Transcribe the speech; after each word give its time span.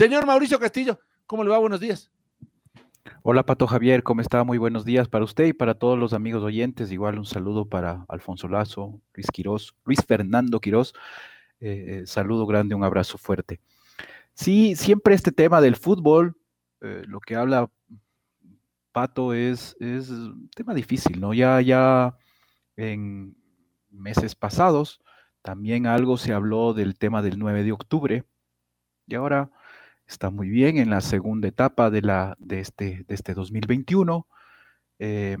Señor 0.00 0.24
Mauricio 0.24 0.58
Castillo, 0.58 0.98
¿cómo 1.26 1.44
le 1.44 1.50
va? 1.50 1.58
Buenos 1.58 1.78
días. 1.78 2.10
Hola 3.22 3.44
Pato 3.44 3.66
Javier, 3.66 4.02
¿cómo 4.02 4.22
está? 4.22 4.44
Muy 4.44 4.56
buenos 4.56 4.86
días 4.86 5.10
para 5.10 5.26
usted 5.26 5.44
y 5.44 5.52
para 5.52 5.74
todos 5.74 5.98
los 5.98 6.14
amigos 6.14 6.42
oyentes. 6.42 6.90
Igual 6.90 7.18
un 7.18 7.26
saludo 7.26 7.68
para 7.68 8.06
Alfonso 8.08 8.48
Lazo, 8.48 8.98
Luis 9.12 9.26
Quirós, 9.30 9.74
Luis 9.84 10.02
Fernando 10.02 10.58
Quirós. 10.58 10.94
Eh, 11.60 11.84
eh, 11.86 12.06
saludo 12.06 12.46
grande, 12.46 12.74
un 12.74 12.82
abrazo 12.82 13.18
fuerte. 13.18 13.60
Sí, 14.32 14.74
siempre 14.74 15.14
este 15.14 15.32
tema 15.32 15.60
del 15.60 15.76
fútbol, 15.76 16.34
eh, 16.80 17.02
lo 17.06 17.20
que 17.20 17.36
habla 17.36 17.70
Pato 18.92 19.34
es, 19.34 19.76
es 19.80 20.08
un 20.08 20.48
tema 20.56 20.72
difícil, 20.72 21.20
¿no? 21.20 21.34
Ya, 21.34 21.60
ya 21.60 22.16
en 22.74 23.36
meses 23.90 24.34
pasados 24.34 25.02
también 25.42 25.86
algo 25.86 26.16
se 26.16 26.32
habló 26.32 26.72
del 26.72 26.96
tema 26.96 27.20
del 27.20 27.38
9 27.38 27.64
de 27.64 27.72
octubre 27.72 28.24
y 29.06 29.14
ahora 29.14 29.50
está 30.10 30.30
muy 30.30 30.48
bien 30.48 30.78
en 30.78 30.90
la 30.90 31.00
segunda 31.00 31.48
etapa 31.48 31.88
de, 31.88 32.02
la, 32.02 32.36
de, 32.40 32.60
este, 32.60 33.04
de 33.06 33.14
este 33.14 33.32
2021, 33.32 34.26
eh, 34.98 35.36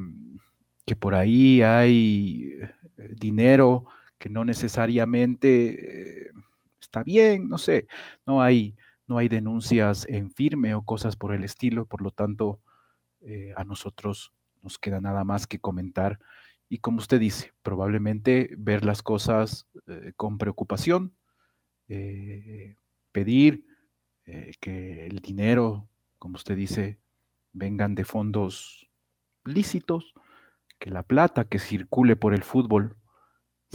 que 0.86 0.96
por 0.96 1.14
ahí 1.14 1.60
hay 1.62 2.54
eh, 2.96 3.14
dinero 3.16 3.86
que 4.16 4.30
no 4.30 4.44
necesariamente 4.44 6.28
eh, 6.28 6.30
está 6.80 7.02
bien, 7.02 7.48
no 7.48 7.58
sé, 7.58 7.88
no 8.26 8.42
hay, 8.42 8.76
no 9.08 9.18
hay 9.18 9.28
denuncias 9.28 10.06
en 10.08 10.30
firme 10.30 10.74
o 10.74 10.82
cosas 10.82 11.16
por 11.16 11.34
el 11.34 11.42
estilo, 11.42 11.84
por 11.86 12.00
lo 12.00 12.12
tanto, 12.12 12.60
eh, 13.22 13.52
a 13.56 13.64
nosotros 13.64 14.32
nos 14.62 14.78
queda 14.78 15.00
nada 15.00 15.24
más 15.24 15.46
que 15.46 15.58
comentar 15.58 16.20
y 16.68 16.78
como 16.78 16.98
usted 16.98 17.18
dice, 17.18 17.52
probablemente 17.62 18.54
ver 18.56 18.84
las 18.84 19.02
cosas 19.02 19.66
con 20.16 20.38
preocupación, 20.38 21.12
pedir 23.10 23.64
eh, 24.26 24.52
que 24.60 25.06
el 25.06 25.20
dinero, 25.20 25.88
como 26.18 26.36
usted 26.36 26.56
dice, 26.56 26.98
vengan 27.52 27.94
de 27.94 28.04
fondos 28.04 28.88
lícitos, 29.44 30.14
que 30.78 30.90
la 30.90 31.02
plata 31.02 31.44
que 31.44 31.58
circule 31.58 32.16
por 32.16 32.34
el 32.34 32.42
fútbol 32.42 32.96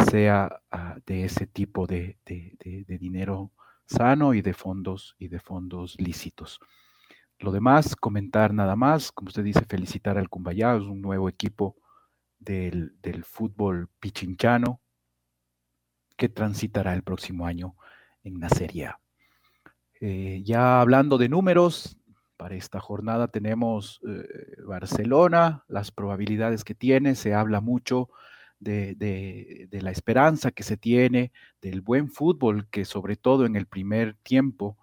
sea 0.10 0.62
ah, 0.72 0.98
de 1.06 1.26
ese 1.26 1.48
tipo 1.48 1.88
de, 1.88 2.18
dinero 3.00 3.52
sano 3.86 4.34
y 4.34 4.42
de 4.42 4.54
fondos 4.54 5.16
y 5.20 5.28
de 5.28 5.40
fondos 5.40 5.96
lícitos. 6.00 6.60
Lo 7.40 7.52
demás, 7.52 7.96
comentar 7.96 8.54
nada 8.54 8.76
más, 8.76 9.12
como 9.12 9.28
usted 9.28 9.44
dice, 9.44 9.66
felicitar 9.66 10.18
al 10.18 10.30
Cumbayá, 10.30 10.76
es 10.76 10.84
un 10.84 11.02
nuevo 11.02 11.30
equipo 11.30 11.76
del, 12.40 13.00
del 13.02 13.24
fútbol 13.24 13.90
pichinchano 14.00 14.82
que 16.18 16.30
transitará 16.30 16.94
el 16.94 17.04
próximo 17.04 17.46
año 17.46 17.76
en 18.24 18.40
la 18.40 18.50
Serie 18.50 18.88
A. 18.88 19.05
Eh, 20.08 20.44
ya 20.44 20.82
hablando 20.82 21.18
de 21.18 21.30
números, 21.30 21.98
para 22.38 22.54
esta 22.54 22.80
jornada 22.80 23.28
tenemos 23.28 24.00
eh, 24.08 24.62
Barcelona, 24.64 25.64
las 25.68 25.90
probabilidades 25.90 26.64
que 26.64 26.76
tiene, 26.76 27.16
se 27.16 27.34
habla 27.34 27.60
mucho 27.60 28.10
de, 28.60 29.68
la 29.72 29.90
esperanza 29.90 30.52
que 30.52 30.62
se 30.62 30.78
tiene, 30.78 31.32
del 31.60 31.82
buen 31.82 32.12
fútbol 32.12 32.68
que 32.70 32.86
sobre 32.86 33.16
todo 33.16 33.48
en 33.48 33.56
el 33.56 33.66
primer 33.66 34.16
tiempo 34.22 34.78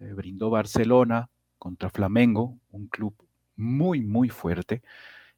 eh, 0.00 0.12
brindó 0.12 0.50
Barcelona 0.50 1.30
contra 1.58 1.88
Flamengo, 1.88 2.58
un 2.70 2.88
club 2.88 3.14
muy, 3.56 4.02
muy 4.02 4.28
fuerte 4.28 4.82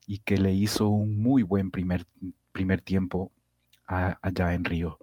y 0.09 0.19
que 0.19 0.39
le 0.39 0.53
hizo 0.53 0.89
un 0.89 1.23
muy 1.23 1.45
buen 1.45 1.71
primer, 1.71 2.05
primer 2.51 2.81
tiempo 2.81 3.31
a- 3.87 4.19
allá 4.23 4.55
en 4.55 4.65
Río. 4.65 4.99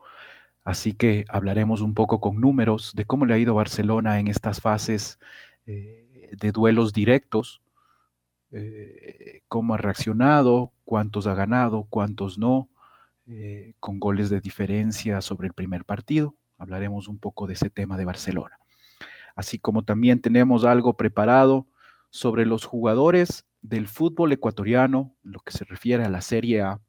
Así 0.67 0.91
que 0.91 1.23
hablaremos 1.29 1.79
un 1.79 1.93
poco 1.93 2.19
con 2.19 2.41
números 2.41 2.91
de 2.93 3.05
cómo 3.05 3.25
le 3.25 3.33
ha 3.33 3.37
ido 3.37 3.55
Barcelona 3.55 4.19
en 4.19 4.27
estas 4.27 4.59
fases 4.59 5.17
eh, 5.65 6.29
de 6.37 6.51
duelos 6.51 6.91
directos, 6.91 7.61
eh, 8.51 9.43
cómo 9.47 9.75
ha 9.75 9.77
reaccionado, 9.77 10.73
cuántos 10.83 11.25
ha 11.25 11.35
ganado, 11.35 11.87
cuántos 11.89 12.37
no, 12.37 12.67
eh, 13.27 13.75
con 13.79 13.97
goles 14.01 14.29
de 14.29 14.41
diferencia 14.41 15.21
sobre 15.21 15.47
el 15.47 15.53
primer 15.53 15.85
partido. 15.85 16.35
Hablaremos 16.57 17.07
un 17.07 17.17
poco 17.17 17.47
de 17.47 17.53
ese 17.53 17.69
tema 17.69 17.95
de 17.95 18.03
Barcelona. 18.03 18.59
Así 19.37 19.59
como 19.59 19.85
también 19.85 20.19
tenemos 20.19 20.65
algo 20.65 20.97
preparado 20.97 21.65
sobre 22.09 22.45
los 22.45 22.65
jugadores 22.65 23.45
del 23.61 23.87
fútbol 23.87 24.33
ecuatoriano, 24.33 25.15
lo 25.23 25.39
que 25.39 25.53
se 25.53 25.63
refiere 25.63 26.03
a 26.03 26.09
la 26.09 26.19
Serie 26.19 26.61
A, 26.61 26.81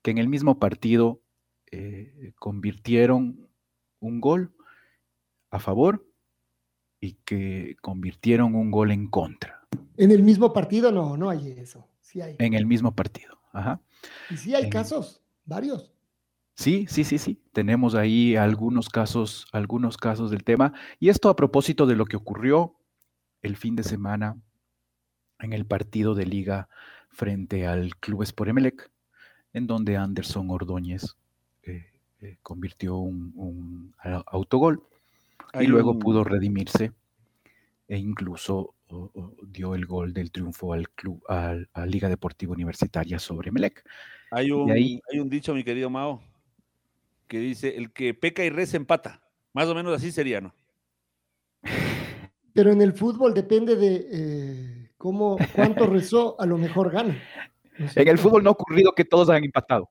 que 0.00 0.10
en 0.10 0.16
el 0.16 0.28
mismo 0.28 0.58
partido 0.58 1.20
eh, 1.72 2.32
convirtieron 2.38 3.48
un 4.00 4.20
gol 4.20 4.52
a 5.50 5.58
favor 5.58 6.06
y 7.00 7.14
que 7.24 7.76
convirtieron 7.80 8.54
un 8.54 8.70
gol 8.70 8.90
en 8.90 9.08
contra 9.08 9.66
En 9.96 10.10
el 10.10 10.22
mismo 10.22 10.52
partido 10.52 10.90
no, 10.92 11.16
no 11.16 11.30
hay 11.30 11.50
eso. 11.52 11.86
Sí 12.00 12.20
hay. 12.20 12.36
en 12.38 12.54
el 12.54 12.66
mismo 12.66 12.94
partido. 12.94 13.38
Ajá. 13.52 13.80
Y 14.30 14.36
sí 14.36 14.54
hay 14.54 14.64
en- 14.64 14.70
casos, 14.70 15.22
varios. 15.44 15.92
Sí, 16.54 16.86
sí, 16.88 17.04
sí, 17.04 17.18
sí. 17.18 17.40
Tenemos 17.52 17.94
ahí 17.94 18.34
algunos 18.34 18.88
casos, 18.88 19.46
algunos 19.52 19.96
casos 19.96 20.30
del 20.30 20.42
tema. 20.42 20.72
Y 20.98 21.08
esto 21.08 21.28
a 21.28 21.36
propósito 21.36 21.86
de 21.86 21.94
lo 21.94 22.04
que 22.06 22.16
ocurrió 22.16 22.74
el 23.42 23.56
fin 23.56 23.76
de 23.76 23.84
semana 23.84 24.36
en 25.38 25.52
el 25.52 25.66
partido 25.66 26.14
de 26.16 26.26
liga 26.26 26.68
frente 27.10 27.66
al 27.66 27.94
Club 27.96 28.22
Sport 28.22 28.50
Emelec, 28.50 28.90
en 29.52 29.66
donde 29.68 29.96
Anderson 29.96 30.50
Ordóñez 30.50 31.16
eh, 32.20 32.36
convirtió 32.42 32.96
un, 32.96 33.94
autogol 34.26 34.82
y 35.60 35.66
luego 35.66 35.92
un- 35.92 35.98
pudo 35.98 36.24
redimirse 36.24 36.92
e 37.86 37.96
incluso 37.98 38.74
o- 38.88 39.10
o, 39.14 39.34
dio 39.46 39.74
el 39.74 39.86
gol 39.86 40.12
del 40.12 40.30
triunfo 40.30 40.72
al 40.72 40.88
club, 40.90 41.22
al- 41.28 41.68
a 41.72 41.86
Liga 41.86 42.08
Deportiva 42.08 42.52
Universitaria 42.52 43.18
sobre 43.18 43.50
Emelec. 43.50 43.84
Hay 44.30 44.50
un, 44.50 44.70
ahí- 44.70 45.00
hay 45.12 45.20
un 45.20 45.28
dicho, 45.28 45.54
mi 45.54 45.62
querido 45.64 45.88
Mao, 45.90 46.22
que 47.28 47.38
dice, 47.38 47.76
el 47.76 47.92
que 47.92 48.14
peca 48.14 48.44
y 48.44 48.50
reza 48.50 48.76
empata. 48.76 49.20
Más 49.52 49.68
o 49.68 49.74
menos 49.74 49.94
así 49.94 50.10
sería, 50.12 50.40
¿no? 50.40 50.54
Pero 52.54 52.72
en 52.72 52.82
el 52.82 52.92
fútbol 52.92 53.34
depende 53.34 53.76
de 53.76 54.08
eh, 54.10 54.90
cómo, 54.96 55.36
cuánto 55.54 55.86
rezó, 55.86 56.40
a 56.40 56.46
lo 56.46 56.58
mejor 56.58 56.90
gana. 56.90 57.16
¿no 57.78 57.86
es 57.86 57.96
En 57.96 58.08
el 58.08 58.18
fútbol 58.18 58.42
no 58.42 58.50
ha 58.50 58.52
ocurrido 58.52 58.92
que 58.92 59.04
todos 59.04 59.28
hayan 59.30 59.44
empatado. 59.44 59.88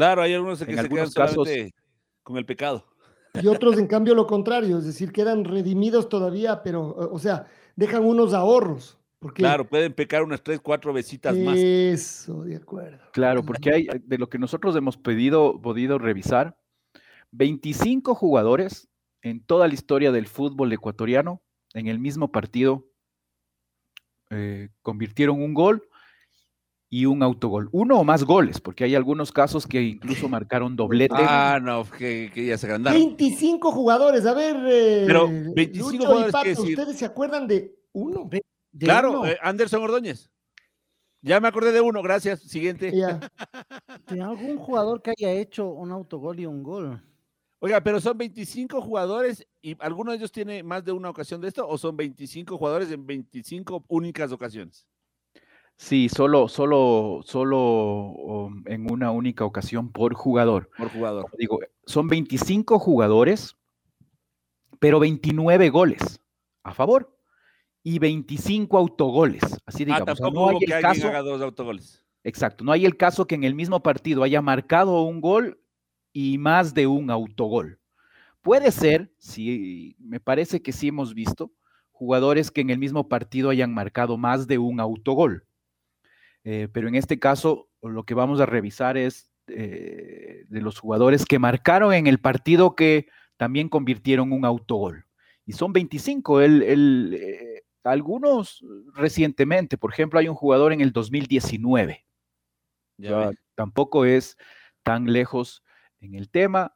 Claro, 0.00 0.22
hay 0.22 0.32
algunos 0.32 0.58
que 0.58 0.64
En 0.64 0.70
se 0.70 0.74
quedan 0.76 0.84
algunos 0.86 1.14
casos- 1.14 1.34
solamente 1.46 1.74
con 2.22 2.38
el 2.38 2.46
pecado. 2.46 2.86
Y 3.34 3.46
otros, 3.48 3.76
en 3.78 3.86
cambio, 3.86 4.14
lo 4.14 4.26
contrario, 4.26 4.78
es 4.78 4.86
decir, 4.86 5.12
quedan 5.12 5.44
redimidos 5.44 6.08
todavía, 6.08 6.62
pero, 6.62 6.80
o 6.88 7.14
o 7.14 7.18
sea, 7.18 7.46
dejan 7.76 8.04
unos 8.04 8.32
ahorros. 8.32 8.98
Porque 9.18 9.42
Claro, 9.42 9.68
pueden 9.68 9.92
pecar 9.92 10.22
unas 10.22 10.42
tres, 10.42 10.58
cuatro 10.62 10.94
besitas 10.94 11.36
más. 11.36 11.58
Eso, 11.58 12.44
de 12.44 12.56
acuerdo. 12.56 12.98
Claro, 13.12 13.42
porque 13.44 13.74
hay, 13.74 13.88
de 14.02 14.16
lo 14.16 14.30
que 14.30 14.38
nosotros 14.38 14.74
hemos 14.74 14.96
pedido, 14.96 15.60
podido 15.60 15.98
revisar, 15.98 16.56
25 17.32 18.14
jugadores 18.14 18.88
en 19.20 19.44
toda 19.44 19.68
la 19.68 19.74
historia 19.74 20.12
del 20.12 20.26
fútbol 20.26 20.72
ecuatoriano 20.72 21.42
en 21.74 21.88
el 21.88 21.98
mismo 21.98 22.32
partido 22.32 22.86
eh, 24.30 24.70
convirtieron 24.80 25.42
un 25.42 25.52
gol 25.52 25.86
y 26.92 27.06
un 27.06 27.22
autogol. 27.22 27.68
Uno 27.70 28.00
o 28.00 28.04
más 28.04 28.24
goles, 28.24 28.60
porque 28.60 28.82
hay 28.82 28.96
algunos 28.96 29.30
casos 29.30 29.66
que 29.66 29.80
incluso 29.80 30.28
marcaron 30.28 30.74
doblete. 30.74 31.14
Ah, 31.16 31.60
no, 31.62 31.84
que, 31.88 32.32
que 32.34 32.46
ya 32.46 32.58
se 32.58 32.66
agrandaron. 32.66 33.00
25 33.00 33.70
jugadores, 33.70 34.26
a 34.26 34.34
ver, 34.34 34.56
eh, 34.66 35.04
Pero 35.06 35.28
25 35.28 35.78
Lucho 35.78 35.94
y 35.94 35.98
jugadores, 35.98 36.32
Pato, 36.32 36.42
¿qué 36.42 36.50
decir? 36.50 36.78
¿ustedes 36.78 36.98
se 36.98 37.04
acuerdan 37.04 37.46
de 37.46 37.78
uno? 37.92 38.28
De 38.28 38.42
Claro, 38.78 39.20
uno, 39.20 39.26
eh, 39.26 39.38
Anderson 39.40 39.82
Ordóñez. 39.82 40.30
Ya 41.22 41.38
me 41.38 41.48
acordé 41.48 41.70
de 41.70 41.80
uno, 41.80 42.02
gracias. 42.02 42.40
Siguiente. 42.40 42.92
Ya. 42.92 43.20
de 44.08 44.20
algún 44.20 44.56
jugador 44.56 45.00
que 45.00 45.10
haya 45.10 45.30
hecho 45.32 45.68
un 45.68 45.92
autogol 45.92 46.40
y 46.40 46.46
un 46.46 46.62
gol. 46.62 47.00
Oiga, 47.60 47.82
pero 47.82 48.00
son 48.00 48.16
25 48.16 48.80
jugadores 48.80 49.46
y 49.60 49.76
alguno 49.80 50.12
de 50.12 50.16
ellos 50.16 50.32
tiene 50.32 50.62
más 50.62 50.82
de 50.82 50.92
una 50.92 51.10
ocasión 51.10 51.42
de 51.42 51.48
esto 51.48 51.68
o 51.68 51.76
son 51.76 51.94
25 51.94 52.56
jugadores 52.56 52.90
en 52.90 53.06
25 53.06 53.84
únicas 53.88 54.32
ocasiones. 54.32 54.86
Sí, 55.82 56.10
solo, 56.10 56.46
solo, 56.48 57.22
solo 57.24 57.58
um, 57.58 58.62
en 58.66 58.92
una 58.92 59.12
única 59.12 59.46
ocasión 59.46 59.90
por 59.90 60.12
jugador. 60.12 60.68
Por 60.76 60.90
jugador. 60.90 61.22
Como 61.22 61.36
Digo, 61.38 61.58
son 61.86 62.06
25 62.06 62.78
jugadores, 62.78 63.56
pero 64.78 65.00
29 65.00 65.70
goles 65.70 66.20
a 66.64 66.74
favor 66.74 67.16
y 67.82 67.98
25 67.98 68.76
autogoles. 68.76 69.42
Así 69.64 69.84
Ah, 69.84 69.86
digamos. 69.86 70.02
O 70.02 70.04
sea, 70.04 70.14
tampoco 70.16 70.52
no 70.52 70.58
hay 70.58 70.58
que 70.58 70.64
el 70.66 70.72
alguien 70.74 70.92
caso, 70.92 71.08
haga 71.08 71.22
dos 71.22 71.40
autogoles. 71.40 72.04
exacto, 72.24 72.62
no 72.62 72.72
hay 72.72 72.84
el 72.84 72.98
caso 72.98 73.26
que 73.26 73.36
en 73.36 73.44
el 73.44 73.54
mismo 73.54 73.82
partido 73.82 74.22
haya 74.22 74.42
marcado 74.42 75.00
un 75.04 75.22
gol 75.22 75.62
y 76.12 76.36
más 76.36 76.74
de 76.74 76.88
un 76.88 77.10
autogol. 77.10 77.80
Puede 78.42 78.70
ser, 78.70 79.14
sí, 79.16 79.96
me 79.98 80.20
parece 80.20 80.60
que 80.60 80.72
sí 80.72 80.88
hemos 80.88 81.14
visto 81.14 81.54
jugadores 81.90 82.50
que 82.50 82.60
en 82.60 82.68
el 82.68 82.78
mismo 82.78 83.08
partido 83.08 83.48
hayan 83.48 83.72
marcado 83.72 84.18
más 84.18 84.46
de 84.46 84.58
un 84.58 84.78
autogol. 84.78 85.46
Eh, 86.44 86.68
pero 86.72 86.88
en 86.88 86.94
este 86.94 87.18
caso, 87.18 87.68
lo 87.82 88.04
que 88.04 88.14
vamos 88.14 88.40
a 88.40 88.46
revisar 88.46 88.96
es 88.96 89.30
eh, 89.46 90.44
de 90.48 90.60
los 90.60 90.78
jugadores 90.78 91.24
que 91.24 91.38
marcaron 91.38 91.92
en 91.92 92.06
el 92.06 92.18
partido 92.18 92.74
que 92.74 93.08
también 93.36 93.68
convirtieron 93.68 94.32
un 94.32 94.44
autogol. 94.44 95.06
Y 95.44 95.52
son 95.52 95.72
25. 95.72 96.40
El, 96.40 96.62
el, 96.62 97.18
eh, 97.20 97.62
algunos 97.84 98.64
recientemente, 98.94 99.76
por 99.78 99.92
ejemplo, 99.92 100.18
hay 100.18 100.28
un 100.28 100.34
jugador 100.34 100.72
en 100.72 100.80
el 100.80 100.92
2019. 100.92 102.06
Ya 102.98 103.30
tampoco 103.54 104.04
es 104.04 104.36
tan 104.82 105.10
lejos 105.10 105.62
en 106.00 106.14
el 106.14 106.30
tema. 106.30 106.74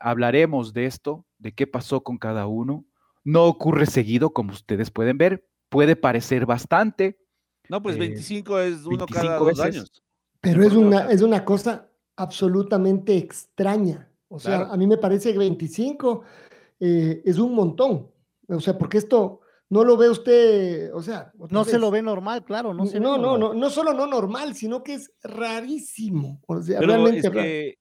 Hablaremos 0.00 0.72
de 0.72 0.86
esto, 0.86 1.26
de 1.36 1.54
qué 1.54 1.66
pasó 1.66 2.02
con 2.02 2.18
cada 2.18 2.46
uno. 2.46 2.86
No 3.22 3.44
ocurre 3.44 3.86
seguido, 3.86 4.30
como 4.30 4.52
ustedes 4.52 4.90
pueden 4.90 5.16
ver. 5.16 5.46
Puede 5.68 5.94
parecer 5.94 6.44
bastante. 6.46 7.18
No, 7.68 7.82
pues 7.82 7.96
Eh, 7.96 7.98
25 8.00 8.58
es 8.60 8.84
uno 8.84 9.06
25 9.06 9.12
cada 9.14 9.38
dos 9.38 9.46
veces. 9.48 9.64
años. 9.64 10.02
Pero 10.40 10.62
es 10.64 10.72
una, 10.72 11.10
es 11.10 11.22
una 11.22 11.44
cosa 11.44 11.88
absolutamente 12.16 13.16
extraña. 13.16 14.10
O 14.28 14.38
sea, 14.38 14.58
Claro. 14.58 14.72
a 14.72 14.76
mí 14.76 14.86
me 14.86 14.98
parece 14.98 15.32
que 15.32 15.38
25 15.38 16.22
eh, 16.80 17.22
es 17.24 17.38
un 17.38 17.54
montón. 17.54 18.08
O 18.48 18.60
sea, 18.60 18.78
porque 18.78 18.98
esto 18.98 19.40
no 19.70 19.84
lo 19.84 19.96
ve 19.96 20.08
usted, 20.08 20.94
o 20.94 21.02
sea, 21.02 21.32
No 21.50 21.64
se 21.64 21.78
lo 21.78 21.90
ve 21.90 22.00
normal, 22.02 22.44
claro. 22.44 22.72
No, 22.72 22.86
se 22.86 22.94
ve 22.94 23.00
no, 23.00 23.16
no, 23.18 23.36
normal. 23.36 23.40
no, 23.40 23.54
no 23.54 23.70
solo 23.70 23.92
no 23.92 24.06
normal, 24.06 24.54
sino 24.54 24.82
que 24.82 24.94
es 24.94 25.12
rarísimo. 25.22 26.40
O 26.46 26.62
sea, 26.62 26.78
Pero 26.80 26.92
realmente 26.92 27.18
es 27.18 27.24
raro. 27.34 27.42
que, 27.42 27.78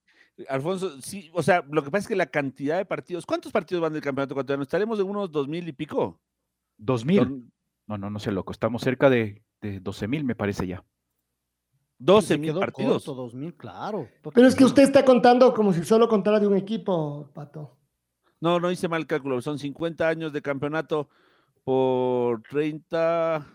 Alfonso, 0.49 1.01
sí, 1.01 1.29
o 1.33 1.41
sea, 1.43 1.63
lo 1.69 1.83
que 1.83 1.89
pasa 1.91 2.01
es 2.03 2.07
que 2.07 2.15
la 2.15 2.25
cantidad 2.27 2.77
de 2.77 2.85
partidos, 2.85 3.25
¿cuántos 3.25 3.51
partidos 3.51 3.81
van 3.81 3.93
del 3.93 4.01
campeonato 4.01 4.33
ecuatoriano? 4.33 4.63
Estaremos 4.63 4.99
en 4.99 5.07
unos 5.09 5.31
dos 5.31 5.47
mil 5.47 5.67
y 5.67 5.71
pico. 5.73 6.19
2000. 6.77 7.19
Son 7.19 7.51
No, 7.87 7.97
no, 7.97 8.09
no 8.09 8.19
sé, 8.19 8.31
loco. 8.31 8.51
Estamos 8.51 8.81
cerca 8.81 9.09
de, 9.09 9.41
de 9.61 9.79
12 9.79 10.07
mil, 10.07 10.23
me 10.23 10.35
parece 10.35 10.67
ya. 10.67 10.83
12 11.99 12.27
Se 12.27 12.37
mil 12.37 12.53
partidos. 12.53 13.03
corto, 13.05 13.15
2000, 13.23 13.55
claro. 13.55 14.07
Pero 14.33 14.47
es 14.47 14.55
que 14.55 14.63
usted 14.65 14.83
está 14.83 15.03
contando 15.03 15.53
como 15.53 15.73
si 15.73 15.83
solo 15.83 16.07
contara 16.07 16.39
de 16.39 16.47
un 16.47 16.55
equipo, 16.55 17.29
Pato. 17.33 17.75
No, 18.39 18.59
no 18.59 18.69
hice 18.71 18.87
mal 18.87 19.01
el 19.01 19.07
cálculo. 19.07 19.41
Son 19.41 19.57
50 19.57 20.07
años 20.07 20.31
de 20.31 20.41
campeonato 20.43 21.09
por 21.63 22.43
30. 22.43 23.47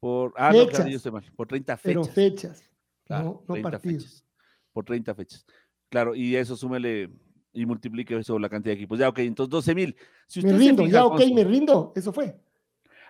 Por. 0.00 0.32
Ah, 0.36 0.48
no, 0.52 0.52
claro, 0.66 0.68
Fechas. 0.70 0.90
yo 0.90 0.96
estoy 0.96 1.12
mal. 1.12 1.24
Por 1.36 1.46
30 1.48 1.76
Pero 1.82 2.02
fechas. 2.04 2.14
fechas, 2.14 2.70
Claro, 3.04 3.24
no, 3.24 3.44
no 3.48 3.54
30 3.54 3.70
partidos. 3.70 4.04
fechas. 4.04 4.24
Por 4.72 4.84
30 4.86 5.14
fechas. 5.14 5.46
Claro, 5.90 6.14
y 6.14 6.34
eso 6.36 6.56
súmele 6.56 7.10
y 7.52 7.66
multiplique 7.66 8.16
eso 8.18 8.38
la 8.38 8.48
cantidad 8.48 8.72
de 8.72 8.76
equipos. 8.80 8.98
Ya, 8.98 9.08
ok, 9.10 9.18
entonces 9.20 9.50
12 9.50 9.74
mil. 9.74 9.94
Si 10.26 10.40
Me 10.42 10.52
rindo, 10.56 10.82
fija, 10.84 10.94
ya, 10.94 11.04
ok, 11.04 11.12
Alfonso- 11.20 11.34
me 11.34 11.44
rindo. 11.44 11.92
Eso 11.94 12.12
fue. 12.12 12.40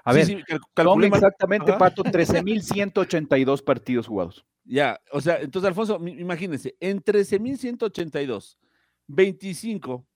A 0.05 0.12
Sí, 0.12 0.19
ver, 0.19 0.27
sí, 0.27 0.43
cal- 0.75 0.85
son 0.85 1.05
exactamente, 1.05 1.71
Ajá. 1.71 1.79
Pato, 1.79 2.03
13.182 2.12 3.62
partidos 3.62 4.06
jugados. 4.06 4.45
Ya, 4.65 5.01
o 5.12 5.21
sea, 5.21 5.39
entonces, 5.41 5.69
Alfonso, 5.69 5.99
imagínense, 6.06 6.77
en 6.81 7.01
13.182, 7.03 8.59
25 9.06 10.06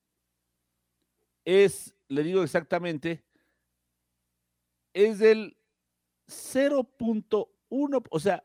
es, 1.45 1.95
le 2.09 2.23
digo 2.23 2.43
exactamente, 2.43 3.25
es 4.95 5.19
del 5.19 5.57
0.1, 6.27 8.03
o 8.11 8.21
sea, 8.21 8.45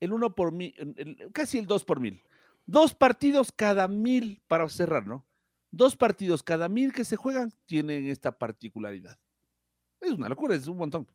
el 0.00 0.12
1 0.12 0.34
por 0.34 0.52
mil, 0.52 0.74
el- 0.96 1.30
casi 1.32 1.58
el 1.58 1.66
2 1.66 1.84
por 1.84 2.00
mil. 2.00 2.22
Dos 2.66 2.94
partidos 2.94 3.52
cada 3.52 3.88
mil, 3.88 4.42
para 4.48 4.68
cerrar, 4.68 5.06
¿no? 5.06 5.26
Dos 5.70 5.96
partidos 5.96 6.42
cada 6.42 6.68
mil 6.68 6.92
que 6.92 7.04
se 7.04 7.16
juegan 7.16 7.52
tienen 7.66 8.06
esta 8.06 8.38
particularidad. 8.38 9.18
Es 10.04 10.12
una 10.12 10.28
locura, 10.28 10.54
es 10.54 10.66
un 10.66 10.76
montón. 10.76 11.06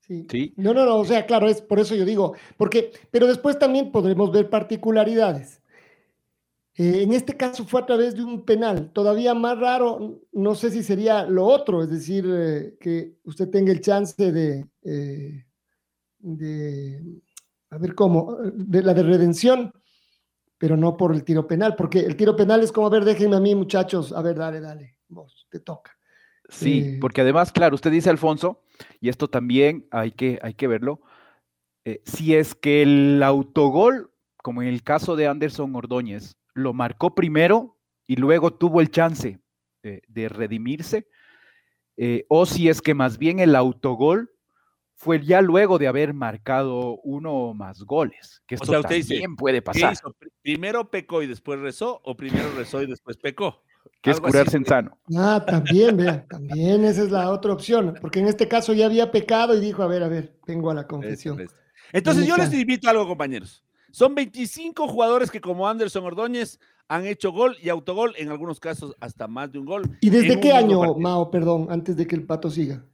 Sí. 0.00 0.26
Sí. 0.30 0.54
No, 0.56 0.74
no, 0.74 0.84
no, 0.84 0.96
o 0.96 1.04
sea, 1.04 1.26
claro, 1.26 1.48
es 1.48 1.62
por 1.62 1.78
eso 1.78 1.94
yo 1.94 2.04
digo, 2.04 2.34
porque, 2.56 2.92
pero 3.10 3.26
después 3.26 3.58
también 3.58 3.92
podremos 3.92 4.32
ver 4.32 4.50
particularidades. 4.50 5.62
Eh, 6.74 7.02
en 7.02 7.12
este 7.12 7.36
caso 7.36 7.66
fue 7.66 7.82
a 7.82 7.86
través 7.86 8.14
de 8.14 8.24
un 8.24 8.44
penal, 8.44 8.90
todavía 8.92 9.34
más 9.34 9.58
raro, 9.58 10.22
no 10.32 10.54
sé 10.54 10.70
si 10.70 10.82
sería 10.82 11.24
lo 11.24 11.44
otro, 11.44 11.82
es 11.82 11.90
decir, 11.90 12.24
eh, 12.26 12.76
que 12.80 13.18
usted 13.24 13.50
tenga 13.50 13.72
el 13.72 13.82
chance 13.82 14.32
de, 14.32 14.66
eh, 14.82 15.44
de, 16.18 17.20
a 17.68 17.76
ver 17.76 17.94
cómo, 17.94 18.38
de 18.54 18.82
la 18.82 18.94
de 18.94 19.02
redención, 19.02 19.70
pero 20.56 20.76
no 20.76 20.96
por 20.96 21.14
el 21.14 21.24
tiro 21.24 21.46
penal, 21.46 21.74
porque 21.76 22.00
el 22.00 22.16
tiro 22.16 22.34
penal 22.34 22.62
es 22.62 22.72
como, 22.72 22.86
a 22.86 22.90
ver, 22.90 23.04
déjenme 23.04 23.36
a 23.36 23.40
mí, 23.40 23.54
muchachos, 23.54 24.10
a 24.12 24.22
ver, 24.22 24.36
dale, 24.38 24.60
dale, 24.60 24.96
vos, 25.08 25.46
te 25.50 25.60
toca. 25.60 25.92
Sí, 26.48 26.80
Eh, 26.80 26.98
porque 27.00 27.22
además, 27.22 27.52
claro, 27.52 27.74
usted 27.74 27.90
dice, 27.90 28.10
Alfonso, 28.10 28.62
y 29.00 29.08
esto 29.08 29.28
también 29.28 29.86
hay 29.90 30.12
que, 30.12 30.38
hay 30.42 30.54
que 30.54 30.66
verlo, 30.66 31.00
eh, 31.84 32.02
si 32.04 32.34
es 32.34 32.54
que 32.54 32.82
el 32.82 33.22
autogol, 33.22 34.12
como 34.36 34.62
en 34.62 34.68
el 34.68 34.82
caso 34.82 35.16
de 35.16 35.26
Anderson 35.26 35.74
Ordóñez, 35.74 36.36
lo 36.54 36.72
marcó 36.72 37.14
primero 37.14 37.78
y 38.06 38.16
luego 38.16 38.52
tuvo 38.52 38.80
el 38.80 38.90
chance 38.90 39.40
eh, 39.82 40.02
de 40.06 40.28
redimirse, 40.28 41.08
eh, 41.96 42.24
o 42.28 42.46
si 42.46 42.68
es 42.68 42.80
que 42.80 42.94
más 42.94 43.18
bien 43.18 43.40
el 43.40 43.56
autogol 43.56 44.30
fue 44.94 45.24
ya 45.24 45.42
luego 45.42 45.78
de 45.78 45.88
haber 45.88 46.14
marcado 46.14 47.00
uno 47.02 47.32
o 47.32 47.54
más 47.54 47.82
goles, 47.82 48.42
que 48.46 48.54
O 48.54 48.56
esto 48.56 48.66
sea, 48.66 48.80
usted 48.80 48.96
dice, 48.96 49.14
también 49.14 49.36
puede 49.36 49.58
¿Qué 49.58 49.62
pasar, 49.62 49.96
¿Primero 50.42 50.90
pecó 50.90 51.22
y 51.22 51.26
después 51.26 51.58
rezó 51.58 52.00
o 52.04 52.16
primero 52.16 52.52
rezó 52.54 52.82
y 52.82 52.86
después 52.86 53.16
pecó? 53.16 53.64
Que 54.02 54.10
es 54.10 54.16
así 54.16 54.26
curarse 54.26 54.56
en 54.56 54.66
sano. 54.66 54.98
Ah, 55.16 55.42
también, 55.46 55.96
vea, 55.96 56.26
también 56.28 56.84
esa 56.84 57.02
es 57.04 57.10
la 57.10 57.30
otra 57.30 57.52
opción, 57.52 57.94
porque 58.00 58.18
en 58.18 58.26
este 58.26 58.48
caso 58.48 58.72
ya 58.72 58.86
había 58.86 59.10
pecado 59.12 59.56
y 59.56 59.60
dijo, 59.60 59.82
a 59.82 59.86
ver, 59.86 60.02
a 60.02 60.08
ver, 60.08 60.36
vengo 60.46 60.70
a 60.70 60.74
la 60.74 60.86
confesión. 60.86 61.40
Este, 61.40 61.54
este. 61.54 61.62
Entonces 61.92 62.26
yo 62.26 62.36
les 62.36 62.52
invito 62.52 62.88
a 62.88 62.90
algo, 62.90 63.06
compañeros. 63.06 63.64
Son 63.92 64.14
25 64.14 64.88
jugadores 64.88 65.30
que 65.30 65.40
como 65.40 65.68
Anderson 65.68 66.04
Ordóñez 66.04 66.58
han 66.88 67.06
hecho 67.06 67.30
gol 67.30 67.56
y 67.62 67.68
autogol, 67.68 68.14
en 68.18 68.30
algunos 68.30 68.58
casos 68.58 68.94
hasta 69.00 69.28
más 69.28 69.52
de 69.52 69.58
un 69.58 69.66
gol. 69.66 69.98
¿Y 70.00 70.10
desde 70.10 70.40
qué 70.40 70.52
año, 70.52 70.80
partido. 70.80 70.98
Mao, 70.98 71.30
perdón, 71.30 71.68
antes 71.70 71.96
de 71.96 72.06
que 72.06 72.16
el 72.16 72.24
pato 72.24 72.50
siga? 72.50 72.84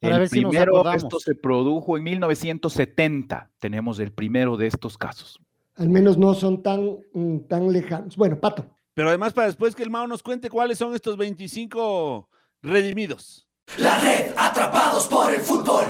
Para 0.00 0.14
El 0.14 0.20
ver 0.20 0.28
si 0.28 0.42
nos 0.42 0.50
primero, 0.50 0.92
esto 0.92 1.18
se 1.18 1.34
produjo 1.34 1.96
en 1.96 2.04
1970. 2.04 3.50
Tenemos 3.58 3.98
el 3.98 4.12
primero 4.12 4.56
de 4.56 4.68
estos 4.68 4.96
casos. 4.96 5.40
Al 5.74 5.88
menos 5.88 6.16
no 6.16 6.34
son 6.34 6.62
tan, 6.62 6.98
mm, 7.12 7.38
tan 7.48 7.72
lejanos. 7.72 8.16
Bueno, 8.16 8.38
pato. 8.38 8.66
Pero 8.98 9.10
además 9.10 9.32
para 9.32 9.46
después 9.46 9.76
que 9.76 9.84
el 9.84 9.90
Mao 9.90 10.08
nos 10.08 10.24
cuente 10.24 10.50
cuáles 10.50 10.76
son 10.76 10.92
estos 10.92 11.16
25 11.16 12.28
redimidos. 12.62 13.48
La 13.78 13.96
red 14.00 14.32
Atrapados 14.36 15.06
por 15.06 15.32
el 15.32 15.40
Fútbol 15.40 15.84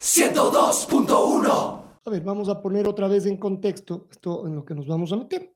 102.1 0.00 1.82
A 2.04 2.10
ver, 2.10 2.22
vamos 2.22 2.48
a 2.48 2.60
poner 2.60 2.88
otra 2.88 3.06
vez 3.06 3.26
en 3.26 3.36
contexto 3.36 4.08
esto 4.10 4.44
en 4.44 4.56
lo 4.56 4.64
que 4.64 4.74
nos 4.74 4.88
vamos 4.88 5.12
a 5.12 5.18
meter. 5.18 5.54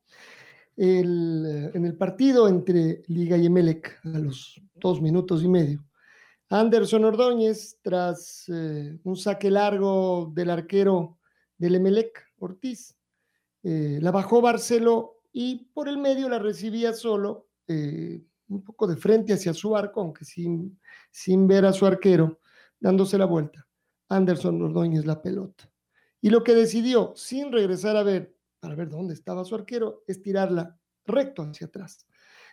El, 0.77 1.45
eh, 1.45 1.71
en 1.75 1.87
el 1.87 1.97
partido 1.97 2.47
entre 2.47 3.03
Liga 3.09 3.37
y 3.37 3.47
Emelec, 3.47 3.99
a 4.05 4.21
los 4.21 4.63
dos 4.77 5.03
minutos 5.03 5.43
y 5.43 5.49
medio, 5.49 5.85
Anderson 6.51 7.05
Ordóñez, 7.05 7.81
tras 7.83 8.49
eh, 8.49 8.97
un 9.03 9.17
saque 9.17 9.51
largo 9.51 10.31
del 10.33 10.51
arquero 10.51 11.19
del 11.59 11.75
Emelec, 11.75 12.29
Ortiz, 12.39 12.97
eh, 13.65 13.99
la 14.01 14.13
bajó 14.13 14.41
Barcelo 14.41 15.22
y 15.33 15.65
por 15.73 15.89
el 15.89 15.99
medio 15.99 16.29
la 16.29 16.39
recibía 16.39 16.93
solo, 16.93 17.49
eh, 17.67 18.23
un 18.49 18.63
poco 18.63 18.87
de 18.87 18.97
frente 18.97 19.33
hacia 19.33 19.55
su 19.55 19.77
arco, 19.77 20.01
aunque 20.01 20.25
sin, 20.25 20.79
sin 21.11 21.47
ver 21.47 21.65
a 21.65 21.73
su 21.73 21.87
arquero, 21.87 22.41
dándose 22.79 23.17
la 23.17 23.25
vuelta. 23.25 23.67
Anderson 24.09 24.61
Ordóñez 24.61 25.07
la 25.07 25.23
pelota. 25.23 25.71
Y 26.21 26.31
lo 26.31 26.45
que 26.45 26.55
decidió, 26.55 27.15
sin 27.17 27.51
regresar 27.51 27.97
a 27.97 28.03
ver, 28.03 28.37
para 28.61 28.75
ver 28.75 28.91
dónde 28.91 29.15
estaba 29.15 29.45
su 29.45 29.55
arquero, 29.55 30.05
es 30.07 30.21
tirarla 30.21 30.79
recto 31.07 31.43
hacia 31.43 31.67
atrás. 31.67 32.07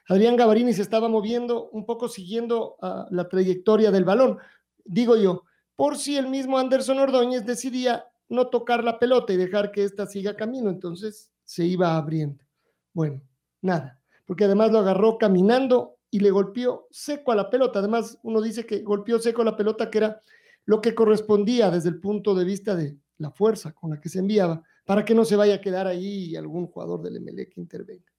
Adrián 0.08 0.38
Gavarini 0.38 0.74
se 0.74 0.82
estaba 0.82 1.08
moviendo 1.10 1.70
un 1.70 1.86
poco 1.86 2.08
siguiendo 2.08 2.78
ah, 2.82 3.08
la 3.12 3.28
trayectoria 3.28 3.92
del 3.92 4.06
balón. 4.06 4.40
Digo 4.84 5.18
yo, 5.18 5.44
por 5.76 5.98
si 5.98 6.18
el 6.18 6.30
mismo 6.30 6.58
Anderson 6.58 7.00
Ordóñez 7.00 7.46
decidía 7.46 8.06
no 8.28 8.48
tocar 8.48 8.84
la 8.84 8.98
pelota 8.98 9.34
y 9.34 9.38
dejar 9.38 9.72
que 9.72 9.84
ésta 9.84 10.08
siga 10.08 10.36
camino, 10.36 10.70
entonces 10.70 11.32
se 11.44 11.66
iba 11.66 11.96
abriendo. 11.96 12.49
Bueno, 12.94 13.22
nada, 13.62 14.02
porque 14.26 14.46
además 14.46 14.72
lo 14.72 14.80
agarró 14.80 15.18
caminando 15.18 15.98
y 16.12 16.20
le 16.20 16.32
golpeó 16.32 16.88
seco 16.92 17.32
a 17.32 17.36
la 17.36 17.50
pelota. 17.50 17.80
Además, 17.80 18.18
uno 18.24 18.42
dice 18.42 18.66
que 18.66 18.80
golpeó 18.80 19.20
seco 19.20 19.42
a 19.42 19.46
la 19.46 19.56
pelota, 19.56 19.90
que 19.90 20.00
era 20.00 20.22
lo 20.66 20.82
que 20.82 20.96
correspondía 20.96 21.70
desde 21.70 21.90
el 21.90 22.00
punto 22.00 22.36
de 22.36 22.46
vista 22.46 22.76
de 22.76 22.98
la 23.18 23.32
fuerza 23.32 23.74
con 23.74 23.92
la 23.92 24.00
que 24.00 24.10
se 24.10 24.20
enviaba, 24.20 24.64
para 24.86 25.06
que 25.06 25.14
no 25.14 25.26
se 25.26 25.36
vaya 25.36 25.56
a 25.56 25.62
quedar 25.62 25.88
ahí 25.88 26.36
algún 26.36 26.68
jugador 26.68 27.02
del 27.02 27.20
MLE 27.20 27.50
que 27.50 27.62
intervenga. 27.62 28.12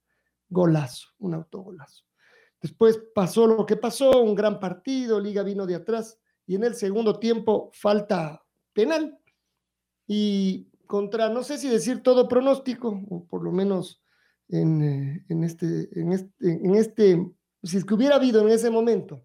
Golazo, 0.49 1.09
un 1.19 1.35
autogolazo. 1.35 2.05
Después 2.61 3.01
pasó 3.15 3.47
lo 3.47 3.65
que 3.65 3.77
pasó, 3.77 4.23
un 4.23 4.35
gran 4.35 4.61
partido, 4.61 5.19
Liga 5.19 5.43
vino 5.43 5.67
de 5.67 5.77
atrás 5.77 6.19
y 6.47 6.57
en 6.57 6.65
el 6.65 6.75
segundo 6.75 7.19
tiempo 7.19 7.71
falta 7.73 8.45
penal. 8.73 9.19
Y 10.07 10.67
contra, 10.87 11.29
no 11.29 11.43
sé 11.43 11.57
si 11.57 11.69
decir 11.69 12.03
todo 12.03 12.29
pronóstico, 12.29 13.01
o 13.09 13.25
por 13.25 13.43
lo 13.43 13.53
menos 13.53 14.00
en, 14.51 14.83
eh, 14.83 15.25
en 15.29 15.45
este, 15.45 15.89
en 15.99 16.13
este, 16.13 16.51
en 16.51 16.75
este, 16.75 17.33
si 17.63 17.77
es 17.77 17.85
que 17.85 17.95
hubiera 17.95 18.17
habido 18.17 18.43
en 18.43 18.49
ese 18.49 18.71
momento, 18.71 19.25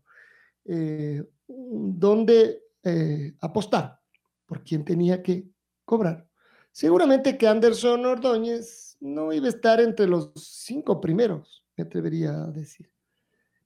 eh, 0.66 1.24
donde 1.48 2.64
eh, 2.84 3.36
apostar 3.42 4.00
por 4.46 4.64
quien 4.64 4.86
tenía 4.86 5.22
que 5.22 5.50
cobrar. 5.84 6.28
Seguramente 6.72 7.38
que 7.38 7.48
Anderson 7.48 8.06
Ordóñez 8.06 8.98
no 9.00 9.32
iba 9.34 9.48
a 9.48 9.50
estar 9.50 9.80
entre 9.80 10.08
los 10.08 10.32
cinco 10.36 11.00
primeros, 11.02 11.66
me 11.78 11.84
atrevería 11.84 12.44
a 12.44 12.52
decir. 12.52 12.92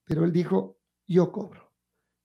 Pero 0.06 0.24
él 0.24 0.32
dijo, 0.32 0.78
yo 1.08 1.32
cobro. 1.32 1.72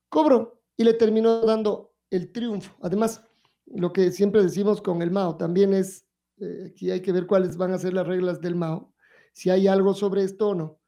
Cobro 0.09 0.63
y 0.77 0.85
le 0.85 0.95
terminó 0.95 1.41
dando 1.41 1.95
el 2.11 2.33
triunfo. 2.33 2.77
Además, 2.81 3.23
lo 3.67 3.93
que 3.93 4.11
siempre 4.13 4.43
decimos 4.43 4.83
con 4.83 5.03
el 5.03 5.11
Mao 5.11 5.37
también 5.37 5.73
es, 5.75 6.07
eh, 6.39 6.71
aquí 6.71 6.91
hay 6.91 7.01
que 7.01 7.13
ver 7.13 7.27
cuáles 7.27 7.57
van 7.57 7.73
a 7.73 7.79
ser 7.79 7.93
las 7.93 8.07
reglas 8.07 8.41
del 8.41 8.55
Mao, 8.55 8.94
si 9.35 9.51
hay 9.51 9.69
algo 9.69 9.93
sobre 9.93 10.23
esto 10.23 10.51
o 10.51 10.55
no. 10.55 10.81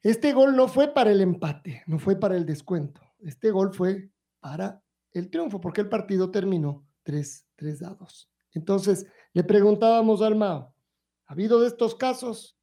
Este 0.00 0.32
gol 0.32 0.56
no 0.56 0.68
fue 0.68 0.88
para 0.88 1.10
el 1.10 1.20
empate, 1.20 1.82
no 1.86 1.98
fue 1.98 2.16
para 2.16 2.36
el 2.36 2.46
descuento. 2.46 3.02
Este 3.18 3.50
gol 3.50 3.74
fue 3.74 4.10
para 4.40 4.82
el 5.12 5.28
triunfo, 5.28 5.60
porque 5.60 5.82
el 5.82 5.88
partido 5.88 6.30
terminó 6.30 6.86
3, 7.02 7.46
3 7.56 7.82
a 7.82 7.94
2. 7.94 8.30
Entonces, 8.54 9.06
le 9.32 9.44
preguntábamos 9.44 10.22
al 10.22 10.36
Mao, 10.36 10.72
¿ha 11.26 11.32
habido 11.32 11.60
de 11.60 11.66
estos 11.66 11.94
casos? 11.94 12.56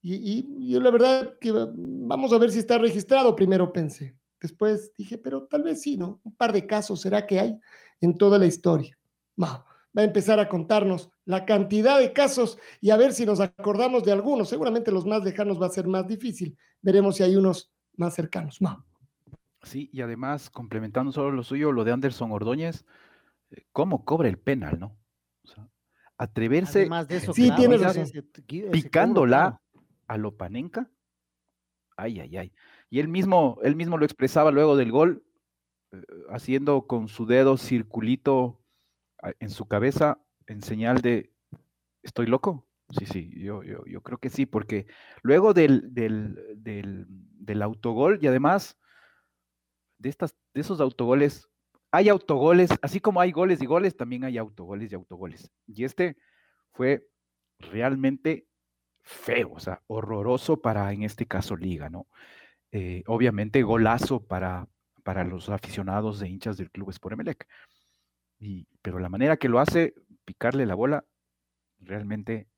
Y, 0.00 0.46
y 0.56 0.78
la 0.78 0.90
verdad 0.92 1.36
que 1.40 1.52
vamos 1.52 2.32
a 2.32 2.38
ver 2.38 2.52
si 2.52 2.60
está 2.60 2.78
registrado, 2.78 3.34
primero 3.34 3.72
pensé. 3.72 4.16
Después 4.40 4.92
dije, 4.96 5.18
pero 5.18 5.48
tal 5.48 5.64
vez 5.64 5.82
sí, 5.82 5.96
¿no? 5.96 6.20
Un 6.22 6.36
par 6.36 6.52
de 6.52 6.64
casos 6.64 7.00
será 7.00 7.26
que 7.26 7.40
hay 7.40 7.58
en 8.00 8.16
toda 8.16 8.38
la 8.38 8.46
historia. 8.46 8.96
Mao 9.34 9.67
va 9.96 10.02
a 10.02 10.04
empezar 10.04 10.38
a 10.40 10.48
contarnos 10.48 11.10
la 11.24 11.44
cantidad 11.44 11.98
de 11.98 12.12
casos 12.12 12.58
y 12.80 12.90
a 12.90 12.96
ver 12.96 13.12
si 13.12 13.24
nos 13.26 13.40
acordamos 13.40 14.04
de 14.04 14.12
algunos. 14.12 14.48
Seguramente 14.48 14.90
los 14.92 15.06
más 15.06 15.22
lejanos 15.24 15.60
va 15.60 15.66
a 15.66 15.70
ser 15.70 15.86
más 15.86 16.06
difícil. 16.06 16.56
Veremos 16.82 17.16
si 17.16 17.22
hay 17.22 17.36
unos 17.36 17.72
más 17.96 18.14
cercanos. 18.14 18.60
Mao. 18.60 18.84
Sí, 19.62 19.90
y 19.92 20.00
además, 20.02 20.50
complementando 20.50 21.10
solo 21.12 21.32
lo 21.32 21.42
suyo, 21.42 21.72
lo 21.72 21.84
de 21.84 21.92
Anderson 21.92 22.30
Ordóñez, 22.30 22.84
eh, 23.50 23.64
¿cómo 23.72 24.04
cobra 24.04 24.28
el 24.28 24.38
penal, 24.38 24.78
no? 24.78 24.96
O 25.44 25.48
sea, 25.48 25.68
atreverse 26.16 26.80
Además 26.80 27.08
de 27.08 27.16
eso, 27.16 27.32
Sí, 27.32 27.46
claro, 27.46 27.56
tienes 27.60 27.80
razón. 27.80 28.02
ese- 28.04 28.18
ese 28.18 28.70
picándola 28.70 29.60
cobro, 29.74 29.86
a 30.06 30.16
lo 30.18 30.36
Panenka. 30.36 30.90
Ay, 31.96 32.20
ay, 32.20 32.36
ay. 32.36 32.52
Y 32.90 33.00
él 33.00 33.08
mismo, 33.08 33.58
él 33.62 33.74
mismo 33.74 33.98
lo 33.98 34.04
expresaba 34.04 34.52
luego 34.52 34.76
del 34.76 34.92
gol, 34.92 35.24
eh, 35.92 36.00
haciendo 36.30 36.86
con 36.86 37.08
su 37.08 37.26
dedo 37.26 37.56
circulito 37.56 38.60
en 39.40 39.50
su 39.50 39.66
cabeza 39.66 40.18
en 40.46 40.62
señal 40.62 41.00
de 41.00 41.32
¿estoy 42.02 42.26
loco? 42.26 42.66
Sí, 42.90 43.04
sí, 43.04 43.30
yo, 43.36 43.62
yo, 43.62 43.84
yo 43.84 44.02
creo 44.02 44.18
que 44.18 44.30
sí, 44.30 44.46
porque 44.46 44.86
luego 45.22 45.52
del, 45.52 45.92
del, 45.92 46.38
del, 46.56 47.06
del 47.08 47.62
autogol 47.62 48.18
y 48.22 48.26
además 48.26 48.78
de, 49.98 50.08
estas, 50.08 50.34
de 50.54 50.60
esos 50.62 50.80
autogoles, 50.80 51.48
hay 51.90 52.08
autogoles, 52.08 52.70
así 52.82 53.00
como 53.00 53.20
hay 53.20 53.32
goles 53.32 53.60
y 53.60 53.66
goles, 53.66 53.96
también 53.96 54.24
hay 54.24 54.38
autogoles 54.38 54.90
y 54.90 54.94
autogoles. 54.94 55.50
Y 55.66 55.84
este 55.84 56.16
fue 56.72 57.06
realmente 57.58 58.46
feo, 59.02 59.52
o 59.52 59.60
sea, 59.60 59.82
horroroso 59.86 60.60
para, 60.60 60.92
en 60.92 61.02
este 61.02 61.26
caso, 61.26 61.56
Liga, 61.56 61.90
¿no? 61.90 62.06
Eh, 62.72 63.02
obviamente, 63.06 63.62
golazo 63.62 64.26
para, 64.26 64.68
para 65.02 65.24
los 65.24 65.48
aficionados 65.48 66.20
de 66.20 66.28
hinchas 66.28 66.56
del 66.56 66.70
club 66.70 66.90
Sport 66.90 67.14
Emelec. 67.14 67.46
Pero 68.82 68.98
la 68.98 69.08
manera 69.08 69.36
que 69.36 69.48
lo 69.48 69.58
hace, 69.60 69.94
picarle 70.24 70.66
la 70.66 70.74
bola, 70.74 71.04
realmente, 71.80 72.48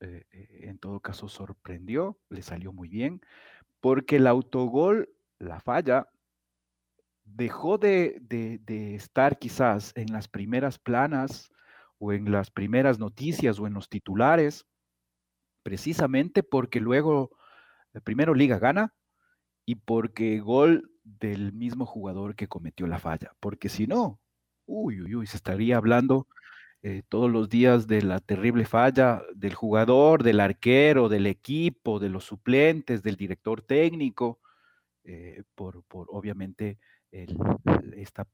eh, 0.00 0.24
eh, 0.32 0.60
en 0.64 0.78
todo 0.78 1.00
caso, 1.00 1.28
sorprendió, 1.28 2.18
le 2.30 2.42
salió 2.42 2.72
muy 2.72 2.88
bien, 2.88 3.20
porque 3.80 4.16
el 4.16 4.26
autogol, 4.28 5.10
la 5.38 5.60
falla, 5.60 6.08
dejó 7.24 7.78
de, 7.78 8.18
de- 8.22 8.58
de 8.58 8.94
estar 8.94 9.38
quizás 9.38 9.92
en 9.96 10.12
las 10.12 10.28
primeras 10.28 10.78
planas 10.78 11.50
o 11.98 12.12
en 12.12 12.30
las 12.32 12.50
primeras 12.50 12.98
noticias 12.98 13.58
o 13.58 13.66
en 13.66 13.74
los 13.74 13.88
titulares, 13.88 14.66
precisamente 15.62 16.42
porque 16.42 16.80
luego, 16.80 17.30
eh, 17.94 18.00
primero 18.02 18.34
Liga 18.34 18.58
gana 18.58 18.94
y 19.66 19.76
porque 19.76 20.40
gol 20.40 20.92
del 21.04 21.52
mismo 21.52 21.86
jugador 21.86 22.36
que 22.36 22.48
cometió 22.48 22.86
la 22.86 22.98
falla, 22.98 23.32
porque 23.40 23.68
si 23.68 23.86
no, 23.86 24.20
uy, 24.68 25.00
uy, 25.00 25.14
uy, 25.16 25.26
se 25.26 25.36
estaría 25.36 25.76
hablando 25.76 26.28
eh, 26.82 27.02
todos 27.08 27.30
los 27.30 27.48
días 27.48 27.88
de 27.88 28.02
la 28.02 28.20
terrible 28.20 28.64
falla 28.64 29.22
del 29.34 29.54
jugador, 29.54 30.22
del 30.22 30.38
arquero, 30.38 31.08
del 31.08 31.26
equipo, 31.26 31.98
de 31.98 32.08
los 32.08 32.24
suplentes, 32.24 33.02
del 33.02 33.16
director 33.16 33.62
técnico, 33.62 34.40
eh, 35.02 35.42
por, 35.56 35.82
por 35.84 36.06
obviamente 36.10 36.78
estas 37.96 38.26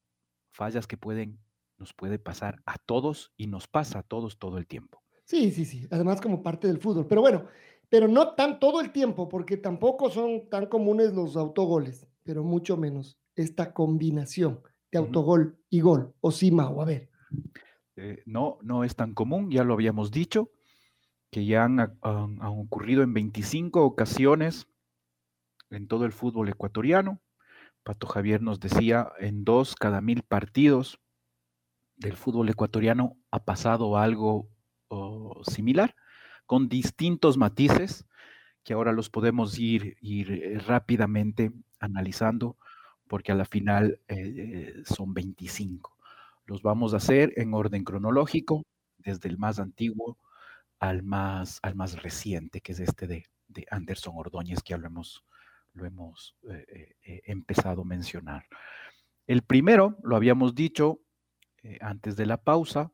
fallas 0.52 0.86
que 0.86 0.96
pueden, 0.96 1.38
nos 1.78 1.94
puede 1.94 2.18
pasar 2.18 2.60
a 2.66 2.76
todos 2.76 3.32
y 3.36 3.46
nos 3.46 3.68
pasa 3.68 4.00
a 4.00 4.02
todos 4.02 4.38
todo 4.38 4.58
el 4.58 4.66
tiempo. 4.66 5.02
Sí, 5.24 5.52
sí, 5.52 5.64
sí. 5.64 5.86
Además 5.90 6.20
como 6.20 6.42
parte 6.42 6.66
del 6.66 6.78
fútbol. 6.78 7.06
Pero 7.06 7.20
bueno, 7.20 7.46
pero 7.88 8.08
no 8.08 8.34
tan 8.34 8.58
todo 8.58 8.80
el 8.80 8.92
tiempo, 8.92 9.28
porque 9.28 9.56
tampoco 9.56 10.10
son 10.10 10.50
tan 10.50 10.66
comunes 10.66 11.14
los 11.14 11.36
autogoles, 11.36 12.06
pero 12.24 12.42
mucho 12.42 12.76
menos 12.76 13.18
esta 13.36 13.72
combinación 13.72 14.60
de 14.94 14.98
autogol 15.00 15.58
y 15.70 15.80
gol. 15.80 16.14
O 16.20 16.30
sí, 16.30 16.52
Mau, 16.52 16.80
a 16.80 16.84
ver. 16.84 17.10
Eh, 17.96 18.22
no, 18.26 18.58
no 18.62 18.84
es 18.84 18.94
tan 18.94 19.12
común, 19.12 19.50
ya 19.50 19.64
lo 19.64 19.74
habíamos 19.74 20.12
dicho, 20.12 20.52
que 21.32 21.44
ya 21.44 21.64
han, 21.64 21.78
ac- 21.78 21.98
han- 22.02 22.40
han 22.40 22.60
ocurrido 22.60 23.02
en 23.02 23.12
25 23.12 23.82
ocasiones 23.84 24.68
en 25.70 25.88
todo 25.88 26.04
el 26.04 26.12
fútbol 26.12 26.48
ecuatoriano. 26.48 27.20
Pato 27.82 28.06
Javier 28.06 28.40
nos 28.40 28.60
decía, 28.60 29.10
en 29.18 29.44
dos 29.44 29.74
cada 29.74 30.00
mil 30.00 30.22
partidos 30.22 31.00
del 31.96 32.16
fútbol 32.16 32.48
ecuatoriano 32.48 33.16
ha 33.32 33.44
pasado 33.44 33.98
algo 33.98 34.48
oh, 34.88 35.42
similar, 35.44 35.96
con 36.46 36.68
distintos 36.68 37.36
matices, 37.36 38.06
que 38.62 38.74
ahora 38.74 38.92
los 38.92 39.10
podemos 39.10 39.58
ir, 39.58 39.96
ir 40.00 40.30
eh, 40.30 40.58
rápidamente 40.60 41.52
analizando, 41.80 42.56
porque 43.14 43.30
a 43.30 43.36
la 43.36 43.44
final 43.44 44.00
eh, 44.08 44.34
eh, 44.36 44.82
son 44.84 45.14
25. 45.14 45.96
Los 46.46 46.62
vamos 46.62 46.94
a 46.94 46.96
hacer 46.96 47.32
en 47.36 47.54
orden 47.54 47.84
cronológico, 47.84 48.64
desde 48.98 49.28
el 49.28 49.38
más 49.38 49.60
antiguo 49.60 50.18
al 50.80 51.04
más, 51.04 51.60
al 51.62 51.76
más 51.76 52.02
reciente, 52.02 52.60
que 52.60 52.72
es 52.72 52.80
este 52.80 53.06
de, 53.06 53.26
de 53.46 53.66
Anderson 53.70 54.14
Ordóñez, 54.16 54.64
que 54.64 54.70
ya 54.70 54.78
lo 54.78 54.88
hemos, 54.88 56.34
eh, 56.50 57.22
empezado 57.26 57.82
a 57.82 57.84
mencionar. 57.84 58.46
El 59.28 59.42
primero, 59.42 59.96
lo 60.02 60.16
habíamos 60.16 60.56
dicho 60.56 60.98
antes 61.80 62.16
de 62.16 62.26
la 62.26 62.38
pausa, 62.38 62.90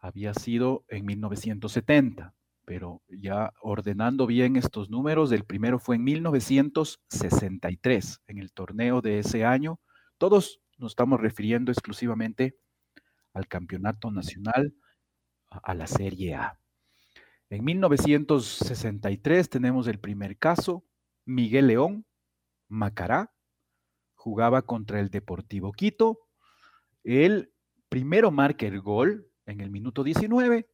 había 0.00 0.34
sido 0.34 0.84
en 0.88 1.06
1970, 1.06 2.34
pero 2.64 3.02
ya 3.08 3.52
ordenando 3.60 4.26
bien 4.26 4.56
estos 4.56 4.90
números, 4.90 5.32
el 5.32 5.44
primero 5.44 5.78
fue 5.78 5.96
en 5.96 6.04
1963, 6.04 8.20
en 8.26 8.38
el 8.38 8.52
torneo 8.52 9.00
de 9.00 9.18
ese 9.18 9.44
año. 9.44 9.80
Todos 10.18 10.60
nos 10.78 10.92
estamos 10.92 11.20
refiriendo 11.20 11.72
exclusivamente 11.72 12.56
al 13.32 13.48
campeonato 13.48 14.10
nacional, 14.10 14.74
a, 15.50 15.74
la 15.74 15.86
Serie 15.86 16.34
A. 16.34 16.58
En 17.50 17.64
1963 17.64 19.50
tenemos 19.50 19.86
el 19.86 19.98
primer 19.98 20.38
caso, 20.38 20.84
Miguel 21.24 21.66
León, 21.66 22.06
Macará, 22.68 23.34
jugaba 24.14 24.62
contra 24.62 25.00
el 25.00 25.10
Deportivo 25.10 25.72
Quito. 25.72 26.20
Él 27.04 27.52
primero 27.88 28.30
marca 28.30 28.66
el 28.66 28.80
gol 28.80 29.28
en 29.44 29.60
el 29.60 29.70
minuto 29.70 30.04
19 30.04 30.71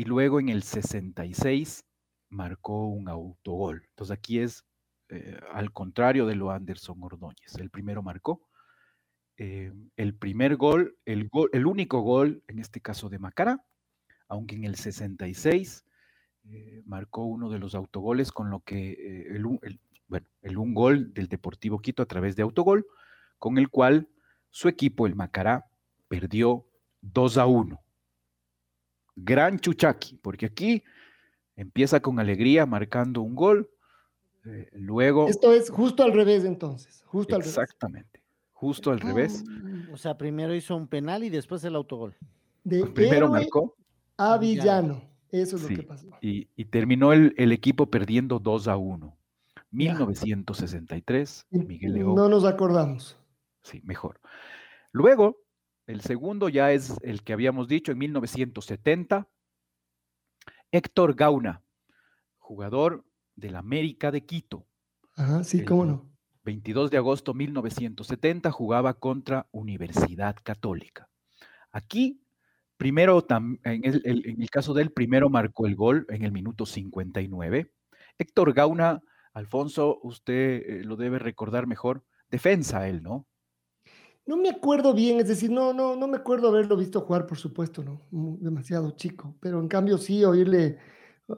y 0.00 0.04
luego 0.04 0.40
en 0.40 0.48
el 0.48 0.62
66 0.62 1.84
marcó 2.30 2.86
un 2.86 3.10
autogol. 3.10 3.84
Entonces 3.90 4.16
aquí 4.16 4.38
es 4.38 4.64
eh, 5.10 5.38
al 5.52 5.74
contrario 5.74 6.24
de 6.24 6.36
lo 6.36 6.50
Anderson 6.50 6.96
Ordóñez. 7.02 7.56
El 7.58 7.68
primero 7.68 8.02
marcó 8.02 8.40
eh, 9.36 9.70
el 9.96 10.14
primer 10.14 10.56
gol 10.56 10.96
el, 11.04 11.28
gol, 11.28 11.50
el 11.52 11.66
único 11.66 12.00
gol, 12.00 12.42
en 12.48 12.60
este 12.60 12.80
caso 12.80 13.10
de 13.10 13.18
Macara, 13.18 13.62
aunque 14.26 14.54
en 14.54 14.64
el 14.64 14.76
66 14.76 15.84
eh, 16.44 16.80
marcó 16.86 17.26
uno 17.26 17.50
de 17.50 17.58
los 17.58 17.74
autogoles 17.74 18.32
con 18.32 18.48
lo 18.48 18.60
que 18.60 19.26
el, 19.28 19.44
el, 19.60 19.80
bueno, 20.08 20.26
el 20.40 20.56
un 20.56 20.72
gol 20.72 21.12
del 21.12 21.28
Deportivo 21.28 21.78
Quito 21.78 22.02
a 22.02 22.06
través 22.06 22.36
de 22.36 22.42
autogol, 22.42 22.86
con 23.38 23.58
el 23.58 23.68
cual 23.68 24.08
su 24.48 24.68
equipo, 24.68 25.06
el 25.06 25.14
Macará, 25.14 25.66
perdió 26.08 26.64
2 27.02 27.36
a 27.36 27.44
1. 27.44 27.84
Gran 29.24 29.58
Chuchaki, 29.58 30.16
porque 30.16 30.46
aquí 30.46 30.82
empieza 31.56 32.00
con 32.00 32.18
alegría 32.18 32.66
marcando 32.66 33.22
un 33.22 33.34
gol. 33.34 33.70
Eh, 34.46 34.68
luego. 34.72 35.28
Esto 35.28 35.52
es 35.52 35.70
justo 35.70 36.02
al 36.02 36.12
revés, 36.12 36.44
entonces. 36.44 37.02
Justo 37.06 37.36
al 37.36 37.42
exactamente. 37.42 38.18
Revés. 38.18 38.50
Justo 38.52 38.90
al 38.90 39.00
revés. 39.00 39.44
O 39.92 39.96
sea, 39.96 40.16
primero 40.16 40.54
hizo 40.54 40.76
un 40.76 40.86
penal 40.86 41.24
y 41.24 41.30
después 41.30 41.64
el 41.64 41.74
autogol. 41.74 42.16
De 42.64 42.86
primero 42.86 43.28
marcó. 43.28 43.76
A 44.16 44.36
Villano. 44.36 45.02
Eso 45.30 45.56
es 45.56 45.62
sí, 45.62 45.76
lo 45.76 45.80
que 45.82 45.86
pasó. 45.86 46.06
Y, 46.20 46.48
y 46.56 46.64
terminó 46.66 47.12
el, 47.12 47.34
el, 47.36 47.52
equipo 47.52 47.86
perdiendo 47.86 48.38
2 48.38 48.68
a 48.68 48.76
1. 48.76 49.16
1963, 49.70 51.46
Ya. 51.50 51.62
Miguel 51.62 51.94
León. 51.94 52.14
No 52.14 52.28
nos 52.28 52.44
acordamos. 52.44 53.16
Sí, 53.62 53.80
mejor. 53.84 54.20
Luego, 54.92 55.36
el 55.90 56.00
segundo 56.02 56.48
ya 56.48 56.72
es 56.72 56.94
el 57.02 57.22
que 57.22 57.32
habíamos 57.32 57.66
dicho 57.68 57.92
en 57.92 57.98
1970. 57.98 59.28
Héctor 60.70 61.14
Gauna, 61.16 61.64
jugador 62.38 63.04
del 63.34 63.56
América 63.56 64.12
de 64.12 64.24
Quito. 64.24 64.66
Ajá, 65.16 65.42
sí, 65.42 65.64
cómo 65.64 65.84
no. 65.84 66.10
22 66.44 66.90
de 66.90 66.96
agosto 66.96 67.32
de 67.32 67.38
1970 67.38 68.50
jugaba 68.52 68.94
contra 68.94 69.48
Universidad 69.50 70.36
Católica. 70.42 71.08
Aquí, 71.72 72.22
primero, 72.76 73.26
en 73.64 73.84
el, 73.84 74.02
en 74.04 74.40
el 74.40 74.50
caso 74.50 74.72
del 74.74 74.92
primero 74.92 75.28
marcó 75.28 75.66
el 75.66 75.74
gol 75.74 76.06
en 76.08 76.24
el 76.24 76.32
minuto 76.32 76.66
59. 76.66 77.72
Héctor 78.16 78.52
Gauna, 78.52 79.02
Alfonso, 79.32 79.98
usted 80.02 80.62
eh, 80.64 80.84
lo 80.84 80.96
debe 80.96 81.18
recordar 81.18 81.66
mejor, 81.66 82.04
defensa 82.30 82.88
él, 82.88 83.02
¿no? 83.02 83.26
No 84.30 84.36
me 84.36 84.48
acuerdo 84.48 84.94
bien, 84.94 85.18
es 85.18 85.26
decir, 85.26 85.50
no, 85.50 85.72
no, 85.72 85.96
no 85.96 86.06
me 86.06 86.18
acuerdo 86.18 86.46
haberlo 86.46 86.76
visto 86.76 87.00
jugar, 87.00 87.26
por 87.26 87.36
supuesto, 87.36 87.82
no, 87.82 88.06
demasiado 88.38 88.92
chico, 88.92 89.34
pero 89.40 89.58
en 89.58 89.66
cambio 89.66 89.98
sí 89.98 90.24
oírle 90.24 90.78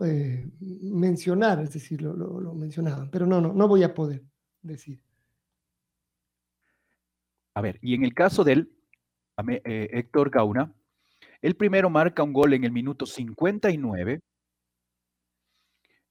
eh, 0.02 0.46
mencionar, 0.60 1.58
es 1.60 1.72
decir, 1.72 2.02
lo, 2.02 2.12
lo, 2.12 2.52
mencionaban, 2.52 3.10
pero 3.10 3.24
no, 3.24 3.40
no, 3.40 3.54
no 3.54 3.66
voy 3.66 3.82
a 3.82 3.94
poder 3.94 4.22
decir. 4.60 5.00
A 7.54 7.62
ver, 7.62 7.78
y 7.80 7.94
en 7.94 8.04
el 8.04 8.12
caso 8.12 8.44
de 8.44 8.52
él, 8.52 8.76
eh, 9.48 9.88
Héctor 9.90 10.28
Gauna, 10.28 10.74
el 11.40 11.56
primero 11.56 11.88
marca 11.88 12.22
un 12.22 12.34
gol 12.34 12.52
en 12.52 12.64
el 12.64 12.72
minuto 12.72 13.06
59 13.06 14.20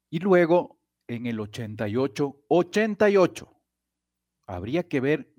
y 0.09 0.17
luego 0.17 0.79
en 1.07 1.27
el 1.27 1.39
88, 1.39 2.37
88. 2.47 3.53
Habría 4.47 4.81
que 4.87 4.99
ver 4.99 5.31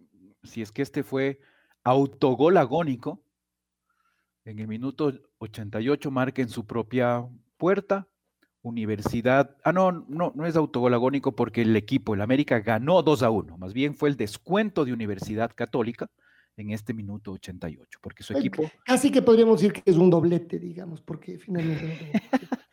si 0.43 0.63
es 0.63 0.73
que 0.73 0.83
este 0.83 1.03
fue 1.03 1.41
autogol 1.85 2.57
agónico. 2.57 3.23
En 4.45 4.59
el 4.59 4.67
minuto 4.67 5.13
88 5.39 6.11
marca 6.11 6.43
en 6.43 6.49
su 6.49 6.67
propia 6.67 7.27
puerta. 7.57 8.09
Universidad. 8.65 9.57
Ah, 9.65 9.73
no, 9.73 9.91
no, 9.91 10.33
no 10.37 10.47
es 10.47 10.55
autogol 10.55 10.95
agónico 10.95 11.35
porque 11.35 11.63
el 11.63 11.75
equipo, 11.75 12.15
el 12.15 12.21
América, 12.21 12.61
ganó 12.61 13.03
2 13.03 13.25
a 13.25 13.31
1. 13.31 13.59
Más 13.59 13.73
bien 13.73 13.97
fue 13.97 14.09
el 14.09 14.17
descuento 14.17 14.85
de 14.85 14.93
Universidad 14.93 15.51
Católica 15.53 16.09
en 16.57 16.71
este 16.71 16.95
minuto 16.95 17.33
88, 17.33 17.99
porque 18.01 18.23
su 18.23 18.37
equipo. 18.37 18.71
Casi 18.85 19.11
que 19.11 19.23
podríamos 19.23 19.61
decir 19.61 19.73
que 19.73 19.83
es 19.85 19.97
un 19.97 20.11
doblete, 20.11 20.59
digamos, 20.59 21.01
porque 21.01 21.39
finalmente. 21.39 22.13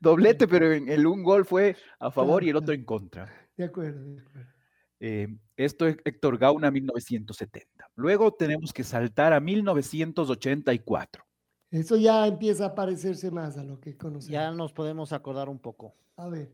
doblete, 0.00 0.46
pero 0.46 0.72
en 0.72 0.88
el 0.88 1.06
un 1.06 1.22
gol 1.22 1.44
fue 1.44 1.76
a 1.98 2.10
favor 2.10 2.42
claro, 2.42 2.46
y 2.46 2.50
el 2.50 2.56
otro 2.56 2.74
en 2.74 2.84
contra. 2.84 3.32
De 3.56 3.64
acuerdo, 3.64 4.04
de 4.04 4.20
acuerdo. 4.20 4.53
Eh, 5.00 5.28
esto 5.56 5.86
es 5.86 5.96
Héctor 6.04 6.38
Gauna 6.38 6.70
1970. 6.70 7.90
Luego 7.96 8.32
tenemos 8.32 8.72
que 8.72 8.84
saltar 8.84 9.32
a 9.32 9.40
1984. 9.40 11.24
Eso 11.70 11.96
ya 11.96 12.26
empieza 12.26 12.66
a 12.66 12.74
parecerse 12.74 13.30
más 13.30 13.58
a 13.58 13.64
lo 13.64 13.80
que 13.80 13.96
conocemos. 13.96 14.28
Ya 14.28 14.50
nos 14.52 14.72
podemos 14.72 15.12
acordar 15.12 15.48
un 15.48 15.58
poco. 15.58 15.94
A 16.16 16.28
ver. 16.28 16.52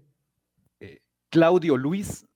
Eh, 0.80 1.02
Claudio 1.28 1.76
Luis, 1.76 2.26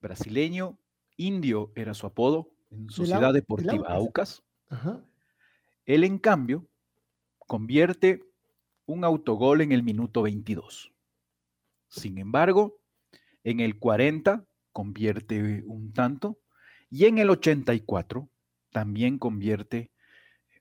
brasileño, 0.00 0.78
indio 1.16 1.72
era 1.74 1.94
su 1.94 2.06
apodo 2.06 2.50
en 2.70 2.90
Sociedad 2.90 3.32
de 3.32 3.40
Deportiva 3.40 3.88
de 3.88 3.94
Aucas. 3.94 4.42
Ajá. 4.68 5.02
Él, 5.86 6.04
en 6.04 6.18
cambio, 6.18 6.68
convierte 7.38 8.22
un 8.86 9.04
autogol 9.04 9.60
en 9.62 9.72
el 9.72 9.82
minuto 9.82 10.22
22. 10.22 10.92
Sin 11.88 12.18
embargo, 12.18 12.78
en 13.44 13.60
el 13.60 13.78
40 13.78 14.46
convierte 14.72 15.62
un 15.66 15.92
tanto 15.92 16.38
y 16.90 17.06
en 17.06 17.18
el 17.18 17.30
84 17.30 18.28
también 18.70 19.18
convierte 19.18 19.92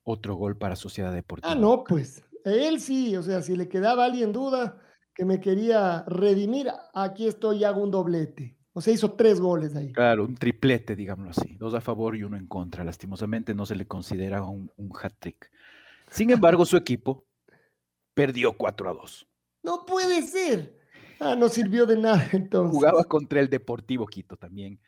otro 0.04 0.36
gol 0.36 0.58
para 0.58 0.76
Sociedad 0.76 1.14
Deportiva. 1.14 1.52
Ah, 1.52 1.56
no, 1.56 1.84
pues 1.84 2.24
él 2.46 2.80
sí, 2.80 3.16
o 3.16 3.24
sea, 3.24 3.42
si 3.42 3.56
le 3.56 3.68
quedaba 3.68 4.06
alguien 4.06 4.32
duda 4.32 4.82
que 5.14 5.26
me 5.26 5.40
quería 5.40 6.04
redimir, 6.08 6.72
aquí 6.94 7.28
estoy 7.28 7.60
y 7.60 7.64
hago 7.64 7.82
un 7.82 7.92
doblete. 7.92 8.58
O 8.74 8.80
sea, 8.80 8.94
hizo 8.94 9.12
tres 9.14 9.40
goles 9.42 9.76
ahí. 9.76 9.92
Claro, 9.92 10.24
un 10.24 10.36
triplete, 10.36 10.96
digámoslo 10.96 11.32
así. 11.32 11.56
Dos 11.58 11.74
a 11.74 11.82
favor 11.82 12.16
y 12.16 12.24
uno 12.24 12.38
en 12.38 12.48
contra. 12.48 12.86
Lastimosamente 12.86 13.54
no 13.54 13.66
se 13.66 13.76
le 13.76 13.86
considera 13.86 14.44
un, 14.44 14.72
un 14.78 14.92
hat-trick. 15.02 15.52
Sin 16.10 16.30
embargo, 16.32 16.66
su 16.66 16.78
equipo 16.78 17.26
perdió 18.14 18.54
4 18.54 18.90
a 18.90 18.94
2. 18.94 19.28
No 19.64 19.86
puede 19.86 20.22
ser. 20.22 20.81
Ah, 21.22 21.36
no 21.36 21.50
sirvió 21.50 21.86
de 21.86 21.98
nada 21.98 22.28
entonces. 22.34 22.76
Jugaba 22.76 23.04
contra 23.04 23.40
el 23.40 23.50
Deportivo 23.50 24.08
Quito 24.08 24.38
también 24.38 24.80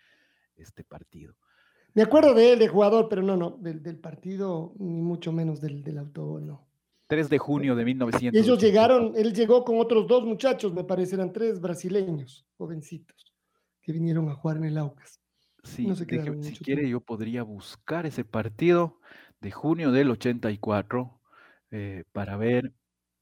este 0.56 0.84
partido. 0.84 1.36
Me 1.94 2.02
acuerdo 2.02 2.34
de 2.34 2.54
él, 2.54 2.60
de 2.60 2.68
jugador, 2.68 3.08
pero 3.08 3.22
no, 3.22 3.38
no, 3.38 3.52
del, 3.52 3.84
del 3.84 4.00
partido, 4.00 4.74
ni 4.80 5.00
mucho 5.00 5.32
menos 5.32 5.62
del, 5.62 5.84
del 5.84 5.96
no. 5.96 6.68
3 7.06 7.30
de 7.30 7.38
junio 7.38 7.76
de 7.76 7.86
1900. 7.86 8.42
Ellos 8.42 8.60
llegaron, 8.60 9.14
él 9.16 9.32
llegó 9.32 9.64
con 9.64 9.80
otros 9.80 10.08
dos 10.08 10.26
muchachos, 10.26 10.74
me 10.74 10.84
parece, 10.84 11.14
eran 11.14 11.32
tres 11.32 11.62
brasileños, 11.62 12.48
jovencitos, 12.58 13.32
que 13.84 13.92
vinieron 13.92 14.28
a 14.30 14.34
jugar 14.34 14.58
en 14.58 14.64
el 14.64 14.78
Aucas. 14.80 15.20
Sí, 15.64 15.86
no 15.86 15.96
se 15.96 16.06
deje, 16.06 16.44
si 16.44 16.58
quiere 16.58 16.82
tiempo. 16.82 17.00
yo 17.00 17.02
podría 17.02 17.44
buscar 17.44 18.08
ese 18.08 18.26
partido 18.26 19.00
de 19.40 19.52
junio 19.52 19.92
del 19.92 20.10
84 20.10 21.22
eh, 21.70 22.04
para 22.12 22.38
ver 22.38 22.74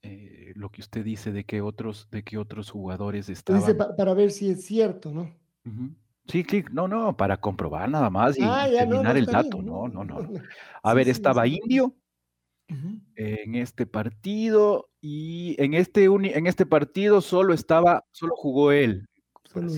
eh, 0.02 0.52
lo 0.56 0.70
que 0.70 0.80
usted 0.80 1.04
dice 1.04 1.32
de 1.32 1.44
que 1.44 1.60
otros, 1.60 2.08
de 2.10 2.22
que 2.22 2.38
otros 2.38 2.70
jugadores 2.70 3.28
estaban. 3.28 3.60
Dice 3.62 3.74
pa 3.74 3.94
para 3.96 4.14
ver 4.14 4.30
si 4.30 4.50
es 4.50 4.64
cierto, 4.64 5.12
¿no? 5.12 5.22
Uh 5.64 5.70
-huh. 5.70 5.94
Sí, 6.26 6.44
clic, 6.44 6.70
no, 6.70 6.86
no, 6.86 7.16
para 7.16 7.36
comprobar 7.36 7.88
nada 7.88 8.08
más 8.08 8.38
y, 8.38 8.42
ah, 8.44 8.66
terminar 8.70 9.04
no, 9.04 9.12
no, 9.12 9.18
el 9.18 9.26
dato. 9.26 9.58
bien, 9.58 9.66
no, 9.66 9.88
no, 9.88 10.04
no. 10.04 10.16
A 10.82 10.90
sí, 10.90 10.96
ver, 10.96 11.04
sí, 11.04 11.10
estaba 11.10 11.44
sí. 11.44 11.58
Indio 11.62 11.86
uh 11.86 12.74
-huh. 12.74 13.00
en 13.16 13.54
este 13.56 13.86
partido 13.86 14.88
y 15.00 15.56
en 15.62 15.74
este, 15.74 16.04
en 16.04 16.46
este 16.46 16.66
partido 16.66 17.20
solo 17.20 17.54
estaba, 17.54 18.04
solo 18.12 18.34
jugó 18.36 18.72
él. 18.72 19.08
Solo 19.44 19.68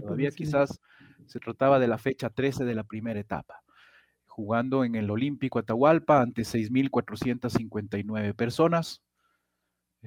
Todavía 0.00 0.30
quizás 0.30 0.80
se 1.26 1.38
trataba 1.40 1.78
de 1.78 1.88
la 1.88 1.98
fecha 1.98 2.30
13 2.30 2.64
de 2.64 2.74
la 2.74 2.84
primera 2.84 3.20
etapa, 3.20 3.62
jugando 4.26 4.84
en 4.84 4.94
el 4.94 5.10
Olímpico 5.10 5.58
Atahualpa 5.58 6.22
ante 6.22 6.42
6.459 6.42 8.34
personas, 8.34 9.02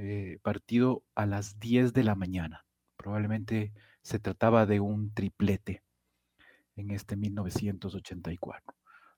eh, 0.04 0.40
partido 0.42 1.04
a 1.14 1.28
las 1.28 1.60
10 1.60 1.94
de 1.94 2.04
la 2.04 2.16
mañana. 2.16 2.66
Probablemente 2.98 3.72
se 4.02 4.18
trataba 4.18 4.66
de 4.66 4.80
un 4.80 5.14
triplete 5.14 5.84
en 6.76 6.90
este 6.90 7.16
1984. 7.16 8.74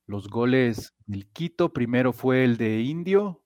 Los 0.08 0.28
goles 0.28 0.94
del 1.06 1.26
Quito, 1.30 1.72
primero 1.72 2.12
fue 2.12 2.44
el 2.44 2.58
de 2.58 2.82
Indio, 2.82 3.42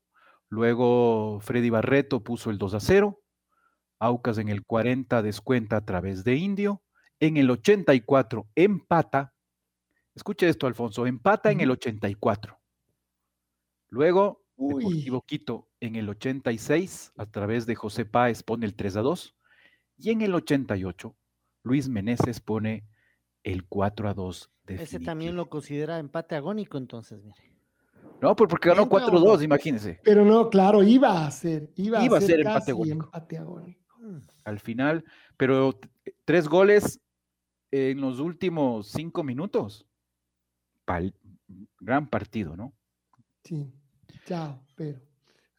luego 0.50 1.40
Freddy 1.42 1.70
Barreto 1.70 2.24
puso 2.24 2.50
el 2.50 2.58
2 2.58 2.74
a 2.74 2.80
0, 2.80 3.22
Aucas 4.00 4.40
en 4.40 4.50
el 4.50 4.66
40 4.66 5.22
descuenta 5.22 5.78
a 5.78 5.86
través 5.86 6.24
de 6.24 6.38
Indio, 6.38 6.82
en 7.20 7.38
el 7.38 7.52
84 7.52 8.48
empata, 8.56 9.36
escuche 10.16 10.50
esto 10.50 10.66
Alfonso, 10.66 11.06
empata 11.06 11.52
en 11.52 11.62
el 11.62 11.70
84. 11.70 12.60
Luego. 13.90 14.47
Deportivo 14.58 15.22
Quito 15.22 15.70
en 15.80 15.96
el 15.96 16.10
86 16.10 17.14
a 17.16 17.26
través 17.28 17.66
de 17.66 17.76
José 17.76 18.06
Páez 18.06 18.44
pone 18.44 18.66
el 18.66 18.74
3 18.74 18.98
a 18.98 19.02
2 19.02 19.36
y 20.00 20.10
en 20.10 20.22
el 20.22 20.34
88 20.34 21.16
Luis 21.64 21.88
Meneses 21.88 22.40
pone 22.40 22.86
el 23.44 23.66
4 23.66 24.10
a 24.10 24.14
2. 24.14 24.52
Definitivo. 24.64 24.84
Ese 24.84 25.06
también 25.06 25.36
lo 25.36 25.50
considera 25.50 26.00
empate 26.00 26.36
agónico, 26.36 26.78
entonces, 26.78 27.24
mire. 27.24 27.58
No, 28.22 28.36
pues 28.36 28.50
porque 28.50 28.70
ganó 28.70 28.90
4 28.90 29.16
a 29.16 29.20
2, 29.20 29.44
imagínense. 29.44 30.00
Pero 30.04 30.26
no, 30.26 30.50
claro, 30.50 30.84
iba 30.84 31.26
a 31.26 31.32
ser, 31.32 31.72
iba, 31.76 32.04
iba 32.04 32.18
a 32.18 32.22
ser, 32.22 32.40
empate 32.40 32.72
agónico. 32.72 33.06
empate 33.06 33.38
agónico. 33.38 33.82
Al 34.44 34.60
final, 34.60 35.04
pero 35.36 35.80
tres 36.26 36.48
goles 36.48 37.00
en 37.72 38.02
los 38.02 38.20
últimos 38.20 38.88
cinco 38.88 39.24
minutos. 39.24 39.86
Pal 40.86 41.14
gran 41.80 42.08
partido, 42.08 42.56
¿no? 42.56 42.74
Sí, 43.44 43.72
chao, 44.28 44.60
pero 44.76 45.00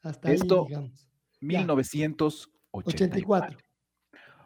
hasta 0.02 0.30
Esto, 0.30 0.62
ahí, 0.62 0.68
digamos. 0.68 1.08
1984. 1.40 2.50
84. 2.70 3.58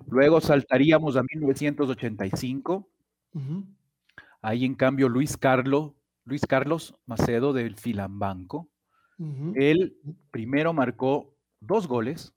Luego 0.06 0.40
saltaríamos 0.40 1.16
a 1.16 1.22
1985. 1.22 2.88
Ujú. 3.34 3.66
Ahí 4.40 4.64
en 4.64 4.74
cambio 4.74 5.08
Luis 5.08 5.36
Carlos, 5.36 5.92
Luis 6.24 6.42
Carlos 6.46 6.94
Macedo 7.06 7.52
del 7.52 7.76
Filambanco. 7.76 8.68
Ujú. 9.18 9.52
Él 9.56 9.96
primero 10.30 10.72
marcó 10.72 11.34
dos 11.60 11.86
goles 11.86 12.34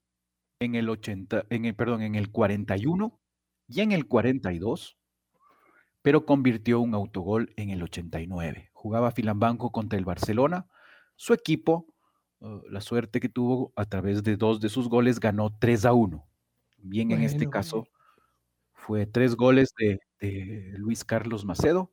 en 0.59 0.75
el 0.75 0.89
80, 0.89 1.45
en 1.49 1.65
el, 1.65 1.75
perdón, 1.75 2.01
en 2.01 2.15
el 2.15 2.31
41 2.31 3.19
y 3.67 3.81
en 3.81 3.91
el 3.91 4.07
42, 4.07 4.97
pero 6.01 6.25
convirtió 6.25 6.79
un 6.79 6.93
autogol 6.93 7.51
en 7.57 7.69
el 7.71 7.83
89. 7.83 8.69
Jugaba 8.73 9.11
Filambanco 9.11 9.71
contra 9.71 9.97
el 9.97 10.05
Barcelona. 10.05 10.67
Su 11.15 11.33
equipo, 11.33 11.87
eh, 12.41 12.61
la 12.69 12.81
suerte 12.81 13.19
que 13.19 13.29
tuvo 13.29 13.73
a 13.75 13.85
través 13.85 14.23
de 14.23 14.37
dos 14.37 14.59
de 14.59 14.69
sus 14.69 14.89
goles, 14.89 15.19
ganó 15.19 15.55
3 15.59 15.85
a 15.85 15.93
1. 15.93 16.25
Bien, 16.77 17.11
en 17.11 17.23
este 17.23 17.49
caso 17.49 17.87
fue 18.71 19.07
tres 19.07 19.35
goles 19.35 19.69
de, 19.79 19.99
de 20.19 20.73
Luis 20.77 21.03
Carlos 21.03 21.43
Macedo, 21.43 21.91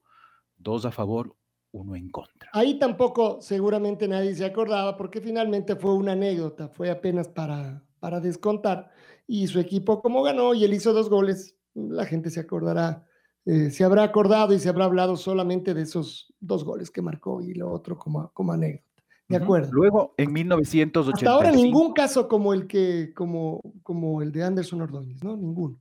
dos 0.59 0.85
a 0.85 0.91
favor, 0.91 1.35
uno 1.73 1.97
en 1.97 2.11
contra. 2.11 2.51
Ahí 2.53 2.79
tampoco 2.79 3.41
seguramente 3.41 4.07
nadie 4.07 4.35
se 4.35 4.45
acordaba 4.45 4.97
porque 4.97 5.21
finalmente 5.21 5.77
fue 5.77 5.95
una 5.95 6.13
anécdota, 6.13 6.69
fue 6.69 6.91
apenas 6.91 7.29
para, 7.29 7.83
para 7.99 8.21
descontar. 8.21 8.91
Y 9.27 9.47
su 9.47 9.59
equipo 9.59 10.03
como 10.03 10.23
ganó 10.23 10.55
y 10.55 10.65
él 10.65 10.75
hizo 10.75 10.93
dos 10.93 11.09
goles, 11.09 11.57
la 11.75 12.05
gente 12.05 12.31
se 12.31 12.41
acordará, 12.41 13.07
eh, 13.47 13.71
se 13.71 13.85
habrá 13.85 14.03
acordado 14.03 14.53
y 14.53 14.59
se 14.59 14.69
habrá 14.69 14.85
hablado 14.85 15.17
solamente 15.17 15.73
de 15.73 15.83
esos 15.83 16.33
dos 16.41 16.65
goles 16.65 16.91
que 16.91 17.03
marcó 17.03 17.41
y 17.41 17.55
lo 17.55 17.71
otro 17.71 17.99
como, 17.99 18.31
como 18.33 18.53
anécdota. 18.53 18.92
De 19.33 19.39
Ujú. 19.39 19.45
acuerdo. 19.45 19.73
Luego, 19.73 20.15
en 20.19 20.31
1985. 20.33 21.17
Hasta 21.17 21.31
ahora 21.31 21.51
ningún 21.51 21.95
caso 21.95 22.29
como 22.29 22.53
el 22.53 22.67
que, 22.67 23.13
como, 23.15 23.63
como 23.83 24.21
el 24.21 24.31
de 24.31 24.45
Anderson 24.45 24.83
Ordóñez, 24.83 25.25
¿no? 25.25 25.37
Ninguno. 25.37 25.81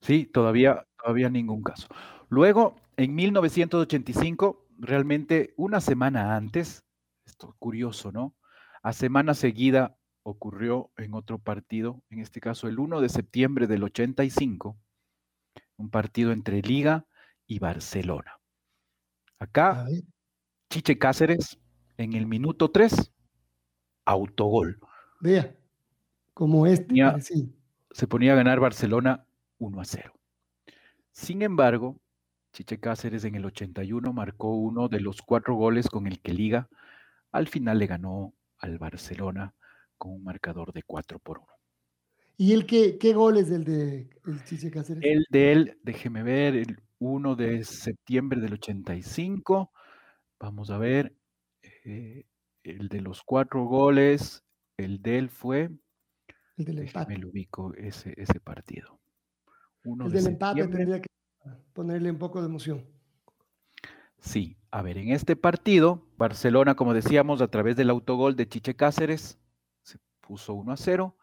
Sí, 0.00 0.26
todavía, 0.26 0.86
todavía 1.00 1.30
ningún 1.30 1.62
caso. 1.62 1.86
Luego, 2.28 2.74
en 2.96 3.14
1985, 3.14 4.66
realmente 4.78 5.54
una 5.56 5.80
semana 5.80 6.34
antes, 6.34 6.84
esto 7.24 7.50
es 7.50 7.54
curioso, 7.60 8.10
¿no? 8.10 8.34
A 8.82 8.92
semana 8.92 9.34
seguida 9.34 9.96
ocurrió 10.24 10.90
en 10.96 11.14
otro 11.14 11.38
partido, 11.38 12.02
en 12.10 12.18
este 12.18 12.40
caso 12.40 12.66
el 12.66 12.80
1 12.80 13.00
de 13.00 13.08
septiembre 13.08 13.68
del 13.68 13.84
85, 13.84 14.76
un 15.76 15.90
partido 15.90 16.32
entre 16.32 16.60
Liga 16.60 17.06
y 17.46 17.60
Barcelona. 17.60 18.40
Acá, 19.38 19.86
Chiche 20.70 20.98
Cáceres, 20.98 21.58
en 21.96 22.14
el 22.14 22.26
minuto 22.26 22.70
3, 22.70 23.12
autogol. 24.04 24.78
vea, 25.20 25.54
como 26.32 26.66
este, 26.66 26.94
parecido. 27.02 27.48
se 27.90 28.06
ponía 28.06 28.32
a 28.32 28.36
ganar 28.36 28.60
Barcelona 28.60 29.26
1 29.58 29.80
a 29.80 29.84
0. 29.84 30.12
Sin 31.12 31.42
embargo, 31.42 32.00
Chiche 32.52 32.78
Cáceres 32.78 33.24
en 33.24 33.34
el 33.34 33.44
81 33.44 34.12
marcó 34.12 34.54
uno 34.54 34.88
de 34.88 35.00
los 35.00 35.22
cuatro 35.22 35.54
goles 35.54 35.88
con 35.88 36.06
el 36.06 36.20
que 36.20 36.32
Liga 36.32 36.68
al 37.32 37.48
final 37.48 37.78
le 37.78 37.86
ganó 37.86 38.32
al 38.58 38.78
Barcelona 38.78 39.54
con 39.98 40.12
un 40.12 40.24
marcador 40.24 40.72
de 40.72 40.82
4 40.82 41.18
por 41.18 41.38
1. 41.38 41.48
¿Y 42.36 42.52
el 42.52 42.66
qué, 42.66 42.98
qué 42.98 43.12
gol 43.12 43.36
es 43.38 43.50
el 43.50 43.64
de 43.64 44.08
el 44.26 44.44
Chiche 44.44 44.70
Cáceres? 44.70 45.02
El 45.04 45.26
de 45.30 45.52
él, 45.52 45.78
déjeme 45.82 46.22
ver, 46.22 46.56
el 46.56 46.80
1 46.98 47.36
de 47.36 47.64
septiembre 47.64 48.40
del 48.40 48.54
85. 48.54 49.72
Vamos 50.38 50.70
a 50.70 50.78
ver. 50.78 51.14
Eh, 51.84 52.24
el 52.62 52.88
de 52.88 53.00
los 53.00 53.22
cuatro 53.22 53.64
goles, 53.64 54.42
el 54.76 55.02
de 55.02 55.18
él 55.18 55.30
fue. 55.30 55.70
El 56.56 56.64
del 56.64 56.78
empate. 56.80 57.18
lo 57.18 57.28
ubico 57.28 57.74
ese, 57.74 58.14
ese 58.16 58.40
partido. 58.40 59.00
Uno 59.84 60.06
El 60.06 60.12
de 60.12 60.18
del 60.18 60.32
empate 60.32 60.66
tendría 60.66 61.00
que 61.00 61.08
ponerle 61.72 62.10
un 62.10 62.18
poco 62.18 62.40
de 62.40 62.46
emoción. 62.46 62.84
Sí, 64.18 64.56
a 64.70 64.80
ver, 64.80 64.96
en 64.96 65.10
este 65.10 65.36
partido, 65.36 66.08
Barcelona, 66.16 66.74
como 66.74 66.94
decíamos, 66.94 67.42
a 67.42 67.48
través 67.48 67.76
del 67.76 67.90
autogol 67.90 68.36
de 68.36 68.48
Chiche 68.48 68.74
Cáceres, 68.74 69.38
se 69.82 69.98
puso 70.20 70.54
1 70.54 70.72
a 70.72 70.76
0. 70.76 71.16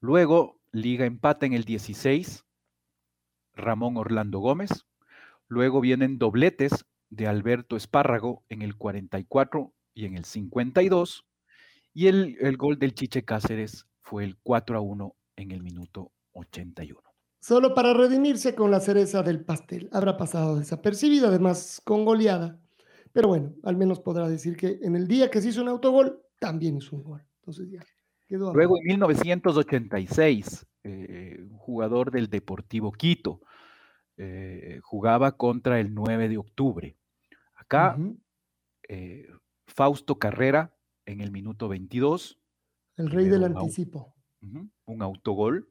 Luego, 0.00 0.60
Liga 0.72 1.06
empata 1.06 1.46
en 1.46 1.54
el 1.54 1.64
16, 1.64 2.44
Ramón 3.54 3.96
Orlando 3.96 4.40
Gómez. 4.40 4.86
Luego 5.48 5.80
vienen 5.80 6.18
dobletes 6.18 6.84
de 7.08 7.26
Alberto 7.26 7.76
Espárrago 7.76 8.44
en 8.50 8.60
el 8.60 8.76
44 8.76 9.72
y 9.96 10.04
en 10.04 10.16
el 10.16 10.24
52. 10.24 11.26
Y 11.94 12.06
el, 12.06 12.36
el 12.40 12.56
gol 12.56 12.78
del 12.78 12.94
Chiche 12.94 13.24
Cáceres 13.24 13.86
fue 14.02 14.22
el 14.22 14.36
4 14.36 14.76
a 14.76 14.80
1 14.80 15.16
en 15.36 15.50
el 15.50 15.62
minuto 15.62 16.12
81. 16.32 17.00
Solo 17.40 17.74
para 17.74 17.94
redimirse 17.94 18.54
con 18.54 18.70
la 18.70 18.80
cereza 18.80 19.22
del 19.22 19.44
pastel. 19.44 19.88
Habrá 19.92 20.16
pasado 20.16 20.58
desapercibido, 20.58 21.28
además 21.28 21.80
con 21.84 22.04
goleada. 22.04 22.60
Pero 23.12 23.28
bueno, 23.28 23.54
al 23.62 23.76
menos 23.76 24.00
podrá 24.00 24.28
decir 24.28 24.56
que 24.56 24.78
en 24.82 24.94
el 24.94 25.08
día 25.08 25.30
que 25.30 25.40
se 25.40 25.48
hizo 25.48 25.62
un 25.62 25.68
autogol, 25.68 26.22
también 26.38 26.76
hizo 26.76 26.96
un 26.96 27.02
gol. 27.02 27.24
Entonces 27.40 27.70
ya 27.70 27.80
quedó. 28.26 28.52
Luego, 28.52 28.76
en 28.76 28.84
1986, 28.88 30.66
eh, 30.84 31.38
un 31.50 31.56
jugador 31.56 32.10
del 32.10 32.28
Deportivo 32.28 32.92
Quito 32.92 33.40
eh, 34.18 34.80
jugaba 34.82 35.32
contra 35.32 35.80
el 35.80 35.94
9 35.94 36.28
de 36.28 36.36
octubre. 36.36 36.96
Acá, 37.54 37.96
eh, 38.88 39.28
Fausto 39.76 40.18
Carrera 40.18 40.72
en 41.06 41.20
el 41.20 41.30
minuto 41.30 41.68
22, 41.68 42.38
El 42.96 43.10
rey 43.10 43.26
del 43.28 43.42
au- 43.44 43.60
anticipo. 43.60 44.14
un 44.86 45.02
autogol. 45.02 45.68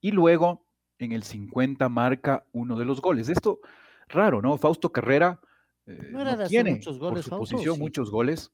Y 0.00 0.10
luego, 0.12 0.64
en 0.98 1.12
el 1.12 1.22
50, 1.22 1.88
marca 1.88 2.44
uno 2.52 2.78
de 2.78 2.84
los 2.84 3.00
goles. 3.00 3.28
Esto, 3.28 3.60
raro, 4.08 4.40
¿no? 4.40 4.56
Fausto 4.58 4.90
Carrera 4.90 5.40
eh, 5.86 6.08
No 6.10 6.20
era 6.20 6.30
de 6.36 6.44
hacer 6.44 6.48
tiene, 6.48 6.72
muchos 6.76 6.98
por 6.98 7.08
goles, 7.10 7.24
su 7.24 7.30
Fausto, 7.30 7.56
posición, 7.56 7.76
sí. 7.76 7.80
muchos 7.80 8.10
goles. 8.10 8.52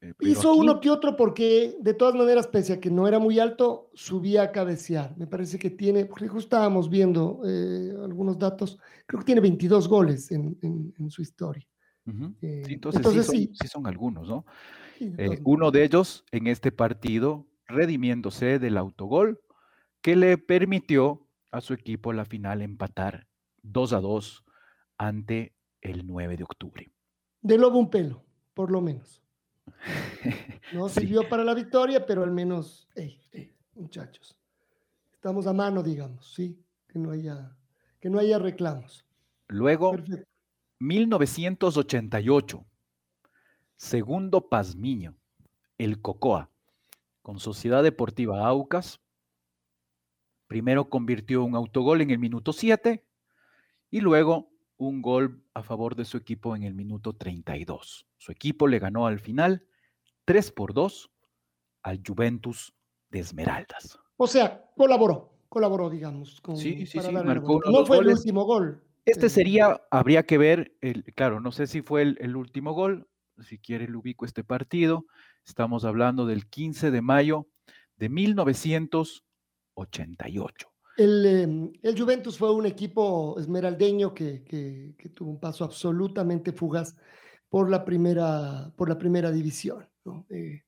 eh, 0.00 0.12
Hizo 0.20 0.50
aquí- 0.52 0.60
uno 0.60 0.80
que 0.80 0.90
otro 0.90 1.16
porque, 1.16 1.76
de 1.80 1.94
todas 1.94 2.14
maneras, 2.14 2.46
pese 2.48 2.74
a 2.74 2.80
que 2.80 2.90
no 2.90 3.06
era 3.08 3.18
muy 3.18 3.38
alto, 3.38 3.90
subía 3.94 4.42
a 4.42 4.52
cabecear. 4.52 5.16
Me 5.16 5.26
parece 5.26 5.58
que 5.58 5.70
tiene, 5.70 6.06
porque 6.06 6.28
justo 6.28 6.46
estábamos 6.46 6.88
viendo 6.90 7.40
eh, 7.46 7.92
algunos 8.04 8.38
datos, 8.38 8.78
creo 9.06 9.20
que 9.20 9.26
tiene 9.26 9.40
22 9.40 9.88
goles 9.88 10.30
en, 10.30 10.58
en- 10.62 10.94
en 10.98 11.10
su 11.10 11.22
historia. 11.22 11.66
Eh, 12.42 12.62
Sí, 12.66 12.74
entonces, 12.74 13.00
entonces 13.00 13.26
sí, 13.26 13.32
son, 13.32 13.36
sí. 13.36 13.50
sí 13.60 13.68
son 13.68 13.86
algunos, 13.86 14.28
¿no? 14.28 14.46
Eh, 15.00 15.40
uno 15.44 15.70
de 15.70 15.84
ellos 15.84 16.24
en 16.30 16.46
este 16.46 16.72
partido, 16.72 17.46
redimiéndose 17.66 18.58
del 18.58 18.76
autogol, 18.76 19.40
que 20.00 20.16
le 20.16 20.38
permitió 20.38 21.26
a 21.50 21.60
su 21.60 21.74
equipo 21.74 22.12
la 22.12 22.24
final 22.24 22.62
empatar 22.62 23.26
2 23.62 23.92
a 23.92 24.00
2 24.00 24.44
ante 24.98 25.54
el 25.80 26.06
9 26.06 26.36
de 26.36 26.44
octubre. 26.44 26.90
De 27.42 27.58
lobo 27.58 27.78
un 27.78 27.90
pelo, 27.90 28.24
por 28.54 28.70
lo 28.70 28.80
menos. 28.80 29.22
No 30.72 30.88
sirvió 30.88 31.28
para 31.28 31.44
la 31.44 31.54
victoria, 31.54 32.04
pero 32.04 32.24
al 32.24 32.32
menos, 32.32 32.88
muchachos, 33.74 34.36
estamos 35.12 35.46
a 35.46 35.52
mano, 35.52 35.80
digamos, 35.80 36.34
sí, 36.34 36.60
que 36.88 36.98
no 36.98 37.12
haya, 37.12 37.56
que 38.00 38.10
no 38.10 38.18
haya 38.18 38.40
reclamos. 38.40 39.06
Luego, 39.46 39.92
Perfecto. 39.92 40.35
1988, 40.78 42.66
segundo 43.76 44.48
Pazmiño, 44.48 45.16
el 45.78 46.02
Cocoa, 46.02 46.50
con 47.22 47.40
Sociedad 47.40 47.82
Deportiva 47.82 48.46
Aucas. 48.46 49.00
Primero 50.46 50.88
convirtió 50.90 51.44
un 51.44 51.56
autogol 51.56 52.02
en 52.02 52.10
el 52.10 52.18
minuto 52.18 52.52
7 52.52 53.04
y 53.90 54.00
luego 54.00 54.50
un 54.76 55.00
gol 55.00 55.42
a 55.54 55.62
favor 55.62 55.96
de 55.96 56.04
su 56.04 56.18
equipo 56.18 56.54
en 56.54 56.62
el 56.62 56.74
minuto 56.74 57.14
32. 57.14 58.06
Su 58.18 58.32
equipo 58.32 58.66
le 58.66 58.78
ganó 58.78 59.06
al 59.06 59.18
final 59.18 59.66
3 60.26 60.52
por 60.52 60.74
2 60.74 61.10
al 61.82 62.02
Juventus 62.06 62.74
de 63.10 63.20
Esmeraldas. 63.20 63.98
O 64.18 64.26
sea, 64.26 64.70
colaboró, 64.76 65.32
colaboró, 65.48 65.88
digamos. 65.88 66.40
Con, 66.40 66.56
Sí, 66.56 66.86
sí, 66.86 67.00
sí, 67.00 67.12
marcó 67.12 67.60
No 67.64 67.86
fue 67.86 67.98
el 67.98 68.08
último 68.08 68.44
gol. 68.44 68.85
Este 69.06 69.28
sería, 69.28 69.80
habría 69.90 70.24
que 70.24 70.36
ver, 70.36 70.74
el, 70.80 71.04
claro, 71.14 71.38
no 71.40 71.52
sé 71.52 71.66
si 71.68 71.80
fue 71.80 72.02
el, 72.02 72.18
el 72.20 72.34
último 72.36 72.72
gol, 72.72 73.08
si 73.40 73.58
quiere 73.58 73.88
le 73.88 73.96
ubico 73.96 74.24
este 74.24 74.42
partido. 74.44 75.06
Estamos 75.46 75.84
hablando 75.84 76.26
del 76.26 76.48
15 76.48 76.90
de 76.90 77.02
mayo 77.02 77.46
de 77.96 78.08
1988. 78.08 80.68
El, 80.96 81.26
eh, 81.26 81.70
el 81.82 82.00
Juventus 82.00 82.36
fue 82.38 82.52
un 82.52 82.66
equipo 82.66 83.38
esmeraldeño 83.38 84.12
que, 84.14 84.42
que- 84.42 84.94
que 84.98 85.08
tuvo 85.10 85.30
un 85.30 85.38
paso 85.40 85.64
absolutamente 85.64 86.52
fugaz 86.52 86.96
por 87.48 87.70
la 87.70 87.84
primera, 87.84 88.72
por 88.76 88.88
la 88.88 88.98
primera 88.98 89.30
división. 89.30 89.86
¿no? 90.04 90.26
Eh, 90.30 90.62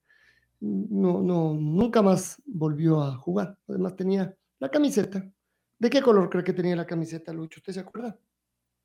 no, 0.61 1.21
no, 1.21 1.53
nunca 1.55 2.01
más 2.01 2.41
volvió 2.45 3.01
a 3.03 3.15
jugar. 3.17 3.57
Además 3.67 3.95
tenía 3.95 4.33
la 4.59 4.69
camiseta. 4.69 5.29
¿De 5.77 5.89
qué 5.89 6.01
color 6.01 6.29
cree 6.29 6.43
que 6.43 6.53
tenía 6.53 6.75
la 6.75 6.85
camiseta, 6.85 7.33
Lucho? 7.33 7.59
¿Usted 7.59 7.73
se 7.73 7.79
acuerda? 7.79 8.17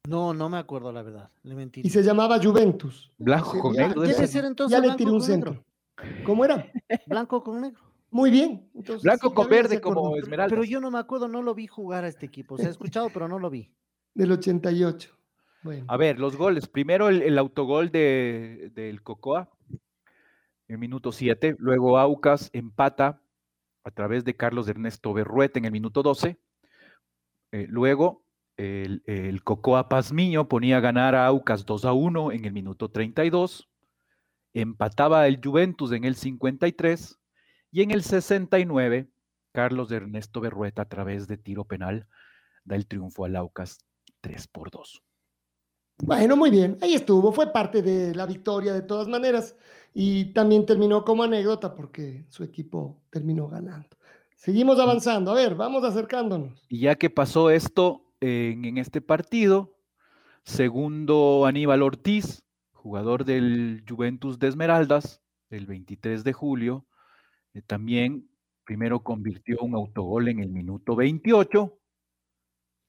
No, 0.07 0.35
no 0.35 0.49
me 0.49 0.59
acuerdo 0.59 0.93
la 0.93 1.03
verdad. 1.03 1.31
Le 1.43 1.55
mentí. 1.55 1.81
Y 1.83 1.91
se 1.91 2.03
llamaba 2.03 2.39
Juventus. 2.43 3.11
Blanco 3.19 3.59
con 3.59 3.73
negro. 3.73 4.03
ya 4.03 4.09
debe 4.09 4.15
Debe 4.15 4.27
ser. 4.27 4.45
entonces 4.45 4.79
ya 4.79 4.87
le 4.87 4.95
tiré 4.97 5.11
un 5.11 5.23
centro. 5.23 5.53
negro. 5.53 6.25
¿Cómo 6.25 6.45
era? 6.45 6.71
Blanco 7.07 7.43
con 7.43 7.61
negro. 7.61 7.81
Muy 8.11 8.31
bien. 8.31 8.69
Entonces, 8.75 9.03
Blanco 9.03 9.29
sí, 9.29 9.35
con 9.35 9.49
verde 9.49 9.81
como. 9.81 10.17
Esmeralda. 10.17 10.55
Pero 10.55 10.65
yo 10.65 10.81
no 10.81 10.91
me 10.91 10.99
acuerdo, 10.99 11.27
no 11.27 11.43
lo 11.43 11.55
vi 11.55 11.67
jugar 11.67 12.05
a 12.05 12.09
este 12.09 12.27
equipo. 12.27 12.59
Se 12.59 12.67
ha 12.67 12.71
escuchado, 12.71 13.09
pero 13.13 13.29
no 13.29 13.39
lo 13.39 13.51
vi. 13.51 13.73
Del 14.15 14.31
88. 14.33 15.11
Bueno. 15.63 15.85
A 15.89 15.97
ver, 15.97 16.21
los 16.21 16.37
goles. 16.37 16.69
Primero 16.69 17.09
el, 17.09 17.23
el 17.23 17.39
autogol 17.39 17.91
de, 17.91 18.71
del 18.75 19.03
Cocoa 19.03 19.51
en 20.69 20.81
minuto 20.81 21.13
7. 21.13 21.57
Luego 21.59 21.99
Aucas 21.99 22.51
empata 22.53 23.21
a 23.85 23.91
través 23.91 24.25
de 24.25 24.37
Carlos 24.37 24.69
Ernesto 24.69 25.13
Berrueta 25.13 25.59
en 25.59 25.65
el 25.65 25.73
minuto 25.73 26.03
12. 26.03 26.39
Eh, 27.53 27.67
luego 27.69 28.24
el, 28.57 29.03
el 29.07 29.43
Cocoa 29.43 29.89
Pazmiño 29.89 30.49
ponía 30.49 30.79
a 30.79 30.81
ganar 30.81 31.15
a 31.15 31.27
Aucas 31.27 31.67
2 31.67 31.85
a 31.85 31.93
1 31.93 32.33
en 32.33 32.45
el 32.45 32.53
minuto 32.53 32.91
32. 32.91 33.69
Empataba 34.53 35.27
el 35.27 35.41
Juventus 35.43 35.93
en 35.93 36.05
el 36.05 36.15
53. 36.15 37.19
Y 37.73 37.83
en 37.83 37.91
el 37.91 38.05
69, 38.05 39.11
Carlos 39.53 39.91
Ernesto 39.91 40.41
Berrueta 40.41 40.83
a 40.83 40.89
través 40.89 41.27
de 41.27 41.37
tiro 41.37 41.65
penal 41.65 42.07
da 42.65 42.77
el 42.77 42.87
triunfo 42.87 43.25
al 43.25 43.37
Aucas 43.37 43.79
3 44.21 44.47
por 44.49 44.71
2. 44.71 45.03
Bueno, 45.99 46.37
muy 46.37 46.51
bien. 46.51 46.79
Ahí 46.81 46.95
estuvo. 46.95 47.33
Fue 47.33 47.53
parte 47.53 47.83
de 47.83 48.15
la 48.15 48.27
victoria 48.27 48.73
de 48.73 48.83
todas 48.83 49.09
maneras. 49.09 49.57
Y 49.93 50.33
también 50.33 50.67
terminó 50.67 51.05
como 51.05 51.23
anécdota 51.23 51.75
porque 51.75 52.27
su 52.29 52.43
equipo 52.43 53.03
terminó 53.11 53.49
ganando. 53.49 53.97
Seguimos 54.37 54.79
avanzando. 54.79 55.31
A 55.31 55.35
ver, 55.35 55.55
vamos 55.55 55.85
acercándonos. 55.85 56.65
Y 56.69 56.81
ya 56.81 56.97
que 56.97 57.11
pasó 57.11 57.51
esto 57.51 58.04
en, 58.25 58.65
en 58.65 58.79
este 58.79 59.01
partido, 59.01 59.77
segundo 60.45 61.47
Aníbal 61.47 61.83
Ortiz, 61.83 62.45
jugador 62.73 63.25
del 63.25 63.85
Juventus 63.89 64.39
de 64.39 64.49
Esmeraldas, 64.49 65.23
el 65.51 65.67
23 65.67 66.25
de 66.25 66.33
julio, 66.33 66.87
eh, 67.55 67.63
también 67.63 68.29
primero 68.65 69.03
convirtió 69.03 69.59
un 69.61 69.75
autogol 69.75 70.29
en 70.29 70.41
el 70.41 70.51
minuto 70.51 70.97
28. 70.97 71.79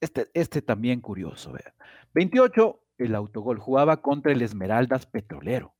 Este, 0.00 0.26
este 0.34 0.62
también 0.62 1.00
curioso, 1.00 1.52
vean. 1.52 1.74
28, 2.14 2.82
el 2.98 3.14
autogol 3.14 3.58
jugaba 3.58 4.00
contra 4.02 4.32
el 4.32 4.42
Esmeraldas 4.42 5.06
Petrolero. 5.06 5.74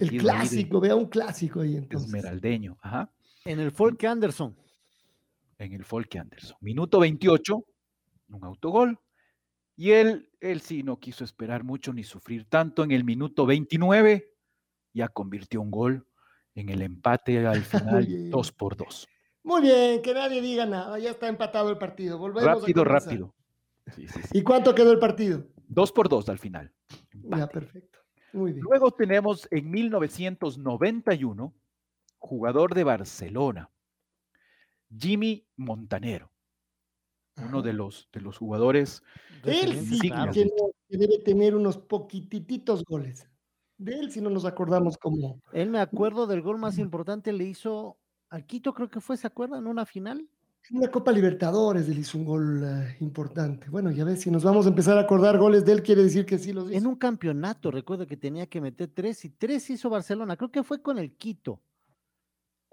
El 0.00 0.08
ahí 0.08 0.16
de 0.16 0.18
clásico, 0.18 0.80
vea 0.80 0.96
un 0.96 1.06
clásico 1.06 1.60
ahí 1.60 1.76
entonces. 1.76 2.08
Esmeraldeño, 2.08 2.78
ajá. 2.80 3.12
En 3.44 3.60
el 3.60 3.70
Folk 3.70 4.02
Anderson. 4.04 4.56
en 5.58 5.72
el 5.72 5.84
Folke 5.84 6.18
Anderson. 6.18 6.56
Minuto 6.60 6.98
28, 6.98 7.64
un 8.28 8.44
autogol. 8.44 9.00
Y 9.76 9.90
él, 9.90 10.30
él 10.40 10.60
sí 10.60 10.82
no 10.82 10.98
quiso 10.98 11.24
esperar 11.24 11.62
mucho 11.64 11.92
ni 11.92 12.02
sufrir 12.02 12.46
tanto. 12.48 12.82
En 12.82 12.92
el 12.92 13.04
minuto 13.04 13.44
29 13.46 14.32
ya 14.94 15.08
convirtió 15.08 15.60
un 15.60 15.70
gol 15.70 16.06
en 16.54 16.70
el 16.70 16.82
empate 16.82 17.46
al 17.46 17.62
final 17.62 18.06
bien. 18.06 18.30
2 18.30 18.52
por 18.52 18.76
2. 18.76 19.08
Muy 19.42 19.60
bien, 19.62 20.02
que 20.02 20.14
nadie 20.14 20.40
diga 20.40 20.66
nada. 20.66 20.98
Ya 20.98 21.10
está 21.10 21.28
empatado 21.28 21.70
el 21.70 21.78
partido. 21.78 22.18
Volvemos 22.18 22.62
Rápido, 22.62 22.84
rápido. 22.84 23.34
Sí, 23.94 24.08
sí, 24.08 24.20
sí. 24.22 24.38
¿Y 24.38 24.42
cuánto 24.42 24.74
quedó 24.74 24.90
el 24.90 24.98
partido? 24.98 25.46
2 25.68 25.92
por 25.92 26.08
2 26.08 26.28
al 26.28 26.38
final. 26.38 26.72
Ya, 27.12 27.46
perfecto. 27.46 28.00
Muy 28.32 28.52
bien. 28.52 28.64
Luego 28.64 28.90
tenemos 28.90 29.46
en 29.50 29.70
1991, 29.70 31.54
jugador 32.18 32.74
de 32.74 32.84
Barcelona, 32.84 33.70
Jimmy 34.98 35.46
Montanero, 35.56 36.32
uno 37.44 37.62
de 37.62 37.72
los, 37.72 38.08
de 38.12 38.20
los 38.20 38.38
jugadores 38.38 39.02
Él 39.44 39.78
sí 39.86 40.10
claro. 40.10 40.32
que, 40.32 40.48
debe 40.88 41.18
tener 41.18 41.54
unos 41.54 41.76
poquititos 41.78 42.84
goles. 42.84 43.28
De 43.78 43.98
él 43.98 44.10
si 44.10 44.20
no 44.20 44.30
nos 44.30 44.46
acordamos 44.46 44.96
cómo. 44.96 45.42
Él 45.52 45.68
me 45.68 45.80
acuerdo 45.80 46.26
del 46.26 46.40
gol 46.40 46.58
más 46.58 46.78
importante, 46.78 47.32
le 47.32 47.44
hizo 47.44 47.98
al 48.30 48.46
Quito, 48.46 48.72
creo 48.72 48.88
que 48.88 49.00
fue, 49.00 49.16
¿se 49.16 49.26
acuerdan? 49.26 49.60
En 49.60 49.66
una 49.66 49.84
final. 49.84 50.26
En 50.70 50.78
una 50.78 50.90
Copa 50.90 51.12
Libertadores 51.12 51.88
él 51.88 51.98
hizo 51.98 52.18
un 52.18 52.24
gol 52.24 52.62
eh, 52.64 52.96
importante. 53.00 53.68
Bueno, 53.68 53.90
ya 53.90 54.04
ves, 54.04 54.22
si 54.22 54.30
nos 54.30 54.42
vamos 54.42 54.66
a 54.66 54.70
empezar 54.70 54.96
a 54.96 55.02
acordar 55.02 55.38
goles 55.38 55.64
de 55.64 55.72
él, 55.72 55.82
quiere 55.82 56.02
decir 56.02 56.24
que 56.24 56.38
sí 56.38 56.52
los 56.52 56.70
hizo. 56.70 56.78
En 56.78 56.86
un 56.86 56.96
campeonato, 56.96 57.70
recuerdo 57.70 58.06
que 58.06 58.16
tenía 58.16 58.46
que 58.46 58.60
meter 58.60 58.88
tres 58.88 59.24
y 59.24 59.30
tres 59.30 59.68
hizo 59.68 59.90
Barcelona. 59.90 60.36
Creo 60.36 60.50
que 60.50 60.64
fue 60.64 60.80
con 60.80 60.98
el 60.98 61.14
Quito. 61.16 61.60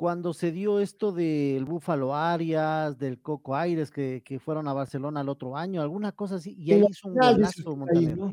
Cuando 0.03 0.33
se 0.33 0.51
dio 0.51 0.81
esto 0.81 1.13
del 1.13 1.63
Búfalo 1.63 2.13
Arias, 2.13 2.97
del 2.99 3.21
Coco 3.21 3.55
Aires, 3.55 3.89
que, 3.89 4.21
que 4.25 4.37
fueron 4.37 4.67
a 4.67 4.73
Barcelona 4.73 5.21
el 5.21 5.29
otro 5.29 5.55
año, 5.55 5.81
alguna 5.81 6.11
cosa 6.11 6.35
así. 6.35 6.53
Y 6.59 6.73
ahí 6.73 6.83
hizo 6.89 7.07
un 7.07 7.13
golazo 7.15 7.63
tú 7.63 7.69
ahí, 7.71 7.77
Montanero. 7.77 8.15
¿no? 8.17 8.31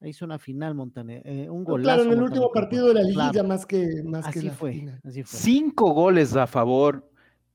Ahí 0.00 0.10
hizo 0.10 0.24
una 0.24 0.40
final 0.40 0.74
Montanero. 0.74 1.22
eh, 1.24 1.48
un 1.48 1.62
golazo. 1.62 1.84
claro, 1.84 2.02
en 2.02 2.18
el 2.18 2.24
último 2.24 2.50
partido 2.50 2.88
de 2.88 2.94
la 2.94 3.02
liguilla, 3.02 3.30
Claro, 3.30 3.46
más 3.48 3.64
que, 3.64 4.02
más 4.04 4.24
que 4.24 4.38
Así 4.40 4.48
la 4.48 4.54
fue, 4.54 4.72
final. 4.72 5.00
así 5.04 5.22
fue. 5.22 5.38
Cinco 5.38 5.92
goles 5.92 6.34
a 6.34 6.48
favor 6.48 7.08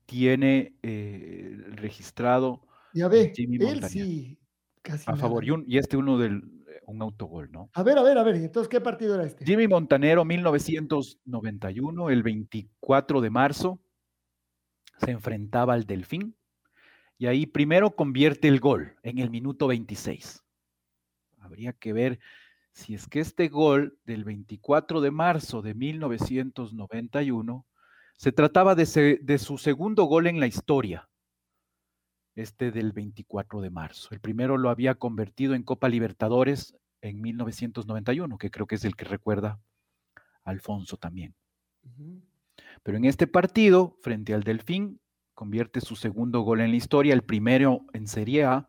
tiene 0.06 0.74
eh, 0.82 1.58
registrado 1.72 2.62
Ya 2.94 3.08
ve, 3.08 3.30
Jimmy 3.36 3.58
él 3.62 3.84
sí, 3.84 4.38
casi 4.80 5.04
a 5.06 5.12
nada. 5.12 5.20
favor 5.20 5.44
y, 5.44 5.50
un- 5.50 5.64
y 5.68 5.76
este 5.76 5.98
uno 5.98 6.16
del 6.16 6.59
un 6.90 7.02
autogol, 7.02 7.50
¿no? 7.50 7.70
A 7.72 7.82
ver, 7.82 7.96
a 7.98 8.02
ver, 8.02 8.18
a 8.18 8.22
ver, 8.22 8.34
entonces, 8.36 8.68
¿qué 8.68 8.80
partido 8.80 9.14
era 9.14 9.24
este? 9.24 9.44
Jimmy 9.44 9.66
Montanero, 9.68 10.24
1991, 10.24 12.10
el 12.10 12.22
24 12.22 13.20
de 13.20 13.30
marzo, 13.30 13.80
se 14.98 15.10
enfrentaba 15.12 15.74
al 15.74 15.84
Delfín 15.86 16.36
y 17.16 17.26
ahí 17.26 17.46
primero 17.46 17.94
convierte 17.96 18.48
el 18.48 18.60
gol 18.60 18.96
en 19.02 19.18
el 19.18 19.30
minuto 19.30 19.66
26. 19.66 20.42
Habría 21.38 21.72
que 21.72 21.92
ver 21.92 22.18
si 22.72 22.94
es 22.94 23.06
que 23.08 23.20
este 23.20 23.48
gol 23.48 23.98
del 24.04 24.24
24 24.24 25.00
de 25.00 25.10
marzo 25.10 25.62
de 25.62 25.74
1991 25.74 27.66
se 28.16 28.32
trataba 28.32 28.74
de, 28.74 28.86
se- 28.86 29.18
de 29.22 29.38
su 29.38 29.56
segundo 29.58 30.04
gol 30.04 30.26
en 30.26 30.38
la 30.40 30.46
historia, 30.46 31.08
este 32.34 32.70
del 32.70 32.92
24 32.92 33.60
de 33.60 33.70
marzo. 33.70 34.08
El 34.12 34.20
primero 34.20 34.56
lo 34.58 34.68
había 34.70 34.94
convertido 34.94 35.54
en 35.54 35.62
Copa 35.62 35.88
Libertadores 35.88 36.76
en 37.02 37.20
1991, 37.20 38.38
que 38.38 38.50
creo 38.50 38.66
que 38.66 38.74
es 38.74 38.84
el 38.84 38.96
que 38.96 39.04
recuerda 39.04 39.60
Alfonso 40.44 40.96
también. 40.96 41.34
Pero 42.82 42.96
en 42.96 43.04
este 43.04 43.26
partido, 43.26 43.96
frente 44.02 44.34
al 44.34 44.42
Delfín, 44.42 45.00
convierte 45.34 45.80
su 45.80 45.96
segundo 45.96 46.40
gol 46.40 46.60
en 46.60 46.70
la 46.70 46.76
historia, 46.76 47.14
el 47.14 47.22
primero 47.22 47.86
en 47.92 48.06
Serie 48.06 48.44
A, 48.44 48.68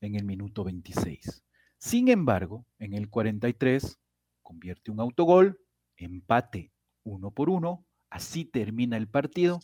en 0.00 0.14
el 0.14 0.24
minuto 0.24 0.64
26. 0.64 1.44
Sin 1.78 2.08
embargo, 2.08 2.66
en 2.78 2.94
el 2.94 3.08
43, 3.08 3.98
convierte 4.42 4.90
un 4.90 5.00
autogol, 5.00 5.60
empate 5.96 6.72
uno 7.02 7.30
por 7.30 7.50
uno, 7.50 7.86
así 8.10 8.44
termina 8.44 8.96
el 8.96 9.08
partido, 9.08 9.60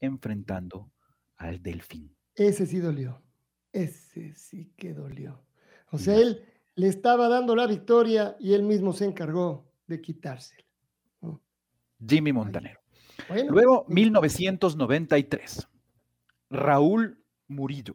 enfrentando 0.00 0.90
al 1.36 1.62
Delfín. 1.62 2.16
Ese 2.34 2.66
sí 2.66 2.78
dolió. 2.78 3.22
Ese 3.72 4.34
sí 4.34 4.72
que 4.76 4.92
dolió. 4.92 5.44
O 5.90 5.98
sea, 5.98 6.16
él 6.16 6.51
le 6.74 6.88
estaba 6.88 7.28
dando 7.28 7.54
la 7.54 7.66
victoria 7.66 8.36
y 8.40 8.54
él 8.54 8.62
mismo 8.62 8.92
se 8.92 9.04
encargó 9.04 9.70
de 9.86 10.00
quitársela. 10.00 10.64
¿no? 11.20 11.40
Jimmy 12.06 12.32
Montanero. 12.32 12.80
Bueno, 13.28 13.52
Luego, 13.52 13.84
1993, 13.88 15.68
Raúl 16.50 17.22
Murillo. 17.48 17.94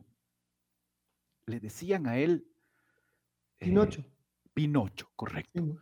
Le 1.48 1.60
decían 1.60 2.08
a 2.08 2.18
él... 2.18 2.46
eh, 3.60 3.66
Pinocho. 3.66 4.06
Pinocho, 4.54 5.10
correcto. 5.16 5.80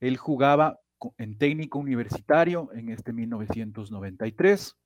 Él 0.00 0.16
jugaba 0.16 0.80
en 1.18 1.38
técnico 1.38 1.78
universitario 1.78 2.70
en 2.74 2.88
este 2.88 3.12
1993. 3.12 4.76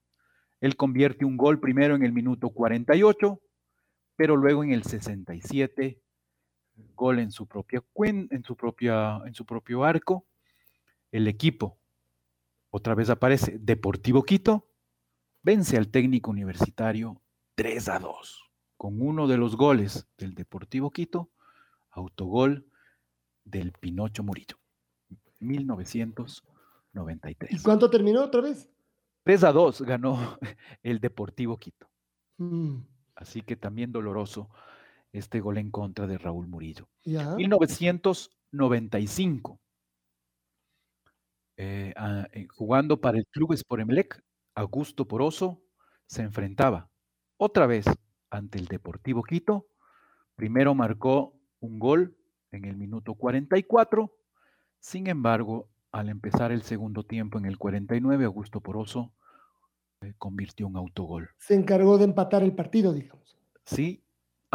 Él 0.60 0.76
convierte 0.76 1.24
un 1.24 1.36
gol 1.36 1.60
primero 1.60 1.94
en 1.94 2.02
el 2.02 2.12
minuto 2.12 2.50
48, 2.50 3.40
pero 4.16 4.36
luego 4.36 4.64
en 4.64 4.72
el 4.72 4.84
67, 4.84 6.00
gol 6.94 7.18
en 7.18 7.30
su 7.30 7.46
propia 7.46 7.82
cuen- 7.92 8.28
en 8.30 8.42
su 8.44 8.56
propia 8.56 9.20
en 9.26 9.34
su 9.34 9.44
propio 9.44 9.84
arco. 9.84 10.26
El 11.12 11.28
equipo 11.28 11.78
otra 12.70 12.94
vez 12.94 13.10
aparece 13.10 13.58
Deportivo 13.58 14.22
Quito 14.24 14.68
vence 15.42 15.76
al 15.76 15.88
técnico 15.88 16.30
universitario 16.30 17.22
3 17.54 17.88
a 17.88 17.98
2 18.00 18.42
con 18.76 19.00
uno 19.00 19.26
de 19.26 19.38
los 19.38 19.56
goles 19.56 20.06
del 20.18 20.34
Deportivo 20.34 20.90
Quito, 20.90 21.30
autogol 21.90 22.66
del 23.44 23.72
Pinocho 23.72 24.22
Murillo. 24.22 24.58
1993. 25.38 27.52
¿Y 27.52 27.62
cuánto 27.62 27.90
terminó 27.90 28.24
otra 28.24 28.40
vez? 28.42 28.68
3 29.24 29.44
a 29.44 29.52
2 29.52 29.82
ganó 29.82 30.38
el 30.82 31.00
Deportivo 31.00 31.58
Quito. 31.58 31.88
Mm, 32.38 32.80
Así 33.14 33.40
que 33.40 33.56
también 33.56 33.92
doloroso 33.92 34.50
este 35.12 35.40
gol 35.40 35.58
en 35.58 35.70
contra 35.70 36.06
de 36.06 36.16
Raúl 36.18 36.46
Murillo. 36.46 36.88
ya. 37.04 37.34
1995. 37.36 39.60
eh, 41.56 41.92
ah, 41.96 42.28
eh, 42.32 42.46
jugando 42.48 43.00
para 43.00 43.18
el 43.18 43.26
Club 43.26 43.56
Sporemlec, 43.56 44.22
Augusto 44.54 45.08
Poroso 45.08 45.62
se 46.06 46.22
enfrentaba 46.22 46.90
otra 47.36 47.66
vez 47.66 47.86
ante 48.30 48.58
el 48.58 48.66
Deportivo 48.66 49.22
Quito. 49.22 49.66
Primero 50.34 50.74
marcó 50.74 51.34
un 51.60 51.78
gol 51.78 52.16
en 52.52 52.64
el 52.64 52.76
minuto 52.76 53.14
44. 53.14 54.12
Sin 54.80 55.08
embargo, 55.08 55.68
al 55.92 56.08
empezar 56.08 56.52
el 56.52 56.62
segundo 56.62 57.04
tiempo 57.04 57.38
en 57.38 57.46
el 57.46 57.58
49, 57.58 58.24
Augusto 58.24 58.60
Poroso 58.60 59.12
eh, 60.02 60.14
convirtió 60.18 60.66
un 60.66 60.76
autogol. 60.76 61.30
Se 61.38 61.54
encargó 61.54 61.98
de 61.98 62.04
empatar 62.04 62.42
el 62.42 62.54
partido, 62.54 62.92
digamos. 62.92 63.36
Sí, 63.64 64.04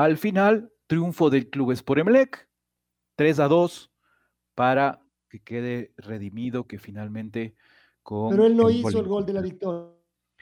al 0.03 0.17
final, 0.17 0.71
triunfo 0.87 1.29
del 1.29 1.49
Club 1.49 1.71
Sport 1.71 2.01
Emelec, 2.01 2.49
3 3.15 3.39
a 3.39 3.47
2, 3.47 3.91
para 4.55 5.01
que 5.29 5.41
quede 5.41 5.93
redimido 5.97 6.67
que 6.67 6.79
finalmente 6.79 7.55
con... 8.03 8.29
Pero 8.31 8.45
él 8.45 8.55
no 8.57 8.69
el 8.69 8.77
hizo 8.77 8.99
el 8.99 9.07
gol 9.07 9.25
de 9.25 9.33
la 9.33 9.41
victoria. 9.41 9.93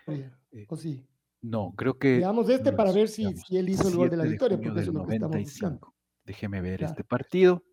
Eh, 0.08 0.66
¿O 0.68 0.76
sí? 0.76 1.06
No, 1.42 1.74
creo 1.76 1.98
que... 1.98 2.18
Veamos 2.18 2.50
este 2.50 2.74
para 2.74 2.92
ver 2.92 3.08
si, 3.08 3.34
si 3.38 3.58
él 3.58 3.70
hizo 3.70 3.88
el 3.88 3.96
gol 3.96 4.10
de 4.10 4.18
la 4.18 4.24
7 4.24 4.32
victoria, 4.32 4.58
porque 4.58 4.82
eso 4.82 4.90
es 4.92 4.96
lo 4.96 5.06
que 5.06 5.14
estamos 5.16 5.38
buscando. 5.38 5.80
95. 5.80 5.96
Déjeme 6.26 6.62
ver 6.62 6.80
Claro. 6.80 6.92
este 6.92 7.04
partido. 7.04 7.64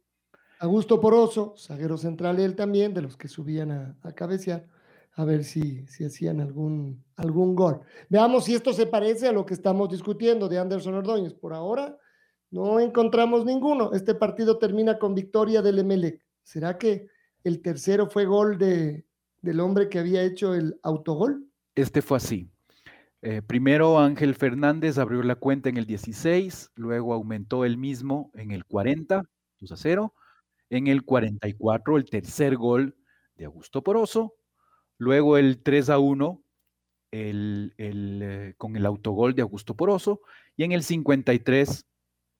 Augusto 0.58 1.00
Poroso, 1.00 1.54
zaguero 1.58 1.98
central 1.98 2.38
él 2.40 2.54
también, 2.54 2.94
de 2.94 3.02
los 3.02 3.16
que 3.16 3.28
subían 3.28 3.70
a, 3.70 3.98
a 4.02 4.12
cabecear, 4.12 4.66
a 5.16 5.24
ver 5.24 5.44
si, 5.44 5.86
si 5.86 6.04
hacían 6.04 6.40
algún, 6.40 7.02
algún 7.16 7.56
gol. 7.56 7.80
Veamos 8.10 8.44
si 8.44 8.54
esto 8.54 8.74
se 8.74 8.86
parece 8.86 9.26
a 9.26 9.32
lo 9.32 9.46
que 9.46 9.54
estamos 9.54 9.88
discutiendo 9.90 10.48
de 10.48 10.58
Anderson 10.58 10.94
Ordóñez. 10.94 11.32
Por 11.32 11.54
ahora 11.54 11.96
no 12.50 12.78
encontramos 12.78 13.44
ninguno. 13.46 13.92
Este 13.92 14.14
partido 14.14 14.58
termina 14.58 14.98
con 14.98 15.14
victoria 15.14 15.62
del 15.62 15.78
Emelec. 15.78 16.22
¿Será 16.42 16.76
que 16.76 17.08
el 17.44 17.62
tercero 17.62 18.08
fue 18.08 18.26
gol 18.26 18.58
de, 18.58 19.06
del 19.40 19.60
hombre 19.60 19.88
que 19.88 19.98
había 19.98 20.22
hecho 20.22 20.54
el 20.54 20.78
autogol? 20.82 21.48
Este 21.74 22.02
fue 22.02 22.18
así. 22.18 22.50
Eh, 23.22 23.40
primero 23.40 23.98
Ángel 23.98 24.34
Fernández 24.34 24.98
abrió 24.98 25.22
la 25.22 25.36
cuenta 25.36 25.70
en 25.70 25.78
el 25.78 25.86
16, 25.86 26.72
luego 26.74 27.14
aumentó 27.14 27.64
el 27.64 27.78
mismo 27.78 28.30
en 28.34 28.50
el 28.50 28.66
40, 28.66 29.22
2 29.60 29.72
a 29.72 29.76
0. 29.76 30.14
En 30.68 30.88
el 30.88 31.04
44, 31.04 31.96
el 31.96 32.04
tercer 32.10 32.56
gol 32.56 32.96
de 33.36 33.46
Augusto 33.46 33.82
Poroso. 33.82 34.34
Luego 34.98 35.36
el 35.38 35.62
3 35.62 35.90
a 35.90 35.98
1 35.98 36.42
el, 37.10 37.74
el, 37.78 38.20
eh, 38.22 38.54
con 38.56 38.76
el 38.76 38.86
autogol 38.86 39.34
de 39.34 39.42
Augusto 39.42 39.74
Poroso. 39.74 40.20
Y 40.56 40.64
en 40.64 40.72
el 40.72 40.82
53, 40.82 41.86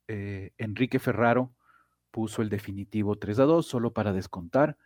eh, 0.09 0.51
Enrique 0.59 0.99
Ferraro 0.99 1.53
puso 2.11 2.43
el 2.43 2.49
definitivo 2.49 3.17
3 3.17 3.41
a 3.41 3.45
2, 3.45 3.67
solo 3.67 3.93
para 3.93 4.13
descontar 4.13 4.77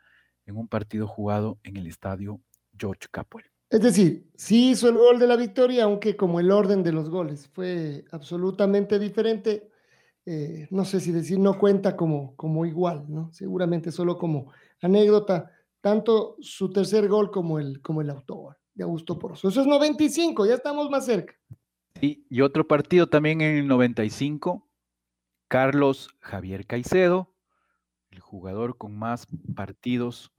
en 0.47 0.57
un 0.57 0.69
partido 0.69 1.07
jugado 1.07 1.59
en 1.63 1.77
el 1.77 1.87
estadio 1.87 2.41
George 2.77 3.07
Capwell. 3.11 3.47
Es 3.69 3.81
decir, 3.83 4.29
sí 4.35 4.71
hizo 4.71 4.89
el 4.89 4.97
gol 4.97 5.21
de 5.21 5.29
la 5.29 5.37
victoria, 5.37 5.85
aunque 5.85 6.17
como 6.17 6.41
el 6.41 6.51
orden 6.51 6.83
de 6.83 6.93
los 6.93 7.09
goles 7.09 7.49
fue 7.53 8.05
absolutamente 8.11 8.99
diferente, 8.99 9.71
eh, 10.27 10.67
no 10.71 10.85
sé 10.85 10.99
si 10.99 11.13
decir 11.13 11.39
no 11.39 11.57
cuenta 11.57 11.97
como, 11.97 12.35
como 12.35 12.67
igual, 12.67 13.05
¿no? 13.09 13.33
Seguramente 13.33 13.93
solo 13.93 14.19
como 14.19 14.53
anécdota, 14.83 15.53
tanto 15.81 16.37
su 16.41 16.71
tercer 16.71 17.09
gol 17.09 17.31
como 17.31 17.59
el, 17.59 17.81
como 17.81 18.01
el 18.01 18.11
autogol 18.11 18.57
de 18.75 18.85
Augusto 18.85 19.19
Poroso. 19.19 19.49
Eso 19.49 19.61
es 19.61 19.67
95, 19.67 20.47
ya 20.47 20.55
estamos 20.55 20.91
más 20.91 21.07
cerca. 21.07 21.35
Sí, 22.01 22.27
y 22.31 22.41
otro 22.41 22.67
partido 22.67 23.09
también 23.09 23.41
en 23.41 23.59
el 23.59 23.67
95, 23.67 24.69
Carlos 25.49 26.09
Javier 26.21 26.67
Caicedo, 26.67 27.35
el 28.11 28.21
jugador 28.21 28.79
con 28.79 28.97
más 28.97 29.27
partidos 29.55 30.33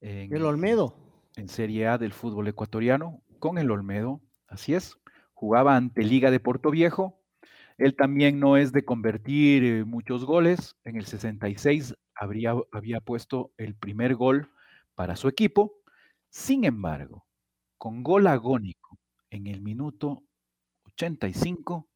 en, 0.00 0.34
El 0.34 0.44
Olmedo. 0.44 0.94
en 1.36 1.48
Serie 1.48 1.86
A 1.86 1.98
del 1.98 2.12
fútbol 2.12 2.48
ecuatoriano, 2.48 3.22
con 3.38 3.58
el 3.58 3.70
Olmedo, 3.70 4.20
así 4.48 4.74
es. 4.74 4.96
Jugaba 5.32 5.76
ante 5.76 6.02
Liga 6.02 6.30
de 6.30 6.40
Puerto 6.40 6.70
Viejo. 6.70 7.22
Él 7.78 7.96
también 7.96 8.40
no 8.40 8.56
es 8.56 8.72
de 8.72 8.84
convertir 8.84 9.64
eh, 9.64 9.84
muchos 9.84 10.24
goles. 10.24 10.76
En 10.84 10.96
el 10.96 11.06
66 11.06 11.94
habría, 12.14 12.54
había 12.72 13.00
puesto 13.00 13.52
el 13.56 13.74
primer 13.74 14.16
gol 14.16 14.50
para 15.00 15.16
su 15.16 15.28
equipo. 15.28 15.78
Sin 16.28 16.62
embargo, 16.66 17.24
con 17.78 18.02
gol 18.02 18.26
agónico 18.26 18.98
en 19.30 19.46
el 19.46 19.62
minuto 19.62 20.24
85, 20.84 21.88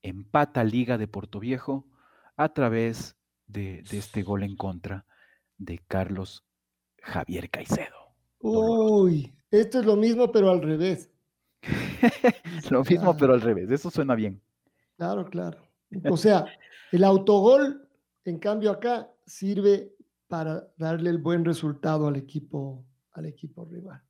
empata 0.00 0.62
Liga 0.62 0.96
de 0.96 1.08
Puerto 1.08 1.40
Viejo 1.40 1.88
a 2.36 2.50
través 2.50 3.16
de, 3.48 3.82
de 3.90 3.98
este 3.98 4.22
gol 4.22 4.44
en 4.44 4.54
contra 4.54 5.06
de 5.58 5.80
Carlos 5.88 6.44
Javier 7.02 7.50
Caicedo. 7.50 8.14
Uy, 8.38 9.34
esto 9.50 9.80
es 9.80 9.84
lo 9.84 9.96
mismo, 9.96 10.30
pero 10.30 10.48
al 10.48 10.62
revés. 10.62 11.10
Lo 12.70 12.84
mismo, 12.84 13.00
Claro. 13.06 13.16
pero 13.18 13.34
al 13.34 13.40
revés. 13.40 13.68
Eso 13.72 13.90
suena 13.90 14.14
bien. 14.14 14.40
Claro, 14.96 15.24
claro. 15.24 15.58
O 16.08 16.16
sea, 16.16 16.44
el 16.92 17.02
autogol, 17.02 17.88
en 18.24 18.38
cambio 18.38 18.70
acá, 18.70 19.10
sirve 19.26 19.95
para 20.28 20.68
darle 20.76 21.10
el 21.10 21.18
buen 21.18 21.44
resultado 21.44 22.06
al 22.08 22.16
equipo, 22.16 22.84
al 23.12 23.26
equipo 23.26 23.64
rival. 23.64 24.00
Eh, 24.02 24.06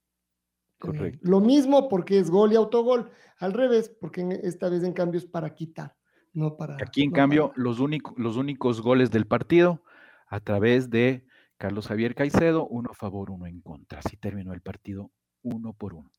Correcto. 0.79 1.19
lo 1.29 1.41
mismo 1.41 1.89
porque 1.89 2.19
es 2.19 2.31
gol 2.31 2.53
y 2.53 2.57
autogol, 2.57 3.11
al 3.39 3.53
revés, 3.53 3.89
porque 4.01 4.21
en- 4.23 4.33
esta 4.33 4.69
vez 4.69 4.83
en 4.85 4.93
cambio 4.93 5.19
es 5.19 5.27
para 5.27 5.55
quitar, 5.55 5.97
no 6.33 6.57
para. 6.57 6.77
Aquí, 6.77 7.03
en 7.03 7.11
no 7.11 7.17
cambio, 7.17 7.53
los, 7.57 7.81
único- 7.81 8.15
los 8.19 8.37
únicos 8.37 8.81
goles 8.83 9.11
del 9.11 9.27
partido 9.27 9.83
a 10.29 10.41
través 10.41 10.91
de 10.91 11.27
Carlos 11.57 11.87
Javier 11.89 12.15
Caicedo, 12.15 12.67
uno 12.67 12.91
a 12.91 12.95
favor, 12.95 13.31
uno 13.31 13.47
en 13.47 13.63
contra. 13.63 14.01
Así 14.01 14.17
terminó 14.19 14.53
el 14.53 14.61
partido 14.61 15.11
uno 15.43 15.73
por 15.73 15.95
uno. 15.95 16.11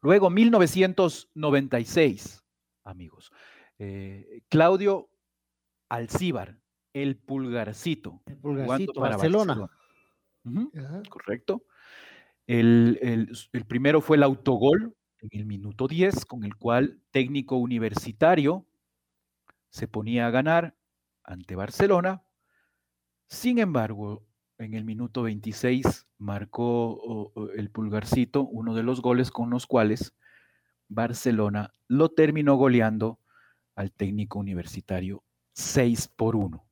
Luego, 0.00 0.30
1996, 0.30 2.42
amigos. 2.84 3.30
eh, 3.78 4.40
Claudio 4.48 5.10
Alcíbar, 5.88 6.58
el 6.92 7.16
pulgarcito. 7.16 8.22
El 8.26 8.36
pulgarcito, 8.36 8.92
para 9.00 9.16
Barcelona. 9.16 9.54
Ya. 10.74 11.02
correcto. 11.08 11.62
El, 12.46 12.98
el- 13.02 13.32
el 13.52 13.64
primero 13.66 14.00
fue 14.00 14.16
el 14.16 14.22
autogol 14.24 14.94
en 15.20 15.28
el 15.32 15.46
minuto 15.46 15.86
10, 15.88 16.24
con 16.26 16.44
el 16.44 16.56
cual 16.56 17.00
técnico 17.12 17.56
universitario 17.56 18.66
se 19.70 19.86
ponía 19.88 20.26
a 20.26 20.30
ganar 20.30 20.76
ante 21.22 21.54
Barcelona. 21.54 22.22
Sin 23.28 23.58
embargo, 23.58 24.26
en 24.58 24.74
el 24.74 24.84
minuto 24.84 25.22
26 25.22 26.06
marcó 26.18 27.32
el 27.56 27.70
pulgarcito 27.70 28.42
uno 28.42 28.74
de 28.74 28.82
los 28.82 29.00
goles 29.00 29.30
con 29.30 29.48
los 29.50 29.66
cuales 29.66 30.14
Barcelona 30.88 31.72
lo 31.88 32.10
terminó 32.10 32.56
goleando 32.56 33.18
al 33.76 33.92
técnico 33.92 34.38
universitario 34.40 35.22
6 35.54 36.08
por 36.08 36.36
1. 36.36 36.64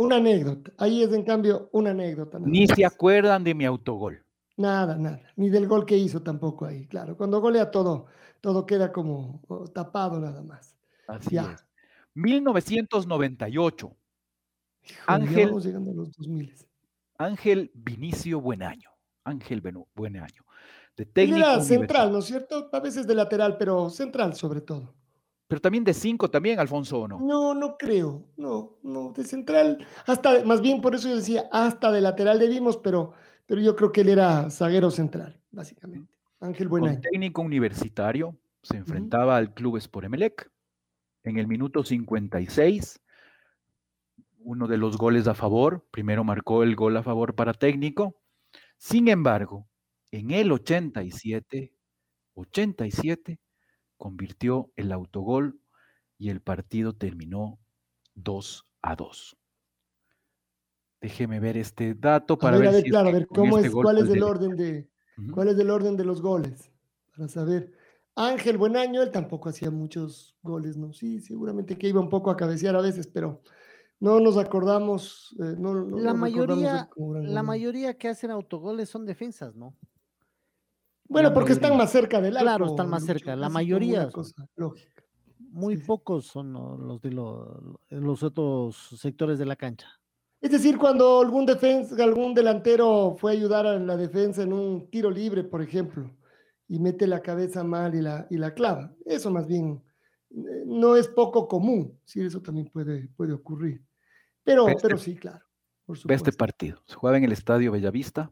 Una 0.00 0.16
anécdota. 0.16 0.72
Ahí 0.78 1.02
es 1.02 1.12
en 1.12 1.22
cambio 1.24 1.68
una 1.72 1.90
anécdota. 1.90 2.38
Ni 2.40 2.66
se 2.66 2.84
acuerdan 2.84 3.44
de 3.44 3.54
mi 3.54 3.64
autogol. 3.64 4.24
Nada, 4.56 4.96
nada. 4.96 5.20
Ni 5.36 5.48
del 5.50 5.66
gol 5.66 5.84
que 5.86 5.96
hizo 5.96 6.22
tampoco 6.22 6.64
ahí. 6.66 6.86
Claro, 6.86 7.16
cuando 7.16 7.40
golea 7.40 7.70
todo, 7.70 8.06
todo 8.40 8.66
queda 8.66 8.92
como 8.92 9.40
tapado 9.74 10.20
nada 10.20 10.42
más. 10.42 10.76
Así 11.06 11.34
Ya. 11.34 11.52
es. 11.52 11.66
1998. 12.14 13.96
Híjole, 14.82 14.96
ya 15.06 15.14
Ángel- 15.14 15.46
vamos 15.48 15.64
llegando 15.64 15.90
a 15.90 15.94
los 15.94 16.12
2000. 16.12 16.54
Ángel 17.18 17.70
Vinicio 17.74 18.40
Buenaño. 18.40 18.90
Ángel 19.24 19.62
Benu- 19.62 19.86
Buenaño. 19.94 20.44
De 20.96 21.04
Él 21.04 21.10
técnico 21.12 21.38
era 21.46 21.60
central, 21.60 22.12
¿no 22.12 22.18
es 22.18 22.24
cierto? 22.24 22.68
A 22.72 22.80
veces 22.80 23.06
de 23.06 23.14
lateral, 23.14 23.56
pero 23.58 23.90
central 23.90 24.34
sobre 24.34 24.60
todo. 24.62 24.94
Pero 25.50 25.60
también 25.60 25.82
de 25.82 25.92
5 25.92 26.30
también, 26.30 26.60
Alfonso, 26.60 27.00
¿o 27.00 27.08
no? 27.08 27.18
No, 27.18 27.54
no 27.54 27.76
creo. 27.76 28.24
No, 28.36 28.76
no, 28.84 29.12
de 29.12 29.24
central. 29.24 29.84
Hasta, 30.06 30.44
más 30.44 30.60
bien 30.60 30.80
por 30.80 30.94
eso 30.94 31.08
yo 31.08 31.16
decía, 31.16 31.48
hasta 31.50 31.90
de 31.90 32.00
lateral 32.00 32.38
le 32.38 32.46
vimos, 32.46 32.76
pero, 32.76 33.14
pero 33.46 33.60
yo 33.60 33.74
creo 33.74 33.90
que 33.90 34.02
él 34.02 34.10
era 34.10 34.48
zaguero 34.48 34.92
central, 34.92 35.40
básicamente. 35.50 36.08
Ángel 36.38 36.68
Buenaño. 36.68 37.00
técnico 37.00 37.42
universitario 37.42 38.38
se 38.62 38.76
enfrentaba 38.76 39.36
al 39.36 39.52
Club 39.52 39.82
Emelec. 40.04 40.48
En 41.24 41.36
el 41.36 41.48
minuto 41.48 41.82
56, 41.82 43.00
uno 44.38 44.68
de 44.68 44.76
los 44.76 44.96
goles 44.98 45.26
a 45.26 45.34
favor, 45.34 45.84
primero 45.90 46.22
marcó 46.22 46.62
el 46.62 46.76
gol 46.76 46.96
a 46.96 47.02
favor 47.02 47.34
para 47.34 47.54
técnico. 47.54 48.14
Sin 48.78 49.08
embargo, 49.08 49.66
en 50.12 50.30
el 50.30 50.52
87, 50.52 51.74
87, 52.34 53.40
convirtió 54.00 54.72
el 54.76 54.90
autogol 54.92 55.60
y 56.18 56.30
el 56.30 56.40
partido 56.40 56.94
terminó 56.94 57.60
2 58.14 58.66
a 58.80 58.96
2. 58.96 59.36
Déjeme 61.02 61.38
ver 61.38 61.56
este 61.58 61.94
dato 61.94 62.34
A 62.34 62.38
para 62.38 62.58
ver, 62.58 62.68
a 62.68 62.70
ver, 62.72 62.80
si 62.82 62.88
es 62.88 62.92
claro, 62.92 63.08
a 63.10 63.12
ver, 63.12 63.26
cómo 63.26 63.56
este 63.58 63.68
es, 63.68 63.74
cuál 63.74 63.98
es 63.98 64.06
fue 64.06 64.14
el 64.14 64.20
de- 64.20 64.26
orden 64.26 64.56
de, 64.56 64.90
cuál 65.32 65.48
es 65.48 65.58
el 65.58 65.70
orden 65.70 65.96
de 65.96 66.04
los 66.04 66.20
goles, 66.22 66.72
para 67.14 67.28
saber. 67.28 67.72
Ángel 68.16 68.56
Buenaño, 68.58 69.02
él 69.02 69.10
tampoco 69.10 69.48
hacía 69.50 69.70
muchos 69.70 70.36
goles, 70.42 70.76
¿no? 70.76 70.92
Sí, 70.92 71.20
seguramente 71.20 71.76
que 71.78 71.88
iba 71.88 72.00
un 72.00 72.08
poco 72.08 72.30
a 72.30 72.36
cabecear 72.36 72.74
a 72.74 72.80
veces, 72.80 73.06
pero 73.06 73.42
no 74.00 74.18
nos 74.18 74.36
acordamos. 74.38 75.34
eh, 75.40 75.54
no, 75.58 75.74
no- 75.74 75.98
La 76.00 76.12
no 76.12 76.18
mayoría, 76.18 76.88
la 77.22 77.42
mayoría 77.42 77.96
que 77.98 78.08
hacen 78.08 78.30
autogoles 78.30 78.88
son 78.88 79.04
defensas, 79.04 79.54
¿no? 79.54 79.74
Bueno, 81.10 81.34
porque 81.34 81.52
están 81.52 81.76
más 81.76 81.90
cerca 81.90 82.20
del 82.20 82.36
arco. 82.36 82.44
Claro, 82.46 82.66
están 82.66 82.88
más 82.88 83.04
cerca, 83.04 83.34
la 83.36 83.48
mayoría 83.48 84.02
una 84.02 84.10
son. 84.10 84.12
cosa 84.12 84.48
lógica. 84.56 85.02
muy 85.38 85.76
pocos 85.78 86.26
son 86.26 86.52
los 86.52 87.00
de 87.02 87.10
lo- 87.10 87.80
los 87.90 88.22
otros 88.22 88.76
sectores 88.96 89.38
de 89.38 89.44
la 89.46 89.56
cancha. 89.56 89.88
Es 90.40 90.52
decir, 90.52 90.78
cuando 90.78 91.20
algún 91.20 91.44
defensa, 91.44 92.02
algún 92.02 92.32
delantero 92.32 93.16
fue 93.18 93.32
a 93.32 93.34
ayudar 93.34 93.66
a 93.66 93.76
la 93.78 93.96
defensa 93.96 94.42
en 94.44 94.52
un 94.52 94.88
tiro 94.88 95.10
libre, 95.10 95.42
por 95.42 95.60
ejemplo, 95.60 96.08
y 96.68 96.78
mete 96.78 97.06
la 97.08 97.20
cabeza 97.20 97.64
mal 97.64 97.94
y 97.96 98.00
la, 98.00 98.26
y 98.30 98.36
la 98.38 98.54
clava. 98.54 98.94
Eso 99.04 99.30
más 99.32 99.46
bien 99.48 99.82
eh, 100.30 100.62
no 100.64 100.94
es 100.94 101.08
poco 101.08 101.48
común. 101.48 101.98
Sí, 102.04 102.20
eso 102.22 102.40
también 102.40 102.70
puede, 102.72 103.08
puede 103.16 103.32
ocurrir. 103.32 103.84
Pero, 104.44 104.68
Este- 104.68 104.82
pero 104.82 104.96
sí, 104.98 105.16
claro. 105.16 105.44
Por 105.84 105.96
Ve 105.96 106.14
este 106.14 106.16
supuesto. 106.30 106.38
partido. 106.38 106.82
Se 106.86 106.94
jugaba 106.94 107.18
en 107.18 107.24
el 107.24 107.32
Estadio 107.32 107.72
Bellavista. 107.72 108.30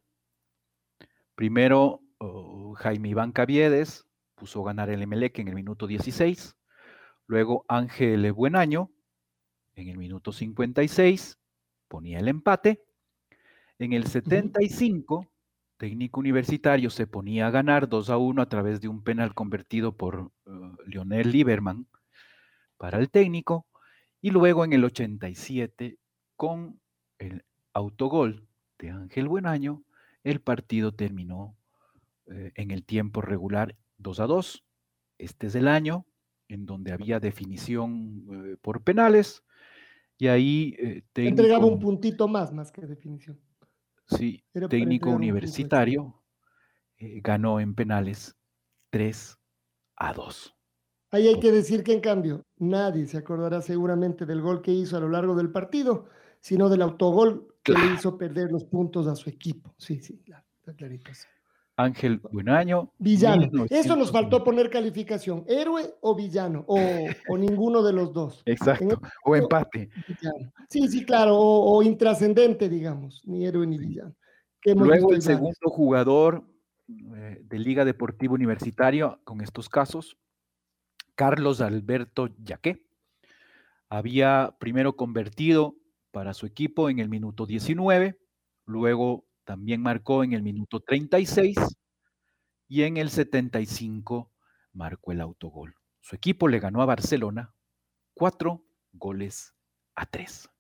Primero, 1.35 2.01
oh, 2.19 2.75
Jaime 2.75 3.09
Iván 3.09 3.33
Caviedes 3.33 4.07
puso 4.35 4.63
a 4.63 4.67
ganar 4.67 4.91
el 4.91 5.03
Emelec 5.03 5.39
en 5.39 5.49
el 5.49 5.55
minuto 5.55 5.87
16. 5.87 6.57
Luego 7.27 7.65
Ángel 7.69 8.33
Buenaño 8.33 8.91
en 9.75 9.89
el 9.89 9.99
minuto 9.99 10.33
56 10.33 11.39
ponía 11.89 12.19
el 12.19 12.29
empate. 12.29 12.85
En 13.79 13.93
el 13.93 14.07
75, 14.07 15.27
técnico 15.77 16.21
universitario 16.21 16.91
se 16.91 17.07
ponía 17.07 17.47
a 17.47 17.51
ganar 17.51 17.89
2 17.89 18.11
a 18.11 18.19
1 18.19 18.43
a 18.43 18.49
través 18.49 18.81
de 18.81 18.89
un 18.89 19.03
penal 19.03 19.35
convertido 19.35 19.97
por 19.97 20.33
eh, 20.47 20.51
Lionel 20.87 21.31
Lieberman 21.31 21.87
para 22.77 22.99
el 22.99 23.11
técnico. 23.11 23.67
Y 24.21 24.31
luego 24.31 24.65
en 24.65 24.73
el 24.73 24.85
87, 24.85 25.97
con 26.35 26.81
el 27.19 27.45
autogol 27.73 28.49
de 28.79 28.91
Ángel 28.91 29.29
Buenaño, 29.29 29.85
el 30.25 30.41
partido 30.41 30.93
terminó 30.93 31.57
eh, 32.31 32.53
en 32.55 32.71
el 32.71 32.85
tiempo 32.85 33.21
regular 33.21 33.77
2 33.99 34.21
a 34.21 34.27
2. 34.27 34.65
Este 35.19 35.49
es 35.49 35.55
el 35.55 35.69
año 35.69 36.07
en 36.49 36.67
donde 36.67 36.93
había 36.93 37.21
definición 37.21 38.25
eh, 38.31 38.57
por 38.61 38.83
penales. 38.83 39.45
Y 40.17 40.27
ahí 40.29 40.75
eh, 40.79 41.05
Entregaba 41.15 41.67
un 41.67 41.79
puntito 41.79 42.27
más, 42.27 42.53
más 42.53 42.73
que 42.73 42.83
definición. 42.83 43.39
sí, 44.07 44.43
Era 44.53 44.69
técnico 44.69 45.11
universitario 45.11 46.23
eh, 46.97 47.21
ganó 47.23 47.61
en 47.61 47.75
penales 47.75 48.37
3 48.91 49.39
a 49.97 50.13
2. 50.13 50.55
Ahí 51.11 51.29
hay 51.29 51.41
que 51.41 51.53
decir 51.53 51.85
que 51.85 51.93
en 51.93 52.01
cambio 52.01 52.45
nadie 52.57 53.07
se 53.07 53.17
acordará 53.17 53.63
seguramente 53.63 54.27
del 54.27 54.43
gol 54.43 54.61
que 54.61 54.73
hizo 54.73 54.97
a 54.97 55.01
lo 55.01 55.09
largo 55.09 55.35
del 55.35 55.51
partido, 55.51 56.07
sino 56.41 56.69
del 56.69 56.83
autogol 56.83 57.55
que 57.63 57.73
le 57.73 57.95
hizo 57.95 58.19
perder 58.19 58.51
los 58.51 58.65
puntos 58.65 59.07
a 59.07 59.15
su 59.15 59.31
equipo. 59.31 59.75
Sí, 59.79 60.01
sí, 60.01 60.19
claro, 60.19 60.45
está 60.59 60.75
clarito. 60.75 61.15
sí. 61.15 61.27
Ángel 61.79 62.21
Buenaño. 62.33 62.93
Villano. 62.99 63.45
Eso 63.45 63.53
1900. 63.53 63.99
nos 63.99 64.11
faltó 64.11 64.43
poner 64.43 64.69
calificación, 64.69 65.45
héroe 65.47 65.95
o 66.01 66.15
villano, 66.17 66.65
o, 66.67 66.77
o 67.29 67.39
ninguno 67.39 67.85
de 67.85 67.93
los 67.93 68.13
dos. 68.13 68.43
En 68.47 68.53
Exacto. 68.55 69.01
O 69.25 69.37
empate. 69.37 69.89
villano. 70.09 70.53
Sí, 70.69 70.89
sí, 70.89 71.05
claro, 71.05 71.37
o, 71.39 71.77
o 71.79 71.83
intrascendente, 71.85 72.69
digamos, 72.69 73.23
ni 73.25 73.47
héroe 73.47 73.65
ni 73.67 73.79
villano. 73.79 74.15
Luego 74.65 75.13
el 75.13 75.21
varios. 75.21 75.25
segundo 75.25 75.71
jugador 75.71 76.45
eh, 76.89 77.41
de 77.45 77.59
Liga 77.61 77.85
Deportiva 77.85 78.35
Universitario 78.35 79.21
con 79.23 79.41
estos 79.41 79.69
casos, 79.69 80.19
Carlos 81.15 81.61
Alberto 81.61 82.29
Yaqué, 82.43 82.85
había 83.89 84.57
primero 84.59 84.97
convertido 84.97 85.77
para 86.11 86.35
su 86.35 86.45
equipo 86.45 86.91
en 86.91 86.99
el 86.99 87.09
minuto 87.09 87.47
19, 87.47 88.19
luego 88.67 89.28
también 89.49 89.81
marcó 89.81 90.23
en 90.25 90.35
el 90.35 90.43
minuto 90.43 90.79
36 90.81 91.57
y 92.69 92.83
en 92.83 92.99
el 92.99 93.09
75 93.09 94.31
marcó 94.75 95.13
el 95.13 95.23
autogol. 95.23 95.75
Su 96.01 96.17
equipo 96.17 96.49
le 96.49 96.61
ganó 96.61 96.83
a 96.83 96.85
Barcelona 96.85 97.55
cuatro 98.13 98.67
goles 98.93 99.55
a 99.95 100.05
tres. 100.05 100.51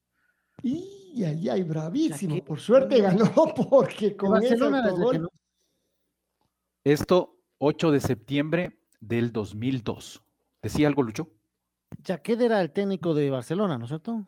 Y 0.62 1.22
ay, 1.22 1.50
ay, 1.50 1.62
bravísimo. 1.64 2.42
Por 2.42 2.60
suerte 2.60 3.02
ganó 3.02 3.30
porque 3.70 4.16
con 4.16 4.38
ese 4.42 4.56
Barcelona, 4.56 4.82
autogol- 4.88 5.20
no- 5.20 5.28
Esto 6.82 7.36
8 7.58 7.90
de 7.90 8.00
septiembre 8.00 8.80
del 9.00 9.32
2002. 9.32 10.24
¿Decía 10.62 10.88
algo, 10.88 11.02
Lucho? 11.02 11.28
Jaquet 12.06 12.40
era 12.40 12.62
el 12.62 12.72
técnico 12.72 13.12
de 13.12 13.28
Barcelona, 13.28 13.76
¿no 13.76 13.84
es 13.84 13.90
cierto? 13.90 14.26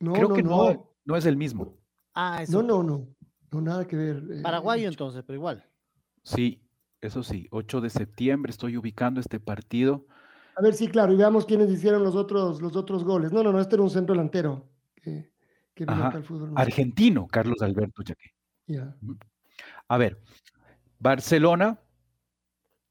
No, 0.00 0.14
Creo 0.14 0.28
no, 0.30 0.34
que 0.34 0.42
no, 0.42 0.72
no. 0.72 0.90
no 1.04 1.16
es 1.18 1.26
el 1.26 1.36
mismo. 1.36 1.76
Ah, 2.16 2.42
eso. 2.42 2.62
No, 2.62 2.82
no, 2.82 2.82
no. 2.82 3.08
No, 3.52 3.60
nada 3.60 3.86
que 3.86 3.94
ver. 3.94 4.22
eh, 4.30 4.42
Paraguayo 4.42 4.88
entonces, 4.88 5.22
pero 5.24 5.36
igual. 5.36 5.64
Sí, 6.22 6.62
eso 7.00 7.22
sí, 7.22 7.46
8 7.50 7.80
de 7.80 7.90
septiembre 7.90 8.50
estoy 8.50 8.76
ubicando 8.76 9.20
este 9.20 9.38
partido. 9.38 10.06
A 10.56 10.62
ver, 10.62 10.74
sí, 10.74 10.88
claro, 10.88 11.12
y 11.12 11.16
veamos 11.16 11.44
quiénes 11.44 11.70
hicieron 11.70 12.02
los 12.02 12.16
otros, 12.16 12.62
los 12.62 12.74
otros 12.74 13.04
goles. 13.04 13.32
No, 13.32 13.42
no, 13.42 13.52
no, 13.52 13.60
este 13.60 13.76
era 13.76 13.82
un 13.82 13.90
centro 13.90 14.14
delantero 14.14 14.66
que, 14.94 15.30
que 15.74 15.84
Ajá, 15.86 16.08
al 16.08 16.24
fútbol. 16.24 16.52
Argentino, 16.56 17.26
Carlos 17.28 17.60
Alberto. 17.60 18.02
Ya. 18.66 18.96
A 19.86 19.98
ver, 19.98 20.20
Barcelona 20.98 21.78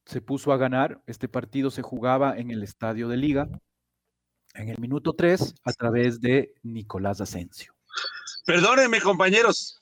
se 0.05 0.21
puso 0.21 0.53
a 0.53 0.57
ganar. 0.57 1.01
Este 1.07 1.27
partido 1.27 1.71
se 1.71 1.81
jugaba 1.81 2.37
en 2.37 2.51
el 2.51 2.61
estadio 2.61 3.07
de 3.07 3.17
Liga 3.17 3.49
en 4.53 4.69
el 4.69 4.77
minuto 4.79 5.13
3 5.13 5.55
a 5.63 5.73
través 5.73 6.21
de 6.21 6.53
Nicolás 6.63 7.19
Asensio. 7.19 7.74
Perdónenme, 8.45 9.01
compañeros. 9.01 9.79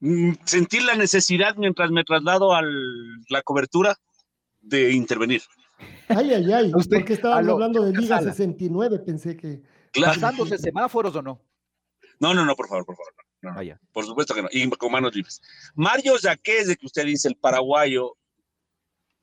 Mm, 0.00 0.32
Sentí 0.44 0.80
la 0.80 0.94
necesidad 0.94 1.56
mientras 1.56 1.90
me 1.90 2.04
traslado 2.04 2.54
a 2.54 2.62
la 2.62 3.42
cobertura 3.42 3.96
de 4.60 4.92
intervenir. 4.92 5.42
Ay, 6.08 6.32
ay, 6.32 6.52
ay. 6.52 6.72
Usted, 6.74 6.98
porque 6.98 7.14
estábamos 7.14 7.44
aló, 7.44 7.52
hablando 7.54 7.84
de 7.84 7.92
Liga 7.92 8.18
Sala. 8.18 8.32
69, 8.32 8.98
pensé 9.00 9.36
que. 9.36 9.62
Claro. 9.92 10.14
¿Pasándose 10.14 10.58
semáforos 10.58 11.14
o 11.16 11.22
no? 11.22 11.40
No, 12.18 12.34
no, 12.34 12.44
no, 12.44 12.56
por 12.56 12.68
favor, 12.68 12.84
por 12.86 12.96
favor. 12.96 13.12
no, 13.42 13.50
no, 13.50 13.56
Vaya. 13.56 13.80
por 13.92 14.04
supuesto 14.06 14.34
que 14.34 14.42
no. 14.42 14.48
Y 14.50 14.68
con 14.70 14.90
manos 14.92 15.14
libres. 15.14 15.40
Mario 15.74 16.14
Jaquez, 16.20 16.68
de 16.68 16.76
que 16.76 16.86
usted 16.86 17.04
dice, 17.04 17.28
el 17.28 17.36
paraguayo, 17.36 18.16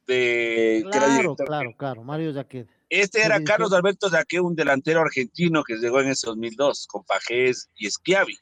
de, 0.06 0.86
Claro, 0.92 1.36
claro, 1.36 1.76
claro. 1.78 2.04
Mario 2.04 2.34
Jaquet. 2.34 2.68
Este 2.90 3.22
era 3.24 3.44
Carlos. 3.44 3.74
Alberto 3.74 4.10
Jaquez, 4.10 4.42
un 4.42 4.56
delantero 4.56 5.02
argentino 5.02 5.64
que 5.64 5.78
llegó 5.78 6.02
en 6.02 6.10
ese 6.10 6.28
2002 6.28 6.88
con 6.88 7.04
Pajés 7.04 7.70
y 7.76 7.90
Schiavi. 7.90 8.38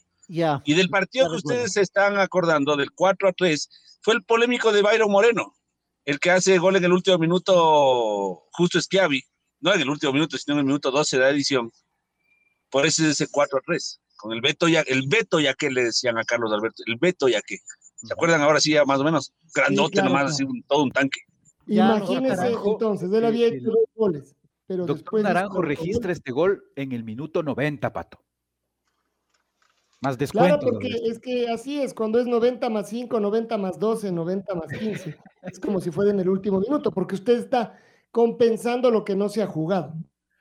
Y 0.65 0.73
del 0.73 0.89
partido 0.89 1.29
que 1.29 1.37
ustedes 1.37 1.73
se 1.73 1.81
están 1.81 2.17
acordando, 2.19 2.75
del 2.77 2.91
4 2.91 3.29
a 3.29 3.33
3, 3.33 3.69
fue 4.01 4.13
el 4.15 4.23
polémico 4.23 4.71
de 4.71 4.81
Byron 4.81 5.11
Moreno, 5.11 5.53
el 6.05 6.19
que 6.19 6.31
hace 6.31 6.57
gol 6.57 6.75
en 6.77 6.85
el 6.85 6.93
último 6.93 7.17
minuto, 7.17 8.43
justo 8.51 8.79
Schiavi, 8.81 9.21
no 9.59 9.73
en 9.73 9.81
el 9.81 9.89
último 9.89 10.13
minuto, 10.13 10.37
sino 10.37 10.53
en 10.55 10.59
el 10.59 10.65
minuto 10.65 10.89
12 10.91 11.17
de 11.17 11.23
la 11.23 11.29
edición. 11.29 11.69
Por 12.69 12.85
eso 12.85 13.03
es 13.03 13.09
ese 13.09 13.27
4 13.29 13.59
a 13.59 13.61
3, 13.65 13.99
con 14.15 14.31
el 14.31 14.41
Beto 14.41 14.67
ya, 14.67 14.81
el 14.81 15.07
Beto 15.07 15.39
ya 15.39 15.53
que 15.53 15.69
le 15.69 15.83
decían 15.83 16.17
a 16.17 16.23
Carlos 16.23 16.51
Alberto, 16.53 16.83
el 16.85 16.95
Beto 16.95 17.27
ya 17.27 17.41
que. 17.41 17.57
¿Se 17.95 18.13
acuerdan 18.13 18.41
ahora 18.41 18.59
sí, 18.59 18.71
ya 18.71 18.83
más 18.85 18.99
o 18.99 19.03
menos? 19.03 19.31
Grandote 19.53 19.93
claro, 19.93 20.09
nomás, 20.09 20.21
claro. 20.23 20.33
así, 20.33 20.43
un- 20.43 20.63
todo 20.63 20.83
un 20.83 20.91
tanque. 20.91 21.19
Imagínense 21.67 22.47
entonces, 22.65 23.11
él 23.13 23.25
había 23.25 23.47
hecho 23.47 23.69
dos 23.69 23.85
goles. 23.93 24.35
Pero 24.65 24.85
Doctor 24.85 24.97
después 24.97 25.23
Naranjo 25.23 25.61
registra 25.61 26.11
este 26.11 26.31
gol 26.31 26.63
en 26.75 26.93
el 26.93 27.03
minuto 27.03 27.43
90, 27.43 27.93
Pato. 27.93 28.23
Más 30.01 30.17
Claro, 30.17 30.57
descuento. 30.57 30.59
porque 30.65 30.87
es 31.05 31.19
que 31.19 31.47
así 31.49 31.79
es, 31.81 31.93
cuando 31.93 32.19
es 32.19 32.25
90 32.25 32.69
más 32.69 32.89
5, 32.89 33.19
90 33.19 33.57
más 33.57 33.77
12, 33.79 34.11
90 34.11 34.55
más 34.55 34.71
15. 34.71 35.17
Es 35.43 35.59
como 35.59 35.79
si 35.79 35.91
fuera 35.91 36.09
en 36.11 36.19
el 36.19 36.27
último 36.29 36.59
minuto, 36.59 36.91
porque 36.91 37.15
usted 37.15 37.37
está 37.37 37.77
compensando 38.11 38.89
lo 38.91 39.03
que 39.05 39.15
no 39.15 39.29
se 39.29 39.41
ha 39.43 39.47
jugado. 39.47 39.93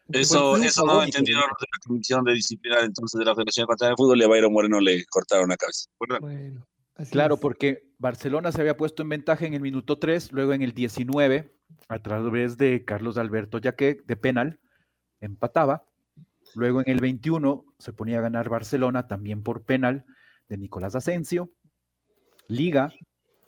Eso, 0.09 0.57
eso 0.57 0.85
no 0.85 0.93
favor, 0.93 1.05
entendieron 1.05 1.43
los 1.49 1.59
de 1.61 1.67
la 1.71 1.79
Comisión 1.87 2.25
de 2.25 2.33
Disciplina 2.33 2.81
entonces 2.83 3.17
de 3.19 3.25
la 3.25 3.35
Federación 3.35 3.65
Ecuatoriana 3.65 3.93
de 3.93 3.97
Fútbol 3.97 4.21
y 4.21 4.25
a 4.25 4.29
Byron 4.29 4.53
Moreno 4.53 4.81
le 4.81 5.05
cortaron 5.07 5.51
la 5.51 5.57
cabeza. 5.57 5.89
Bueno, 6.01 6.67
así 6.97 7.13
Claro, 7.13 7.35
es. 7.37 7.41
porque 7.41 7.85
Barcelona 7.99 8.51
se 8.51 8.61
había 8.61 8.77
puesto 8.77 9.03
en 9.03 9.11
ventaja 9.11 9.47
en 9.47 9.55
el 9.55 9.61
minuto 9.61 9.99
3, 9.99 10.33
luego 10.33 10.53
en 10.53 10.63
el 10.63 10.73
19, 10.73 11.55
a 11.89 11.99
través 12.01 12.57
de 12.57 12.85
Carlos 12.85 13.19
Alberto 13.19 13.59
Yaque, 13.59 13.99
de 14.05 14.17
penal, 14.17 14.59
empataba. 15.21 15.85
Luego 16.55 16.81
en 16.81 16.89
el 16.89 17.01
21 17.01 17.65
se 17.79 17.93
ponía 17.93 18.19
a 18.19 18.23
ganar 18.23 18.49
Barcelona 18.49 19.07
también 19.07 19.43
por 19.43 19.63
penal 19.63 20.05
de 20.49 20.59
Nicolás 20.59 20.95
Asensio. 20.95 21.51
Liga 22.49 22.93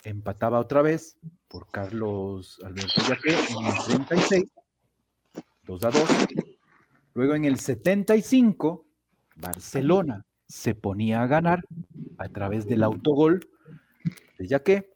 empataba 0.05 0.61
otra 0.61 0.83
vez 0.83 1.17
por 1.49 1.71
Carlos 1.71 2.61
Alberto 2.65 3.03
Yaque 3.09 3.35
en 3.35 3.67
el 3.67 3.85
36, 3.85 4.45
2 5.65 5.85
a 5.85 5.91
2. 5.91 6.11
Luego 7.15 7.35
en 7.35 7.45
el 7.45 7.59
75, 7.59 8.87
Barcelona 9.37 10.25
se 10.47 10.75
ponía 10.75 11.23
a 11.23 11.27
ganar 11.27 11.65
a 12.19 12.29
través 12.29 12.67
del 12.67 12.83
autogol 12.83 13.49
de 14.39 14.47
Yaque. 14.47 14.91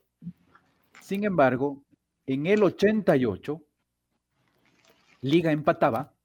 Sin 1.02 1.24
embargo, 1.24 1.84
en 2.26 2.46
el 2.46 2.62
88, 2.62 3.62
Liga 5.22 5.50
empataba 5.50 6.15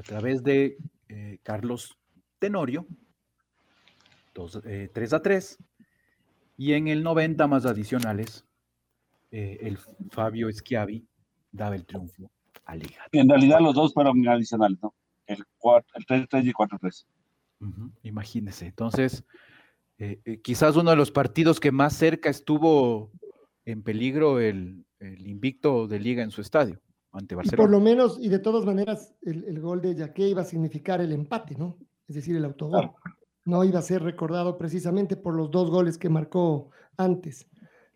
a 0.00 0.02
través 0.02 0.42
de 0.42 0.78
eh, 1.08 1.38
Carlos 1.42 1.98
Tenorio, 2.38 2.86
3 4.32 5.12
a 5.12 5.20
3, 5.20 5.58
y 6.56 6.72
en 6.72 6.88
el 6.88 7.02
90 7.02 7.46
más 7.46 7.66
adicionales, 7.66 8.46
eh, 9.30 9.58
el 9.60 9.76
Fabio 10.10 10.50
Schiavi 10.50 11.06
daba 11.52 11.76
el 11.76 11.84
triunfo 11.84 12.30
a 12.64 12.76
Liga. 12.76 13.06
En 13.12 13.28
realidad 13.28 13.60
los 13.60 13.74
dos 13.74 13.92
fueron 13.92 14.26
adicionales, 14.26 14.78
¿no? 14.82 14.94
El, 15.26 15.44
cuatro, 15.58 15.92
el 15.94 16.06
3-3 16.06 16.46
y 16.46 16.52
4-3. 16.52 17.06
Ujú, 17.60 17.92
Imagínese. 18.02 18.66
Entonces, 18.66 19.24
eh, 19.98 20.18
eh, 20.24 20.40
quizás 20.40 20.76
uno 20.76 20.90
de 20.90 20.96
los 20.96 21.10
partidos 21.10 21.60
que 21.60 21.72
más 21.72 21.94
cerca 21.94 22.30
estuvo 22.30 23.12
en 23.66 23.82
peligro 23.82 24.40
el, 24.40 24.86
el 24.98 25.26
invicto 25.26 25.86
de 25.86 26.00
Liga 26.00 26.22
en 26.22 26.30
su 26.30 26.40
estadio, 26.40 26.80
ante 27.12 27.34
Y 27.34 27.36
por 27.36 27.44
Barcelona. 27.44 27.70
lo 27.70 27.80
menos, 27.80 28.18
y 28.20 28.28
de 28.28 28.38
todas 28.38 28.64
maneras, 28.64 29.14
el, 29.22 29.44
el 29.44 29.60
gol 29.60 29.80
de 29.80 29.94
Yaque 29.94 30.28
iba 30.28 30.42
a 30.42 30.44
significar 30.44 31.00
el 31.00 31.12
empate, 31.12 31.56
¿no? 31.56 31.78
Es 32.08 32.14
decir, 32.16 32.36
el 32.36 32.44
autogol. 32.44 32.90
No 33.44 33.64
iba 33.64 33.78
a 33.78 33.82
ser 33.82 34.02
recordado 34.02 34.58
precisamente 34.58 35.16
por 35.16 35.34
los 35.34 35.50
dos 35.50 35.70
goles 35.70 35.96
que 35.98 36.08
marcó 36.08 36.70
antes. 36.96 37.48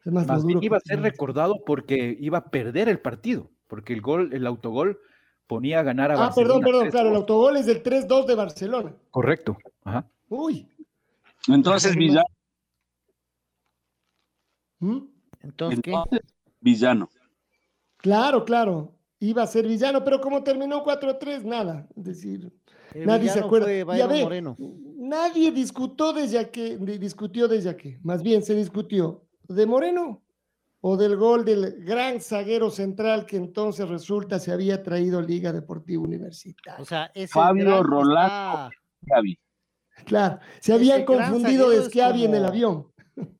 Es 0.04 0.12
más, 0.12 0.26
Más 0.26 0.42
duro 0.42 0.58
iba 0.62 0.76
a 0.76 0.80
ser 0.80 1.00
recordado 1.00 1.62
porque 1.64 2.16
iba 2.20 2.38
a 2.38 2.44
perder 2.50 2.88
el 2.88 3.00
partido, 3.00 3.50
porque 3.68 3.92
el 3.92 4.00
gol, 4.00 4.32
el 4.32 4.46
autogol 4.46 4.98
ponía 5.46 5.80
a 5.80 5.82
ganar 5.82 6.10
a 6.10 6.14
Ah, 6.14 6.32
perdón, 6.34 6.60
Barcelona. 6.60 6.64
perdón, 6.66 6.90
claro, 6.90 7.08
el 7.08 7.14
3-2. 7.14 7.16
autogol 7.16 7.56
es 7.58 7.66
del 7.66 7.82
3-2 7.82 8.26
de 8.26 8.34
Barcelona. 8.34 8.96
Correcto. 9.10 9.56
Ajá. 9.84 10.06
Uy. 10.28 10.68
Entonces, 11.48 11.94
Villano. 11.94 12.26
¿Mm? 14.80 14.98
Entonces, 15.42 15.80
¿qué? 15.82 15.90
Entonces, 15.90 16.20
Villano. 16.60 17.10
Claro, 17.98 18.44
claro. 18.44 18.92
Iba 19.20 19.42
a 19.42 19.46
ser 19.46 19.66
villano, 19.66 20.04
pero 20.04 20.20
como 20.20 20.42
terminó 20.42 20.84
4-3, 20.84 21.44
nada. 21.44 21.86
Es 21.96 22.04
decir, 22.04 22.52
El 22.92 23.06
nadie 23.06 23.30
se 23.30 23.40
acuerda. 23.40 23.66
fue 23.66 23.78
Y 23.78 23.80
a 23.80 23.84
Byron 23.84 24.08
ver, 24.10 24.24
Moreno. 24.24 24.56
nadie 24.96 25.50
discutió 25.52 26.12
desde 26.12 26.50
que 26.50 26.76
discutió 26.78 27.48
desde 27.48 27.76
que, 27.76 27.98
más 28.02 28.22
bien 28.22 28.42
se 28.42 28.54
discutió 28.54 29.24
de 29.48 29.66
Moreno 29.66 30.22
o 30.80 30.96
del 30.98 31.16
gol 31.16 31.44
del 31.44 31.82
gran 31.84 32.20
zaguero 32.20 32.70
central 32.70 33.24
que 33.24 33.36
entonces 33.36 33.88
resulta 33.88 34.38
se 34.38 34.52
había 34.52 34.82
traído 34.82 35.22
Liga 35.22 35.52
Deportiva 35.52 36.02
Universitaria. 36.02 36.82
O 36.82 36.84
sea, 36.84 37.10
ese 37.14 37.28
Fabio 37.32 37.82
Rolando. 37.82 38.70
Gaby. 39.02 39.38
Claro, 40.04 40.40
se 40.60 40.72
habían 40.74 40.96
ese 40.98 41.04
confundido 41.06 41.70
de 41.70 41.82
Schiavi 41.84 42.24
en 42.24 42.34
el 42.34 42.40
como- 42.42 42.48
avión. 42.48 42.86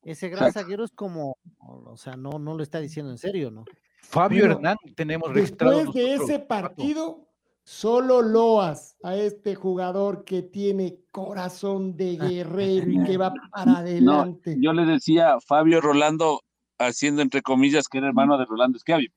Ese 0.03 0.29
gran 0.29 0.53
zaguero 0.53 0.85
es 0.85 0.91
como, 0.91 1.37
o 1.59 1.97
sea, 1.97 2.15
no, 2.15 2.39
no 2.39 2.55
lo 2.55 2.63
está 2.63 2.79
diciendo 2.79 3.11
en 3.11 3.17
serio, 3.17 3.51
¿no? 3.51 3.65
Fabio 4.09 4.41
Bueno, 4.41 4.55
Hernán 4.55 4.77
tenemos 4.95 5.33
registrado. 5.33 5.77
Después 5.77 5.93
de 5.95 6.13
ese 6.15 6.39
partido, 6.39 7.27
solo 7.63 8.21
loas 8.21 8.95
a 9.03 9.15
este 9.15 9.55
jugador 9.55 10.23
que 10.23 10.41
tiene 10.43 10.99
corazón 11.11 11.95
de 11.97 12.15
guerrero 12.45 12.89
y 12.89 13.03
que 13.03 13.17
va 13.17 13.33
para 13.51 13.71
No, 13.71 13.77
adelante. 13.77 14.55
yo 14.59 14.73
le 14.73 14.85
decía 14.85 15.37
Fabio 15.45 15.81
Rolando, 15.81 16.41
haciendo 16.77 17.21
entre 17.21 17.41
comillas 17.41 17.87
que 17.87 17.97
era 17.97 18.07
hermano 18.07 18.37
de 18.37 18.45
Rolando 18.45 18.77
Schiavi, 18.79 19.11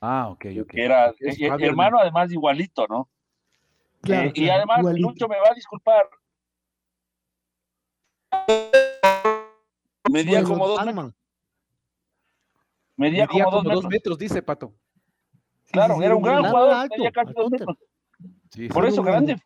Ah, 0.00 0.28
ok, 0.28 0.44
ok. 0.62 0.68
que 0.68 0.84
era 0.84 1.14
es 1.18 1.40
eh, 1.40 1.50
hermano 1.60 1.98
además 1.98 2.30
igualito, 2.30 2.86
¿no? 2.86 3.08
Claro, 4.02 4.28
Eh, 4.28 4.32
y 4.36 4.48
además, 4.50 4.80
igualito. 4.80 5.08
Lucho 5.08 5.28
me 5.28 5.36
va 5.40 5.48
a 5.50 5.54
disculpar. 5.54 6.08
Medía 10.10 10.40
Bueno, 10.42 10.48
como 10.48 10.68
dos. 10.68 10.78
Medía 12.96 13.26
Medía 13.26 13.44
como 13.44 13.44
dos 13.44 13.62
como 13.62 13.74
dos 13.74 13.84
metros. 13.84 13.90
metros, 13.90 14.18
dice 14.18 14.42
Pato. 14.42 14.74
Claro, 15.70 15.96
sí, 15.98 16.04
era 16.04 16.16
un 16.16 16.22
gran 16.22 16.44
jugador, 16.44 16.72
alto, 16.72 16.94
medía 16.96 17.12
casi 17.12 17.28
al 17.28 17.34
dos 17.34 17.50
counter. 17.50 17.60
metros. 17.66 17.78
Sí, 18.50 18.68
Por 18.68 18.86
eso, 18.86 19.02
grande. 19.02 19.36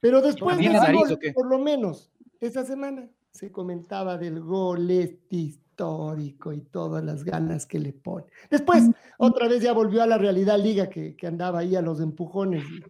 Pero 0.00 0.20
después 0.22 0.56
de 0.56 0.62
¿Tiene 0.62 0.78
ese 0.78 0.92
gol, 0.92 1.18
por 1.34 1.46
lo 1.46 1.58
menos, 1.58 2.12
esa 2.40 2.64
semana 2.64 3.08
se 3.30 3.50
comentaba 3.50 4.16
del 4.16 4.40
gol 4.40 4.90
este 4.90 5.36
histórico 5.36 6.52
y 6.52 6.60
todas 6.60 7.02
las 7.04 7.24
ganas 7.24 7.66
que 7.66 7.78
le 7.80 7.92
pone. 7.92 8.26
Después, 8.50 8.84
otra 9.18 9.48
vez 9.48 9.62
ya 9.62 9.72
volvió 9.72 10.02
a 10.02 10.06
la 10.06 10.18
realidad 10.18 10.58
liga 10.58 10.88
que, 10.88 11.16
que 11.16 11.26
andaba 11.26 11.60
ahí 11.60 11.74
a 11.74 11.82
los 11.82 12.00
empujones 12.00 12.62
y 12.64 12.80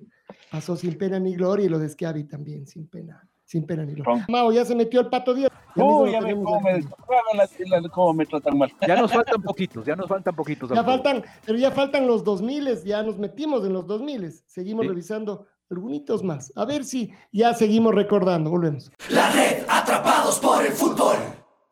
pasó 0.50 0.76
sin 0.76 0.98
pena 0.98 1.18
ni 1.18 1.34
gloria 1.34 1.66
y 1.66 1.68
lo 1.68 1.78
de 1.78 1.88
Schiavi 1.88 2.24
también 2.24 2.66
sin 2.66 2.86
pena, 2.88 3.26
sin 3.44 3.64
pena 3.64 3.84
ni 3.84 3.94
gloria. 3.94 4.26
Mao, 4.28 4.52
ya 4.52 4.64
se 4.64 4.74
metió 4.74 5.00
el 5.00 5.08
pato 5.08 5.34
Díaz. 5.34 5.50
Ya 5.76 5.84
Uy, 5.84 6.12
cómo 6.34 6.60
me, 6.60 7.90
cómo 7.90 8.24
tratan 8.26 8.58
mal. 8.58 8.72
Ya 8.86 8.96
nos 8.96 9.12
faltan 9.12 9.42
poquitos, 9.42 9.84
ya 9.84 9.96
nos 9.96 10.06
faltan 10.08 10.34
poquitos. 10.36 10.70
Ya 10.70 10.84
faltan, 10.84 11.24
pero 11.44 11.58
ya 11.58 11.70
faltan 11.70 12.06
los 12.06 12.22
2000, 12.22 12.84
ya 12.84 13.02
nos 13.02 13.18
metimos 13.18 13.64
en 13.66 13.72
los 13.72 13.86
2000, 13.86 14.32
seguimos 14.46 14.84
Sí. 14.84 14.88
revisando 14.88 15.46
algunos 15.70 16.22
más. 16.22 16.52
A 16.54 16.64
ver 16.64 16.84
si 16.84 17.12
ya 17.32 17.54
seguimos 17.54 17.94
recordando, 17.94 18.50
volvemos. 18.50 18.92
La 19.10 19.30
red 19.32 19.64
Atrapados 19.68 20.38
por 20.38 20.64
el 20.64 20.72
fútbol. 20.72 21.16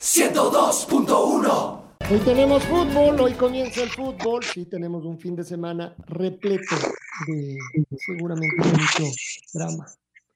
102.1. 0.00 1.82
Hoy 2.11 2.18
tenemos 2.24 2.64
fútbol, 2.64 3.20
hoy 3.20 3.32
comienza 3.34 3.82
el 3.82 3.88
fútbol, 3.90 4.42
sí 4.42 4.66
tenemos 4.66 5.05
un 5.05 5.18
fin 5.18 5.36
de 5.36 5.44
semana 5.44 5.94
repleto 6.07 6.74
de 7.28 7.57
seguramente 7.96 8.57
mucho 8.57 9.05
drama. 9.55 9.86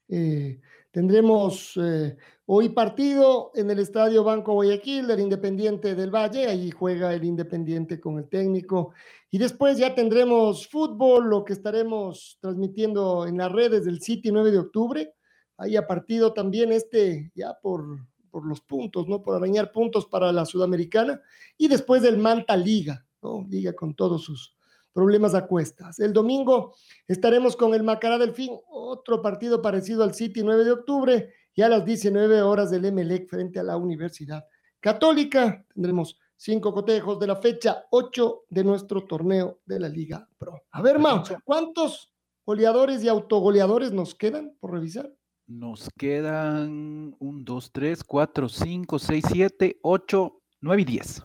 Eh, 0.09 0.61
tendremos 0.97 1.77
eh, 1.77 2.17
hoy 2.47 2.71
partido 2.71 3.51
en 3.55 3.71
el 3.71 3.81
Estadio 3.81 4.25
Banco 4.25 4.55
Guayaquil 4.55 5.07
del 5.07 5.21
Independiente 5.21 5.95
del 5.95 6.11
Valle, 6.11 6.47
ahí 6.47 6.71
juega 6.71 7.13
el 7.13 7.23
Independiente 7.23 8.01
con 8.01 8.17
el 8.17 8.31
técnico 8.31 8.95
y 9.31 9.37
después 9.37 9.77
ya 9.77 9.95
tendremos 9.95 10.67
fútbol, 10.67 11.29
lo 11.29 11.45
que 11.45 11.53
estaremos 11.53 12.39
transmitiendo 12.41 13.27
en 13.27 13.37
las 13.37 13.53
redes 13.53 13.85
del 13.85 14.01
City 14.01 14.33
9 14.33 14.51
de 14.51 14.59
octubre, 14.59 15.15
ahí 15.59 15.77
a 15.77 15.87
partido 15.87 16.33
también 16.33 16.73
este 16.73 17.31
ya 17.35 17.53
por, 17.61 17.85
por 18.31 18.47
los 18.47 18.63
puntos, 18.63 19.07
¿no? 19.07 19.23
Por 19.23 19.37
arañar 19.37 19.73
puntos 19.73 20.07
para 20.07 20.33
la 20.33 20.47
Sudamericana 20.47 21.21
y 21.59 21.69
después 21.69 22.01
del 22.01 22.17
Manta 22.17 22.57
Liga, 22.57 23.05
¿no? 23.21 23.47
Liga 23.51 23.75
con 23.75 23.95
todos 23.95 24.25
sus 24.25 24.56
problemas 24.97 25.35
a 25.35 25.47
cuestas. 25.47 26.01
El 26.01 26.15
domingo 26.15 26.75
estaremos 27.07 27.55
con 27.55 27.75
el 27.75 27.83
Macará 27.83 28.17
del 28.17 28.33
Fin, 28.33 28.59
otro 28.71 29.21
partido 29.21 29.61
parecido 29.61 30.03
al 30.03 30.15
City 30.15 30.43
9 30.43 30.65
de 30.65 30.73
octubre 30.73 31.35
y 31.55 31.61
a 31.61 31.69
las 31.69 31.85
19 31.85 32.41
horas 32.41 32.71
del 32.71 32.87
Emelec 32.87 33.29
frente 33.29 33.61
a 33.61 33.63
la 33.63 33.77
Universidad 33.77 34.47
Católica. 34.81 35.67
Tendremos 35.75 36.19
cinco 36.35 36.73
cotejos 36.73 37.21
de 37.21 37.27
la 37.27 37.37
fecha 37.37 37.85
8 37.91 38.45
de 38.49 38.65
nuestro 38.65 39.05
torneo 39.05 39.61
de 39.67 39.81
la 39.81 39.91
Liga 39.91 40.27
Pro. 40.39 40.63
A 40.71 40.81
ver, 40.81 40.99
Mau, 40.99 41.23
¿cuántos 41.45 42.11
goleadores 42.47 43.05
y 43.05 43.09
autogoleadores 43.09 43.93
nos 43.93 44.15
quedan 44.15 44.57
por 44.59 44.73
revisar? 44.73 45.13
Nos 45.47 45.91
quedan 45.99 47.15
un, 47.19 47.45
dos, 47.45 47.71
tres, 47.71 48.03
cuatro, 48.03 48.49
cinco, 48.49 48.99
seis, 48.99 49.25
siete, 49.31 49.79
ocho, 49.83 50.41
nueve 50.63 50.83
y 50.83 50.85
diez. 50.87 51.23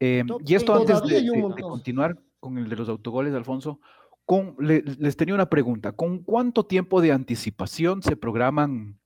Eh, 0.00 0.24
Top 0.26 0.42
y 0.44 0.54
esto 0.54 0.74
antes 0.74 1.02
de, 1.02 1.30
continuar 1.60 2.18
con 2.40 2.58
el 2.58 2.68
de 2.68 2.76
los 2.76 2.88
autogoles, 2.88 3.34
Alfonso, 3.34 3.80
con, 4.24 4.56
le- 4.58 4.82
les 4.82 5.16
tenía 5.16 5.34
una 5.34 5.48
pregunta. 5.48 5.92
¿Con 5.92 6.18
cuánto 6.22 6.66
tiempo 6.66 7.00
de 7.00 7.12
anticipación 7.12 8.02
se 8.02 8.16
programan 8.16 8.98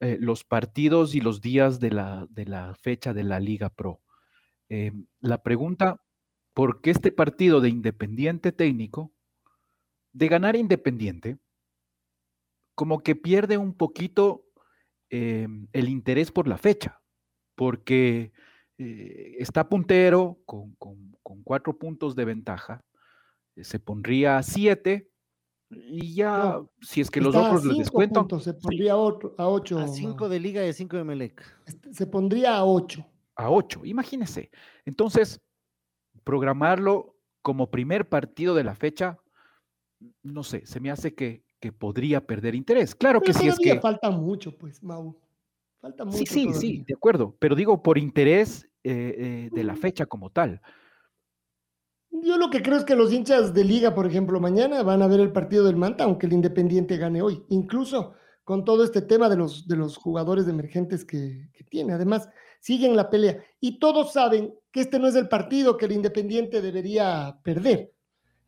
eh, 0.00 0.18
los 0.20 0.44
partidos 0.44 1.14
y 1.14 1.20
los 1.20 1.40
días 1.40 1.80
de 1.80 1.90
la, 1.90 2.26
de 2.30 2.44
la 2.46 2.74
fecha 2.74 3.14
de 3.14 3.24
la 3.24 3.40
Liga 3.40 3.68
Pro? 3.70 4.00
Eh, 4.68 4.92
la 5.20 5.42
pregunta, 5.42 6.02
¿por 6.54 6.80
qué 6.80 6.90
este 6.90 7.10
partido 7.10 7.60
de 7.60 7.70
Independiente 7.70 8.52
Técnico, 8.52 9.12
de 10.12 10.28
ganar 10.28 10.56
Independiente, 10.56 11.38
como 12.74 13.00
que 13.02 13.16
pierde 13.16 13.56
un 13.56 13.74
poquito 13.74 14.44
eh, 15.10 15.48
el 15.72 15.88
interés 15.88 16.30
por 16.30 16.46
la 16.46 16.58
fecha, 16.58 17.00
porque 17.56 18.32
eh, 18.78 19.36
está 19.38 19.68
puntero 19.68 20.38
con, 20.46 20.74
con- 20.76 21.16
con 21.22 21.42
cuatro 21.42 21.76
puntos 21.76 22.14
de 22.16 22.24
ventaja, 22.24 22.84
eh, 23.56 23.64
se 23.64 23.78
pondría 23.78 24.38
a 24.38 24.42
siete 24.42 25.10
y 25.70 26.14
ya, 26.14 26.38
No, 26.38 26.70
si 26.80 27.02
es 27.02 27.10
que 27.10 27.20
los 27.20 27.34
otros 27.36 27.62
les 27.64 27.74
cinco 27.74 27.78
descuentan, 27.80 28.22
puntos, 28.22 28.44
se 28.44 28.54
pondría 28.54 28.92
a, 28.92 28.96
otro, 28.96 29.34
a 29.36 29.48
ocho. 29.48 29.78
A 29.78 29.86
5 29.88 30.28
de 30.30 30.40
Liga 30.40 30.64
y 30.64 30.70
a 30.70 30.72
5 30.72 30.96
de 30.96 31.04
Melec. 31.04 31.42
Este, 31.66 31.92
Se 31.92 32.06
pondría 32.06 32.56
a 32.56 32.64
ocho. 32.64 33.04
a 33.36 33.50
ocho, 33.50 33.84
imagínense. 33.84 34.50
Entonces, 34.86 35.40
programarlo 36.24 37.16
como 37.42 37.70
primer 37.70 38.08
partido 38.08 38.54
de 38.54 38.64
la 38.64 38.74
fecha, 38.74 39.18
no 40.22 40.42
sé, 40.42 40.64
se 40.66 40.80
me 40.80 40.90
hace 40.90 41.14
que, 41.14 41.44
que 41.60 41.72
podría 41.72 42.24
perder 42.26 42.54
interés. 42.54 42.94
Claro 42.94 43.20
que 43.20 43.32
si 43.34 43.48
es 43.48 43.58
que... 43.58 43.80
falta 43.80 44.10
mucho, 44.10 44.56
pues, 44.56 44.82
Mau. 44.82 45.18
Falta 45.80 46.04
mucho. 46.04 46.18
Sí, 46.18 46.26
sí, 46.26 46.52
sí, 46.54 46.84
de 46.86 46.94
acuerdo, 46.94 47.36
pero 47.38 47.54
digo 47.54 47.82
por 47.82 47.98
interés 47.98 48.67
eh, 48.84 49.14
eh, 49.18 49.50
de 49.52 49.64
la 49.64 49.76
fecha 49.76 50.06
como 50.06 50.30
tal. 50.30 50.60
Yo 52.10 52.36
lo 52.36 52.50
que 52.50 52.62
creo 52.62 52.78
es 52.78 52.84
que 52.84 52.96
los 52.96 53.12
hinchas 53.12 53.52
de 53.54 53.64
liga, 53.64 53.94
por 53.94 54.06
ejemplo, 54.06 54.40
mañana 54.40 54.82
van 54.82 55.02
a 55.02 55.06
ver 55.06 55.20
el 55.20 55.32
partido 55.32 55.64
del 55.64 55.76
Manta, 55.76 56.04
aunque 56.04 56.26
el 56.26 56.32
Independiente 56.32 56.96
gane 56.96 57.22
hoy. 57.22 57.44
Incluso 57.48 58.14
con 58.44 58.64
todo 58.64 58.82
este 58.82 59.02
tema 59.02 59.28
de 59.28 59.36
los, 59.36 59.68
de 59.68 59.76
los 59.76 59.96
jugadores 59.96 60.48
emergentes 60.48 61.04
que, 61.04 61.50
que 61.52 61.64
tiene. 61.64 61.92
Además, 61.92 62.28
siguen 62.60 62.96
la 62.96 63.10
pelea. 63.10 63.44
Y 63.60 63.78
todos 63.78 64.12
saben 64.12 64.54
que 64.72 64.80
este 64.80 64.98
no 64.98 65.06
es 65.06 65.14
el 65.14 65.28
partido 65.28 65.76
que 65.76 65.86
el 65.86 65.92
Independiente 65.92 66.62
debería 66.62 67.38
perder. 67.42 67.92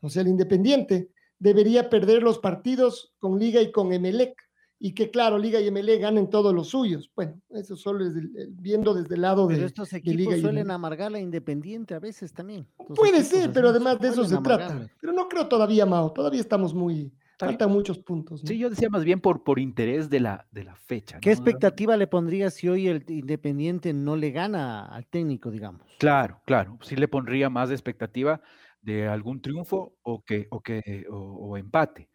O 0.00 0.08
sea, 0.08 0.22
el 0.22 0.28
Independiente 0.28 1.10
debería 1.38 1.90
perder 1.90 2.22
los 2.22 2.38
partidos 2.38 3.12
con 3.18 3.38
Liga 3.38 3.60
y 3.60 3.72
con 3.72 3.92
Emelec. 3.92 4.34
Y 4.82 4.92
que 4.94 5.10
claro, 5.10 5.36
Liga 5.38 5.60
y 5.60 5.68
MLE 5.70 5.98
ganen 5.98 6.30
todos 6.30 6.54
los 6.54 6.68
suyos. 6.68 7.10
Bueno, 7.14 7.38
eso 7.50 7.76
solo 7.76 8.04
es 8.06 8.16
el- 8.16 8.34
el- 8.34 8.50
viendo 8.52 8.94
desde 8.94 9.14
el 9.14 9.20
lado 9.20 9.46
Pero 9.46 9.60
de, 9.60 9.66
estos 9.66 9.90
de 9.90 9.98
equipos 9.98 10.16
Liga 10.34 10.40
suelen 10.40 10.70
amargar 10.70 11.12
la 11.12 11.20
Independiente 11.20 11.92
a 11.94 11.98
veces 12.00 12.32
también. 12.32 12.66
Los 12.88 12.98
Puede 12.98 13.22
ser, 13.22 13.52
pero 13.52 13.68
además 13.68 14.00
de 14.00 14.08
eso 14.08 14.24
se 14.24 14.38
trata. 14.38 14.88
Pero 14.98 15.12
no 15.12 15.28
creo 15.28 15.46
todavía, 15.48 15.84
Mao, 15.84 16.12
todavía 16.12 16.40
estamos 16.40 16.72
muy, 16.72 17.12
faltan 17.38 17.70
muchos 17.70 17.98
puntos. 17.98 18.42
¿no? 18.42 18.48
Sí, 18.48 18.58
yo 18.58 18.70
decía 18.70 18.88
más 18.88 19.04
bien 19.04 19.20
por, 19.20 19.44
por 19.44 19.58
interés 19.58 20.08
de 20.08 20.20
la, 20.20 20.46
de 20.50 20.64
la 20.64 20.74
fecha. 20.76 21.18
¿Qué 21.20 21.30
expectativa 21.30 21.96
le 21.98 22.06
pondría 22.06 22.50
si 22.50 22.68
hoy 22.68 22.88
el 22.88 23.04
Independiente 23.06 23.92
no 23.92 24.16
le 24.16 24.30
gana 24.30 24.86
al 24.86 25.06
técnico, 25.06 25.50
digamos? 25.50 25.82
Claro, 25.98 26.40
claro. 26.46 26.78
Sí 26.80 26.96
le 26.96 27.06
pondría 27.06 27.50
más 27.50 27.70
expectativa 27.70 28.40
de 28.80 29.06
algún 29.06 29.42
triunfo 29.42 29.98
o 30.02 30.24
que, 30.24 30.46
o 30.50 30.60
que, 30.62 31.04
o, 31.10 31.16
o 31.16 31.56
empate. 31.58 32.08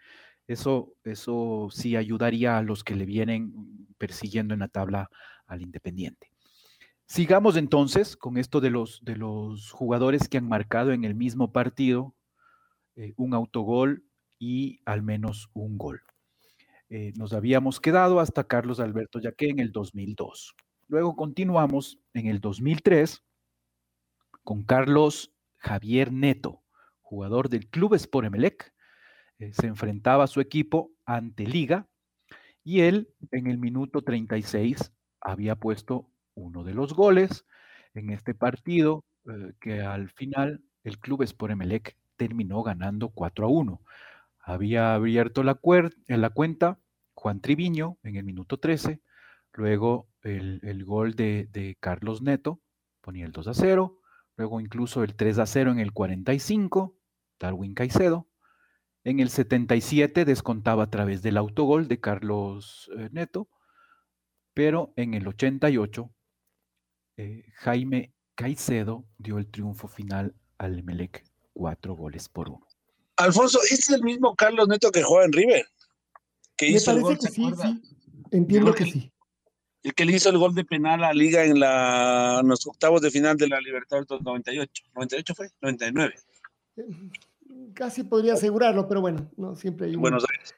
Eso, 0.48 0.93
eso 1.04 1.70
sí 1.72 1.96
ayudaría 1.96 2.58
a 2.58 2.62
los 2.62 2.84
que 2.84 2.96
le 2.96 3.06
vienen 3.06 3.88
persiguiendo 3.98 4.54
en 4.54 4.60
la 4.60 4.68
tabla 4.68 5.10
al 5.48 5.62
Independiente. 5.62 6.32
Sigamos 7.08 7.56
entonces 7.56 8.18
con 8.18 8.38
esto 8.38 8.62
de 8.62 8.72
los, 8.72 9.04
de 9.04 9.16
los 9.16 9.72
jugadores 9.72 10.28
que 10.28 10.38
han 10.38 10.48
marcado 10.48 10.91
en 10.91 11.04
el 11.04 11.16
mismo 11.16 11.52
partido 11.52 12.16
eh, 12.96 13.14
un 13.18 13.34
autogol 13.34 14.04
y 14.39 14.80
al 14.86 15.02
menos 15.02 15.50
un 15.54 15.78
gol. 15.78 16.02
Eh, 16.89 17.14
nos 17.16 17.34
habíamos 17.34 17.80
quedado 17.80 18.20
hasta 18.20 18.46
Carlos 18.46 18.80
Alberto 18.80 19.20
Yaque 19.20 19.50
en 19.50 19.60
el 19.60 19.72
2002. 19.72 20.56
Luego 20.88 21.16
continuamos 21.16 22.00
en 22.14 22.28
el 22.28 22.39
2003 22.39 23.24
con 24.43 24.64
Carlos 24.64 25.34
Javier 25.58 26.12
Neto, 26.12 26.62
jugador 27.02 27.50
del 27.50 27.68
Club 27.68 27.96
Sport 27.96 28.28
Emelec. 28.28 28.74
Eh, 29.39 29.51
se 29.53 29.67
enfrentaba 29.67 30.23
a 30.23 30.27
su 30.27 30.39
equipo 30.39 30.91
ante 31.05 31.45
Liga 31.45 31.88
y 32.63 32.81
él 32.81 33.09
en 33.31 33.47
el 33.47 33.57
minuto 33.57 34.01
36 34.01 34.91
había 35.19 35.55
puesto 35.55 36.09
uno 36.36 36.63
de 36.63 36.73
los 36.73 36.93
goles 36.93 37.45
en 37.93 38.11
este 38.11 38.33
partido 38.33 39.03
eh, 39.27 39.53
que 39.59 39.81
al 39.81 40.09
final 40.09 40.61
el 40.83 40.99
Club 40.99 41.23
Sport 41.23 41.51
Emelec 41.51 41.97
terminó 42.15 42.63
ganando 42.63 43.09
4 43.09 43.45
a 43.45 43.49
1. 43.49 43.81
Había 44.39 44.93
abierto 44.93 45.41
eh, 45.41 46.17
la 46.17 46.29
cuenta 46.29 46.79
Juan 47.13 47.41
Triviño 47.41 47.97
en 48.03 48.15
el 48.15 48.23
minuto 48.23 48.57
13, 48.57 49.01
luego 49.53 50.07
el, 50.21 50.59
el 50.63 50.86
gol 50.86 51.15
de, 51.15 51.49
de 51.51 51.75
Carlos 51.79 52.21
Neto 52.21 52.61
ponía 53.01 53.25
el 53.25 53.31
2 53.31 53.47
a 53.47 53.53
0, 53.53 53.99
luego 54.38 54.61
incluso 54.61 55.03
el 55.03 55.15
3 55.15 55.39
a 55.39 55.45
0 55.45 55.71
en 55.71 55.79
el 55.79 55.91
45, 55.91 56.95
Darwin 57.39 57.73
Caicedo. 57.73 58.27
En 59.06 59.20
el 59.20 59.30
77 59.30 60.26
descontaba 60.26 60.84
a 60.84 60.89
través 60.89 61.22
del 61.22 61.38
autogol 61.38 61.88
de 61.88 61.99
Carlos 61.99 62.89
eh, 62.97 63.10
Neto, 63.12 63.47
pero 64.53 64.93
en 64.95 65.14
el 65.14 65.28
88 65.28 66.10
eh, 67.18 67.43
Jaime 67.58 68.14
Caicedo 68.34 69.06
dio 69.20 69.38
el 69.38 69.47
triunfo 69.47 69.88
final 69.88 70.34
al 70.58 70.80
Emelec, 70.80 71.24
cuatro 71.53 71.95
goles 71.95 72.28
por 72.28 72.49
uno. 72.49 72.66
Alfonso, 73.18 73.60
este 73.64 73.76
es 73.76 73.89
el 73.91 74.03
mismo 74.03 74.36
Carlos 74.36 74.68
Neto 74.68 74.91
que 74.91 75.03
juega 75.03 75.26
en 75.26 75.34
River. 75.34 75.66
Que 76.58 76.72
Me 76.72 76.78
hizo 76.78 76.91
el 76.91 77.01
parece 77.03 77.16
gol, 77.41 77.51
que 77.53 77.62
¿se 77.62 77.68
sí. 77.68 77.82
Entiendo 78.32 78.74
que 78.74 78.84
que- 78.86 78.91
sí. 78.91 79.12
El 79.84 79.93
que 79.93 80.03
le 80.06 80.14
hizo 80.14 80.32
el 80.32 80.39
gol 80.39 80.56
de 80.56 80.66
penal 80.66 81.03
a 81.03 81.14
Liga 81.14 81.43
en, 81.45 81.60
la, 81.60 82.39
en 82.41 82.47
los 82.47 82.66
octavos 82.66 83.03
de 83.03 83.12
final 83.12 83.38
de 83.38 83.47
la 83.47 83.62
Libertadores 83.62 84.08
del 84.10 84.24
98. 84.24 84.84
¿98 84.95 85.36
fue? 85.36 85.49
99. 85.62 86.16
Casi 87.76 88.03
podría 88.03 88.34
asegurarlo, 88.34 88.88
pero 88.88 89.01
bueno, 89.01 89.30
no 89.38 89.55
siempre 89.55 89.88
hay 89.88 89.95
un 89.95 90.01
Buenos 90.01 90.26
Aires. 90.32 90.55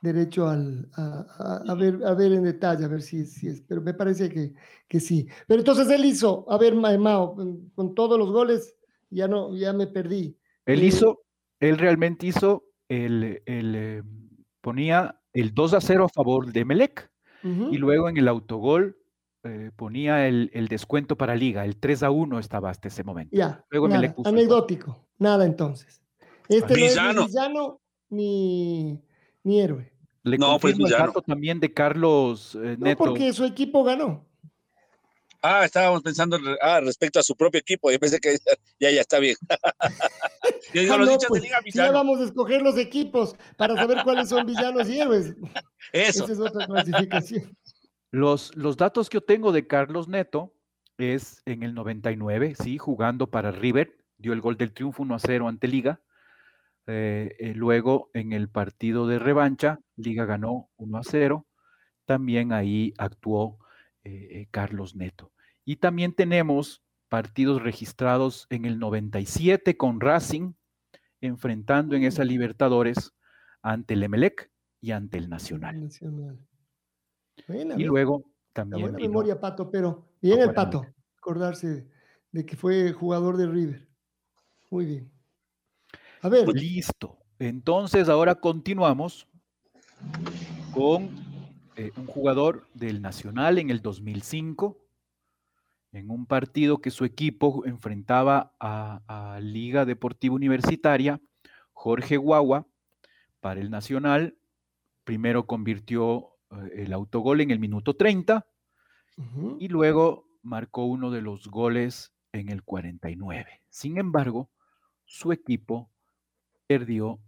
derecho 0.00 0.48
al, 0.48 0.88
a, 0.96 1.26
a- 1.38 1.72
a 1.72 1.74
ver, 1.74 2.00
a 2.04 2.14
ver 2.14 2.32
en 2.32 2.42
detalle, 2.44 2.84
a 2.84 2.88
ver 2.88 3.02
si, 3.02 3.26
si 3.26 3.48
es, 3.48 3.60
pero 3.60 3.80
me 3.82 3.92
parece 3.94 4.28
que, 4.30 4.54
que 4.88 4.98
sí. 4.98 5.28
Pero 5.46 5.60
entonces 5.60 5.88
él 5.90 6.04
hizo, 6.04 6.46
a 6.50 6.56
ver, 6.58 6.74
Ma- 6.74 6.96
Mao, 6.98 7.36
con- 7.74 7.94
todos 7.94 8.18
los 8.18 8.30
goles, 8.30 8.76
ya 9.10 9.28
no, 9.28 9.54
ya 9.54 9.72
me 9.72 9.86
perdí. 9.86 10.36
Él 10.66 10.82
Eh, 10.82 10.86
hizo, 10.86 11.22
él 11.60 11.76
realmente 11.78 12.26
hizo, 12.26 12.64
el, 12.88 13.42
el, 13.46 13.74
eh, 13.76 14.02
ponía 14.60 15.20
el 15.32 15.52
2 15.54 15.74
a 15.74 15.80
0 15.80 16.06
a 16.06 16.08
favor 16.08 16.50
de 16.52 16.64
Melec 16.64 17.10
y 17.70 17.76
luego 17.76 18.08
en 18.08 18.16
el 18.16 18.26
autogol 18.28 18.96
eh, 19.42 19.70
ponía 19.76 20.26
el, 20.28 20.50
el 20.54 20.68
descuento 20.68 21.16
para 21.16 21.34
Liga, 21.34 21.64
el 21.66 21.76
3 21.76 22.02
a 22.02 22.10
1 22.10 22.38
estaba 22.38 22.70
hasta 22.70 22.88
ese 22.88 23.04
momento. 23.04 23.36
Ya, 23.36 23.62
Luego 23.68 23.88
nada, 23.88 24.14
anecdótico, 24.24 25.06
nada 25.18 25.44
entonces. 25.44 26.00
Este 26.48 26.74
no 26.74 26.84
es 26.84 26.92
Villano. 26.92 27.20
ni 27.22 27.26
villano 27.26 27.80
ni, 28.10 29.00
ni 29.42 29.60
héroe. 29.60 29.92
Le 30.22 30.38
No, 30.38 30.58
pues, 30.58 30.74
el 30.74 30.78
villano. 30.84 31.06
dato 31.08 31.22
también 31.22 31.60
de 31.60 31.72
Carlos 31.72 32.54
eh, 32.54 32.76
No, 32.78 32.86
Neto. 32.86 32.98
porque 33.04 33.32
su 33.32 33.44
equipo 33.44 33.84
ganó. 33.84 34.26
Ah, 35.42 35.66
estábamos 35.66 36.02
pensando 36.02 36.38
ah, 36.62 36.80
respecto 36.80 37.18
a 37.18 37.22
su 37.22 37.36
propio 37.36 37.60
equipo. 37.60 37.90
Yo 37.90 37.98
pensé 38.00 38.18
que 38.18 38.34
ya, 38.80 38.90
ya 38.90 39.02
está 39.02 39.18
bien. 39.18 39.36
Yo 40.72 40.80
digo, 40.80 40.94
Ah, 40.94 40.96
los 40.98 41.08
no, 41.08 41.18
pues, 41.28 41.42
de 41.42 41.48
Liga 41.48 41.58
ya 41.58 41.62
Villano. 41.64 41.92
vamos 41.92 42.20
a 42.20 42.24
escoger 42.24 42.62
los 42.62 42.78
equipos 42.78 43.36
para 43.58 43.74
saber 43.76 43.98
cuáles 44.04 44.30
son 44.30 44.46
villanos 44.46 44.88
y 44.88 45.00
héroes. 45.00 45.34
Eso. 45.92 46.24
Esa 46.24 46.32
es 46.32 46.38
otra 46.40 46.66
clasificación. 46.66 47.54
Los, 48.10 48.56
los 48.56 48.76
datos 48.78 49.10
que 49.10 49.16
yo 49.16 49.20
tengo 49.22 49.52
de 49.52 49.66
Carlos 49.66 50.08
Neto 50.08 50.54
es 50.96 51.42
en 51.44 51.62
el 51.62 51.74
99, 51.74 52.54
sí, 52.62 52.78
jugando 52.78 53.26
para 53.26 53.50
River, 53.50 53.98
dio 54.16 54.32
el 54.32 54.40
gol 54.40 54.56
del 54.56 54.72
triunfo 54.72 55.02
1 55.02 55.14
a 55.14 55.18
0 55.18 55.48
ante 55.48 55.68
Liga. 55.68 56.00
Eh, 56.86 57.34
eh, 57.38 57.54
luego 57.54 58.10
en 58.14 58.32
el 58.32 58.48
partido 58.48 59.06
de 59.06 59.18
revancha, 59.18 59.80
Liga 59.96 60.24
ganó 60.26 60.68
1 60.76 60.98
a 60.98 61.02
0. 61.02 61.46
También 62.04 62.52
ahí 62.52 62.92
actuó 62.98 63.58
eh, 64.04 64.46
Carlos 64.50 64.94
Neto. 64.94 65.32
Y 65.64 65.76
también 65.76 66.12
tenemos 66.14 66.82
partidos 67.08 67.62
registrados 67.62 68.46
en 68.50 68.64
el 68.66 68.78
97 68.78 69.76
con 69.78 70.00
Racing, 70.00 70.52
enfrentando 71.22 71.96
en 71.96 72.04
esa 72.04 72.24
Libertadores 72.24 73.12
ante 73.62 73.94
el 73.94 74.02
Emelec 74.02 74.50
y 74.82 74.90
ante 74.90 75.16
el 75.16 75.30
Nacional. 75.30 75.80
Nacional. 75.80 76.38
Buena, 77.48 77.76
Y 77.78 77.84
luego 77.84 78.24
La 78.26 78.52
también 78.52 78.82
buena 78.82 78.96
vino- 78.98 79.08
memoria, 79.08 79.40
Pato, 79.40 79.70
pero 79.70 80.06
bien 80.20 80.38
el 80.40 80.46
buena 80.48 80.54
Pato, 80.54 80.86
acordarse 81.16 81.88
de 82.30 82.44
que 82.44 82.56
fue 82.56 82.92
jugador 82.92 83.38
de 83.38 83.46
River. 83.46 83.88
Muy 84.70 84.84
bien. 84.86 85.10
A 86.24 86.30
ver, 86.30 86.48
Listo. 86.48 87.18
Entonces 87.38 88.08
ahora 88.08 88.36
continuamos 88.36 89.28
con 90.72 91.10
eh, 91.76 91.92
un 91.98 92.06
jugador 92.06 92.66
del 92.72 93.02
Nacional 93.02 93.58
en 93.58 93.68
el 93.68 93.82
2005, 93.82 94.78
en 95.92 96.10
un 96.10 96.24
partido 96.24 96.78
que 96.78 96.90
su 96.90 97.04
equipo 97.04 97.66
enfrentaba 97.66 98.54
a, 98.58 99.02
a 99.06 99.38
Liga 99.40 99.84
Deportiva 99.84 100.34
Universitaria, 100.34 101.20
Jorge 101.74 102.16
Guagua, 102.16 102.66
para 103.40 103.60
el 103.60 103.68
Nacional, 103.68 104.38
primero 105.04 105.46
convirtió 105.46 106.38
eh, 106.50 106.84
el 106.84 106.94
autogol 106.94 107.42
en 107.42 107.50
el 107.50 107.58
minuto 107.58 107.96
30 107.96 108.46
ujú, 109.18 109.58
y 109.60 109.68
luego 109.68 110.26
marcó 110.40 110.86
uno 110.86 111.10
de 111.10 111.20
los 111.20 111.48
goles 111.48 112.14
en 112.32 112.48
el 112.48 112.62
49. 112.62 113.60
Sin 113.68 113.98
embargo, 113.98 114.48
su 115.04 115.30
equipo 115.30 115.90
perdió 116.78 117.20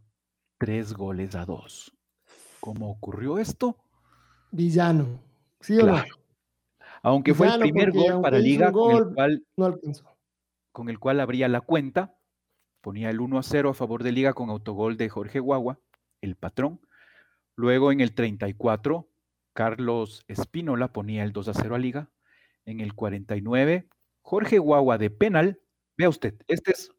tres 0.59 0.93
goles 0.93 1.37
a 1.37 1.45
dos. 1.45 1.97
¿Cómo 2.59 2.91
ocurrió 2.91 3.39
esto? 3.39 3.77
villano. 4.51 5.21
¿Sí 5.61 5.79
o 5.79 5.83
Claro. 5.83 6.15
Aunque 7.03 7.35
fue 7.35 7.47
el 7.47 7.61
primer 7.61 7.93
gol 7.93 8.21
para 8.23 8.39
Liga 8.39 8.73
con 8.73 8.97
el, 8.97 9.15
cual, 9.15 9.47
no? 9.57 9.69
No 9.69 9.75
alcanzó. 9.75 10.17
con 10.73 10.89
el 10.89 10.99
cual 10.99 11.21
abría 11.21 11.47
la 11.47 11.61
cuenta, 11.61 12.17
ponía 12.81 13.11
el 13.11 13.21
1 13.21 13.39
a 13.39 13.43
0 13.45 13.71
a 13.71 13.75
favor 13.75 14.03
de 14.03 14.11
Liga 14.11 14.33
con 14.33 14.51
autogol 14.51 14.97
de 14.97 15.09
Jorge 15.09 15.39
Guagua, 15.39 15.79
el 16.21 16.35
patrón. 16.35 16.81
Luego 17.55 17.93
en 17.93 18.01
el 18.01 18.15
34, 18.15 19.09
Carlos 19.53 20.25
Espínola 20.27 20.93
ponía 20.93 21.23
el 21.23 21.33
2 21.33 21.49
a 21.49 21.55
0 21.55 21.77
a 21.77 21.79
Liga. 21.79 22.11
En 22.65 22.81
el 22.81 22.95
49, 22.95 23.89
Jorge 24.23 24.59
Guagua 24.59 24.99
de 24.99 25.11
penal. 25.11 25.61
Vea 25.97 26.09
usted, 26.09 26.35
este 26.49 26.73
es 26.73 26.96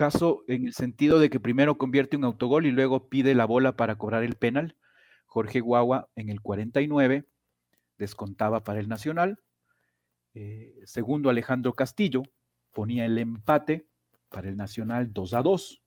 caso 0.00 0.44
en 0.48 0.66
el 0.66 0.72
sentido 0.72 1.18
de 1.18 1.28
que 1.28 1.40
primero 1.40 1.76
convierte 1.76 2.16
un 2.16 2.24
autogol 2.24 2.64
y 2.64 2.70
luego 2.70 3.10
pide 3.10 3.34
la 3.34 3.44
bola 3.44 3.76
para 3.76 3.96
cobrar 3.96 4.24
el 4.24 4.34
penal. 4.34 4.74
Jorge 5.26 5.60
Guagua 5.60 6.08
en 6.16 6.30
el 6.30 6.40
49 6.40 7.26
descontaba 7.98 8.64
para 8.64 8.80
el 8.80 8.88
Nacional. 8.88 9.42
Eh, 10.32 10.80
segundo, 10.86 11.28
Alejandro 11.28 11.74
Castillo 11.74 12.22
ponía 12.72 13.04
el 13.04 13.18
empate 13.18 13.88
para 14.30 14.48
el 14.48 14.56
Nacional 14.56 15.12
2 15.12 15.34
a 15.34 15.42
2. 15.42 15.82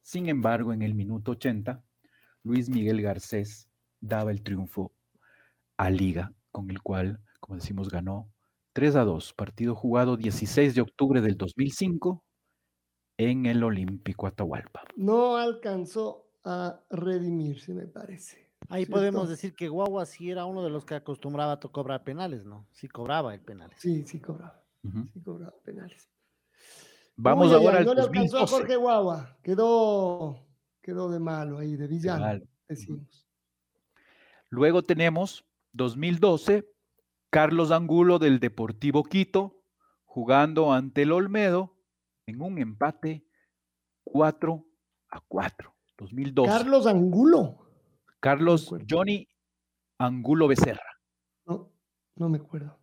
Sin 0.00 0.30
embargo, 0.30 0.72
en 0.72 0.80
el 0.80 0.94
minuto 0.94 1.32
80, 1.32 1.84
Luis 2.44 2.70
Miguel 2.70 3.02
Garcés 3.02 3.68
daba 4.00 4.30
el 4.30 4.42
triunfo 4.42 4.94
a 5.76 5.90
Liga, 5.90 6.32
con 6.50 6.70
el 6.70 6.80
cual, 6.80 7.20
como 7.40 7.56
decimos, 7.56 7.90
ganó 7.90 8.32
3 8.72 8.96
a 8.96 9.04
2. 9.04 9.34
Partido 9.34 9.74
jugado 9.74 10.16
16 10.16 10.74
de 10.74 10.80
octubre 10.80 11.20
del 11.20 11.36
2005 11.36 12.23
en 13.16 13.46
el 13.46 13.62
Olímpico 13.62 14.26
Atahualpa. 14.26 14.84
No 14.96 15.36
alcanzó 15.36 16.26
a 16.44 16.80
redimirse, 16.90 17.74
me 17.74 17.86
parece. 17.86 18.50
Ahí 18.68 18.84
¿cierto? 18.84 18.98
podemos 19.00 19.28
decir 19.28 19.54
que 19.54 19.68
Guagua 19.68 20.06
sí 20.06 20.30
era 20.30 20.46
uno 20.46 20.62
de 20.62 20.70
los 20.70 20.84
que 20.84 20.94
acostumbraba 20.94 21.52
a 21.52 21.60
cobrar 21.60 22.02
penales, 22.02 22.44
¿no? 22.44 22.66
Sí 22.72 22.88
cobraba 22.88 23.34
el 23.34 23.40
penales. 23.40 23.76
Sí, 23.78 24.04
sí 24.06 24.20
cobraba. 24.20 24.62
Sí 24.82 25.20
cobraba 25.22 25.54
penales. 25.64 26.10
Vamos 27.16 27.48
Uy, 27.48 27.54
ahora 27.54 27.78
al 27.78 27.84
no 27.84 27.94
le 27.94 28.02
alcanzó 28.02 28.36
a 28.38 28.40
2012. 28.40 28.56
Jorge 28.56 28.76
Guagua. 28.76 29.38
Quedó, 29.42 30.46
quedó 30.82 31.10
de 31.10 31.20
malo 31.20 31.58
ahí, 31.58 31.76
de 31.76 31.86
villano, 31.86 32.24
malo. 32.24 32.44
decimos. 32.68 33.26
Luego 34.50 34.82
tenemos 34.82 35.44
2012, 35.72 36.68
Carlos 37.30 37.70
Angulo 37.70 38.18
del 38.18 38.40
Deportivo 38.40 39.04
Quito 39.04 39.62
jugando 40.04 40.72
ante 40.72 41.02
el 41.02 41.12
Olmedo 41.12 41.73
en 42.26 42.40
un 42.40 42.58
empate 42.58 43.24
4 44.04 44.64
a 45.10 45.20
4. 45.20 45.74
2012. 45.96 46.50
Carlos 46.50 46.86
Angulo. 46.86 47.58
Carlos. 48.20 48.74
Johnny 48.88 49.28
Angulo 49.98 50.48
Becerra. 50.48 51.00
No, 51.46 51.70
no 52.16 52.28
me 52.28 52.38
acuerdo. 52.38 52.78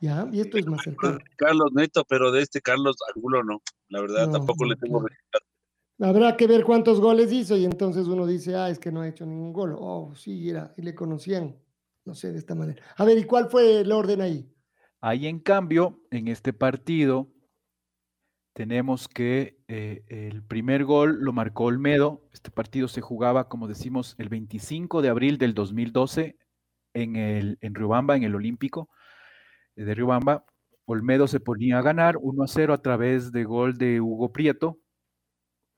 Ya, 0.00 0.28
y 0.32 0.40
esto 0.40 0.58
es 0.58 0.66
más 0.66 0.82
cercano. 0.82 1.18
Carlos 1.36 1.72
Neto, 1.72 2.04
pero 2.08 2.32
de 2.32 2.42
este 2.42 2.60
Carlos 2.60 2.96
Angulo 3.14 3.44
no. 3.44 3.62
La 3.88 4.00
verdad, 4.00 4.26
No, 4.26 4.32
tampoco 4.32 4.64
le 4.64 4.74
tengo. 4.74 5.04
Habrá 6.00 6.36
que 6.36 6.48
ver 6.48 6.64
cuántos 6.64 7.00
goles 7.00 7.32
hizo 7.32 7.56
y 7.56 7.64
entonces 7.64 8.08
uno 8.08 8.26
dice, 8.26 8.56
ah, 8.56 8.68
es 8.68 8.80
que 8.80 8.90
no 8.90 9.02
ha 9.02 9.08
hecho 9.08 9.24
ningún 9.24 9.52
gol. 9.52 9.76
Oh, 9.78 10.12
sí, 10.16 10.50
era, 10.50 10.74
y 10.76 10.82
le 10.82 10.96
conocían, 10.96 11.56
no 12.04 12.14
sé, 12.14 12.32
de 12.32 12.38
esta 12.38 12.56
manera. 12.56 12.82
A 12.96 13.04
ver, 13.04 13.16
¿y 13.16 13.24
cuál 13.24 13.48
fue 13.48 13.82
el 13.82 13.92
orden 13.92 14.20
ahí? 14.22 14.52
Ahí 15.00 15.28
en 15.28 15.38
cambio, 15.38 16.00
en 16.10 16.26
este 16.26 16.52
partido, 16.52 17.28
tenemos 18.52 19.08
que 19.08 19.58
eh, 19.68 20.04
el 20.08 20.42
primer 20.42 20.84
gol 20.84 21.18
lo 21.20 21.32
marcó 21.32 21.64
Olmedo. 21.64 22.28
Este 22.32 22.50
partido 22.50 22.86
se 22.86 23.00
jugaba, 23.00 23.48
como 23.48 23.66
decimos, 23.66 24.14
el 24.18 24.28
25 24.28 25.00
de 25.00 25.08
abril 25.08 25.38
del 25.38 25.54
2012 25.54 26.36
en, 26.92 27.16
el, 27.16 27.58
en 27.62 27.74
Riobamba, 27.74 28.16
en 28.16 28.24
el 28.24 28.34
Olímpico 28.34 28.90
eh, 29.76 29.84
de 29.84 29.94
Riobamba. 29.94 30.44
Olmedo 30.84 31.28
se 31.28 31.40
ponía 31.40 31.78
a 31.78 31.82
ganar 31.82 32.16
1 32.20 32.42
a 32.42 32.46
0 32.46 32.74
a 32.74 32.82
través 32.82 33.32
de 33.32 33.44
gol 33.44 33.78
de 33.78 34.00
Hugo 34.00 34.32
Prieto. 34.32 34.80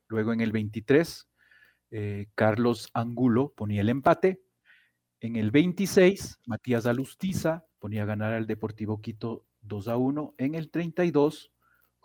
Luego 0.09 0.33
en 0.33 0.41
el 0.41 0.51
23, 0.51 1.29
eh, 1.93 2.27
Carlos 2.35 2.91
Angulo 2.93 3.53
ponía 3.57 3.83
el 3.83 3.89
empate. 3.89 4.43
En 5.21 5.37
el 5.37 5.53
26, 5.53 6.41
Matías 6.47 6.87
Alustiza 6.87 7.65
ponía 7.79 8.03
a 8.03 8.07
ganar 8.07 8.33
al 8.33 8.47
Deportivo 8.47 9.01
Quito 9.01 9.47
2 9.61 9.89
a 9.89 9.97
1. 9.97 10.35
En 10.39 10.55
el 10.57 10.71
32, 10.71 11.54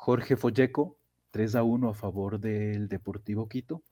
Jorge 0.02 0.38
Folleco 0.38 0.98
3 1.32 1.56
a 1.56 1.64
1 1.64 1.90
a 1.90 1.94
favor 1.94 2.40
del 2.40 2.88
Deportivo 2.88 3.50
Quito. 3.50 3.84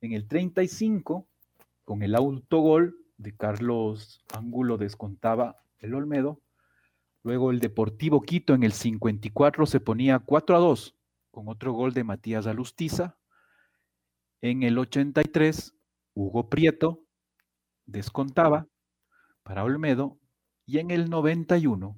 En 0.00 0.12
el 0.12 0.26
35, 0.26 1.28
con 1.84 2.02
el 2.02 2.16
autogol 2.16 2.96
de 3.16 3.36
Carlos 3.36 4.24
Angulo 4.34 4.76
descontaba 4.76 5.62
el 5.78 5.94
Olmedo. 5.94 6.42
Luego 7.22 7.52
el 7.52 7.60
Deportivo 7.60 8.22
Quito 8.22 8.54
en 8.54 8.64
el 8.64 8.72
54 8.72 9.64
se 9.66 9.78
ponía 9.78 10.18
4 10.18 10.56
a 10.56 10.58
2 10.58 10.96
con 11.30 11.48
otro 11.48 11.72
gol 11.72 11.94
de 11.94 12.02
Matías 12.02 12.48
Alustiza. 12.48 13.16
En 14.40 14.64
el 14.64 14.76
83, 14.76 15.76
Hugo 16.14 16.48
Prieto 16.48 17.04
descontaba 17.86 18.66
para 19.44 19.62
Olmedo. 19.62 20.18
Y 20.66 20.78
en 20.78 20.90
el 20.90 21.08
91, 21.08 21.96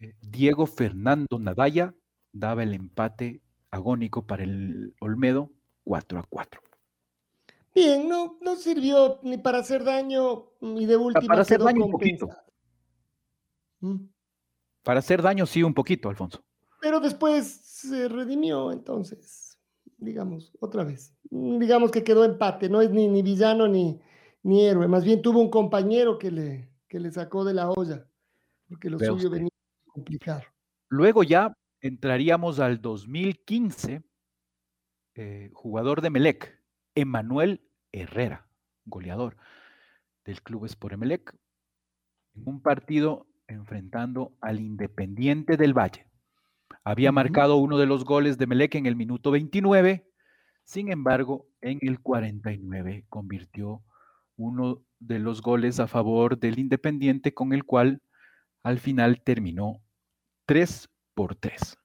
eh, 0.00 0.14
Diego 0.20 0.66
Fernando 0.66 1.38
Nadaya 1.38 1.94
daba 2.34 2.64
el 2.64 2.74
empate 2.74 3.40
agónico 3.70 4.26
para 4.26 4.42
el 4.44 4.94
Olmedo 5.00 5.50
4 5.84 6.18
a 6.18 6.22
4. 6.24 6.60
Bien, 7.74 8.08
no, 8.08 8.38
no 8.40 8.56
sirvió 8.56 9.18
ni 9.22 9.38
para 9.38 9.58
hacer 9.58 9.82
daño 9.82 10.50
ni 10.60 10.86
de 10.86 10.96
última 10.96 11.26
para 11.26 11.42
hacer 11.42 11.60
daño 11.60 11.86
un 11.86 11.90
poquito. 11.90 12.28
Mm. 13.80 13.96
Para 14.82 14.98
hacer 14.98 15.22
daño, 15.22 15.46
sí, 15.46 15.62
un 15.62 15.74
poquito, 15.74 16.08
Alfonso. 16.08 16.44
Pero 16.80 17.00
después 17.00 17.46
se 17.46 18.08
redimió, 18.08 18.70
entonces, 18.70 19.58
digamos, 19.96 20.52
otra 20.60 20.84
vez. 20.84 21.16
Mm, 21.30 21.58
Digamos 21.58 21.90
que 21.90 22.04
quedó 22.04 22.24
empate, 22.24 22.68
no 22.68 22.80
es 22.82 22.90
ni, 22.90 23.08
ni 23.08 23.22
villano 23.22 23.66
ni, 23.66 24.00
ni 24.42 24.66
héroe, 24.66 24.86
más 24.86 25.04
bien 25.04 25.22
tuvo 25.22 25.40
un 25.40 25.50
compañero 25.50 26.18
que 26.18 26.30
le, 26.30 26.70
que 26.86 27.00
le 27.00 27.10
sacó 27.10 27.44
de 27.44 27.54
la 27.54 27.70
olla, 27.70 28.06
porque 28.68 28.90
lo 28.90 28.98
suyo 28.98 29.14
usted. 29.14 29.30
venía 29.30 29.50
complicado. 29.86 30.42
Luego 30.88 31.22
ya 31.22 31.56
entraríamos 31.84 32.60
al 32.60 32.80
2015, 32.80 34.02
eh, 35.16 35.50
jugador 35.52 36.00
de 36.00 36.08
Melec, 36.08 36.58
Emanuel 36.94 37.60
Herrera, 37.92 38.48
goleador 38.86 39.36
del 40.24 40.42
club 40.42 40.64
Sport 40.64 40.94
Emelec, 40.94 41.36
en 42.36 42.42
un 42.46 42.62
partido 42.62 43.26
enfrentando 43.48 44.34
al 44.40 44.60
Independiente 44.60 45.58
del 45.58 45.74
Valle. 45.74 46.08
Había 46.84 47.12
marcado 47.12 47.56
uno 47.56 47.76
de 47.76 47.84
los 47.84 48.06
goles 48.06 48.38
de 48.38 48.46
Melec 48.46 48.76
en 48.76 48.86
el 48.86 48.96
minuto 48.96 49.30
29, 49.30 50.10
sin 50.64 50.90
embargo, 50.90 51.46
en 51.60 51.78
el 51.82 52.00
49 52.00 53.04
convirtió 53.10 53.82
uno 54.36 54.82
de 55.00 55.18
los 55.18 55.42
goles 55.42 55.78
a 55.80 55.86
favor 55.86 56.38
del 56.38 56.58
Independiente 56.58 57.34
con 57.34 57.52
el 57.52 57.64
cual 57.64 58.00
al 58.62 58.78
final 58.78 59.20
terminó 59.22 59.82
3 60.46 60.88
por 61.14 61.34
3. 61.34 61.76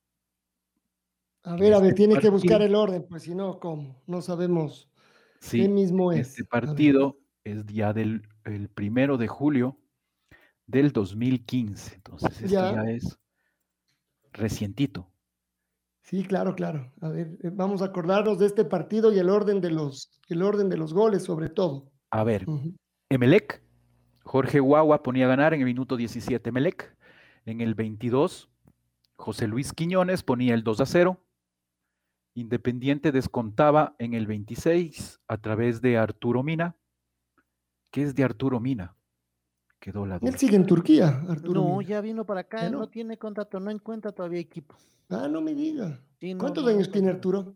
A 1.44 1.56
ver, 1.56 1.74
a 1.74 1.80
ver, 1.80 1.90
este 1.90 1.96
tiene 1.96 2.20
que 2.20 2.30
buscar 2.30 2.62
el 2.62 2.76
orden, 2.76 3.06
pues 3.10 3.24
si 3.24 3.34
no, 3.34 3.60
¿cómo? 3.60 4.02
No 4.08 4.22
sabemos 4.22 4.92
Sí, 5.40 5.62
qué 5.62 5.70
mismo 5.70 6.12
es. 6.12 6.30
este 6.30 6.44
partido 6.44 7.18
es 7.46 7.66
ya 7.68 7.94
del 7.94 8.24
el 8.44 8.68
primero 8.70 9.18
de 9.18 9.28
julio 9.28 9.78
del 10.68 10.92
2015. 10.92 11.96
Entonces, 11.96 12.32
esto 12.42 12.48
Ya. 12.48 12.74
ya 12.74 12.92
es 12.92 13.18
recientito. 14.34 15.10
Sí, 16.04 16.24
claro, 16.24 16.56
claro. 16.56 16.92
A 17.02 17.10
ver, 17.10 17.38
eh, 17.44 17.52
vamos 17.54 17.82
a 17.82 17.86
acordarnos 17.86 18.40
de 18.40 18.48
este 18.48 18.66
partido 18.66 19.14
y 19.14 19.20
el 19.20 19.30
orden 19.30 19.62
de 19.62 19.72
los, 19.72 20.20
el 20.28 20.42
orden 20.44 20.70
de 20.70 20.78
los 20.78 20.94
goles, 20.94 21.24
sobre 21.24 21.50
todo. 21.50 21.92
A 22.12 22.24
ver. 22.24 22.46
Emelec, 23.10 23.62
Jorge 24.24 24.60
Guagua 24.60 25.04
ponía 25.04 25.26
a 25.26 25.30
ganar 25.30 25.54
en 25.54 25.62
el 25.62 25.66
minuto 25.68 25.96
17 25.98 26.50
Emelec. 26.50 26.96
En 27.46 27.62
el 27.62 27.76
22, 27.76 28.50
José 29.20 29.48
Luis 29.48 29.74
Quiñones 29.74 30.24
ponía 30.24 30.54
el 30.54 30.64
2 30.64 30.80
a 30.80 30.86
0. 30.86 31.20
Independiente 32.36 33.12
descontaba 33.12 33.96
en 34.00 34.14
el 34.14 34.28
26 34.28 35.20
a 35.28 35.38
través 35.38 35.82
de 35.82 35.98
Arturo 35.98 36.42
Mina. 36.42 36.78
¿Qué 37.92 38.04
es 38.04 38.16
de 38.16 38.24
Arturo 38.24 38.62
Mina? 38.62 38.96
Quedó 39.80 40.06
la 40.06 40.20
duda. 40.20 40.30
Él 40.32 40.38
sigue 40.38 40.56
en 40.56 40.66
Turquía, 40.66 41.22
Arturo. 41.28 41.62
No, 41.62 41.78
Mina. 41.80 41.90
ya 41.90 42.02
vino 42.02 42.26
para 42.26 42.42
acá, 42.42 42.60
¿Ya 42.62 42.68
él 42.68 42.72
no? 42.74 42.80
no 42.80 42.88
tiene 42.90 43.18
contrato, 43.18 43.60
no 43.60 43.70
encuentra 43.72 44.14
todavía 44.14 44.40
equipo. 44.40 44.76
Ah, 45.10 45.28
no 45.30 45.42
me 45.42 45.54
diga. 45.54 46.00
Sí, 46.22 46.34
no, 46.34 46.40
¿Cuántos 46.40 46.64
no, 46.64 46.70
no 46.70 46.76
años 46.78 46.90
tiene. 46.90 47.10
Arturo? 47.10 47.56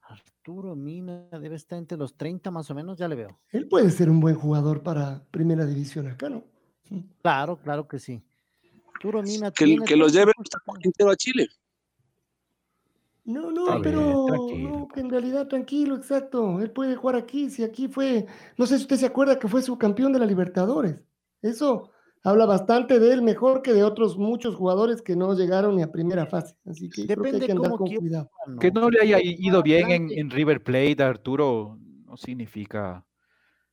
Arturo 0.00 0.74
Mina 0.76 1.28
debe 1.32 1.56
estar 1.56 1.78
entre 1.78 1.98
los 1.98 2.16
30 2.16 2.50
más 2.50 2.70
o 2.70 2.74
menos, 2.74 2.96
ya 2.96 3.06
le 3.08 3.16
veo. 3.16 3.38
Él 3.50 3.68
puede 3.68 3.90
ser 3.90 4.08
un 4.08 4.20
buen 4.20 4.34
jugador 4.34 4.82
para 4.82 5.24
primera 5.30 5.66
división 5.66 6.06
acá, 6.08 6.30
¿no? 6.30 6.42
Claro, 7.20 7.58
claro 7.58 7.86
que 7.86 7.98
sí. 7.98 8.22
Arturo 8.94 9.22
Mina 9.22 9.50
Que, 9.50 9.64
tiene 9.64 9.84
que 9.84 9.96
los 9.96 10.12
30 10.12 10.32
lleve. 10.32 10.80
Quintero 10.82 11.10
a 11.10 11.16
Chile. 11.16 11.48
No, 13.24 13.48
A 13.48 13.52
no, 13.52 13.82
pero 13.82 14.26
tranquilo, 14.26 14.68
no, 14.68 14.88
que 14.88 15.00
en 15.00 15.08
realidad 15.08 15.48
tranquilo, 15.48 15.96
exacto. 15.96 16.60
Él 16.60 16.70
puede 16.70 16.94
jugar 16.94 17.16
aquí, 17.16 17.48
si 17.48 17.64
aquí 17.64 17.88
fue, 17.88 18.26
no 18.58 18.66
sé 18.66 18.76
si 18.76 18.82
usted 18.82 18.96
se 18.96 19.06
acuerda 19.06 19.38
que 19.38 19.48
fue 19.48 19.62
subcampeón 19.62 20.12
de 20.12 20.18
la 20.18 20.26
Libertadores. 20.26 21.02
Eso 21.40 21.90
habla 22.22 22.44
bastante 22.44 22.98
de 22.98 23.14
él, 23.14 23.22
mejor 23.22 23.62
que 23.62 23.72
de 23.72 23.82
otros 23.82 24.18
muchos 24.18 24.54
jugadores 24.54 25.00
que 25.00 25.16
no 25.16 25.34
llegaron 25.34 25.76
ni 25.76 25.82
a 25.82 25.90
primera 25.90 26.26
fase. 26.26 26.54
Así 26.66 26.90
que 26.90 27.06
creo 27.06 27.22
que 27.22 27.28
hay 27.28 27.32
Depende 27.32 27.46
que 27.46 27.52
andar 27.52 27.70
cómo 27.70 27.78
con 27.78 27.86
quiera, 27.86 28.00
cuidado. 28.00 28.30
¿no? 28.46 28.58
Que 28.58 28.70
no 28.70 28.90
le 28.90 29.00
haya 29.00 29.18
ido 29.22 29.62
bien 29.62 30.10
en, 30.10 30.30
River 30.30 30.62
Plate, 30.62 31.02
Arturo, 31.02 31.78
no 32.04 32.16
significa. 32.18 33.06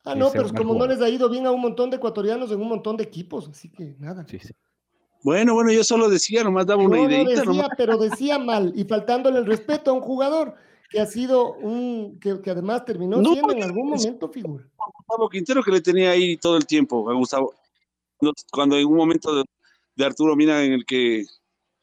Ah, 0.05 0.15
no, 0.15 0.31
pero 0.31 0.49
como 0.53 0.75
no 0.75 0.87
les 0.87 1.01
ha 1.01 1.09
ido 1.09 1.29
bien 1.29 1.45
a 1.45 1.51
un 1.51 1.61
montón 1.61 1.89
de 1.89 1.97
ecuatorianos 1.97 2.51
en 2.51 2.61
un 2.61 2.69
montón 2.69 2.95
de 2.95 3.03
equipos, 3.03 3.49
así 3.49 3.69
que 3.69 3.95
nada. 3.99 4.25
Sí, 4.27 4.39
sí. 4.39 4.53
Bueno, 5.23 5.53
bueno, 5.53 5.71
yo 5.71 5.83
solo 5.83 6.09
decía, 6.09 6.43
nomás 6.43 6.65
daba 6.65 6.83
una 6.83 6.97
No, 6.97 7.07
no 7.07 7.29
decía, 7.29 7.67
pero 7.77 7.97
decía 7.97 8.39
mal 8.39 8.73
y 8.75 8.83
faltándole 8.83 9.39
el 9.39 9.45
respeto 9.45 9.91
a 9.91 9.93
un 9.93 10.01
jugador 10.01 10.55
que 10.89 10.99
ha 10.99 11.05
sido 11.05 11.53
un, 11.53 12.19
que, 12.19 12.41
que 12.41 12.49
además 12.49 12.85
terminó 12.85 13.21
No, 13.21 13.33
siendo 13.33 13.53
en 13.53 13.63
algún 13.63 13.89
momento 13.89 14.29
figura. 14.29 14.65
Gustavo 14.97 15.29
Quintero 15.29 15.63
que 15.63 15.71
le 15.71 15.81
tenía 15.81 16.11
ahí 16.11 16.37
todo 16.37 16.57
el 16.57 16.65
tiempo 16.65 17.09
a 17.09 17.13
Gustavo. 17.13 17.53
Cuando 18.51 18.77
en 18.77 18.85
un 18.85 18.97
momento 18.97 19.35
de, 19.35 19.43
de 19.95 20.05
Arturo 20.05 20.35
Mina 20.35 20.63
en 20.63 20.73
el 20.73 20.85
que 20.85 21.25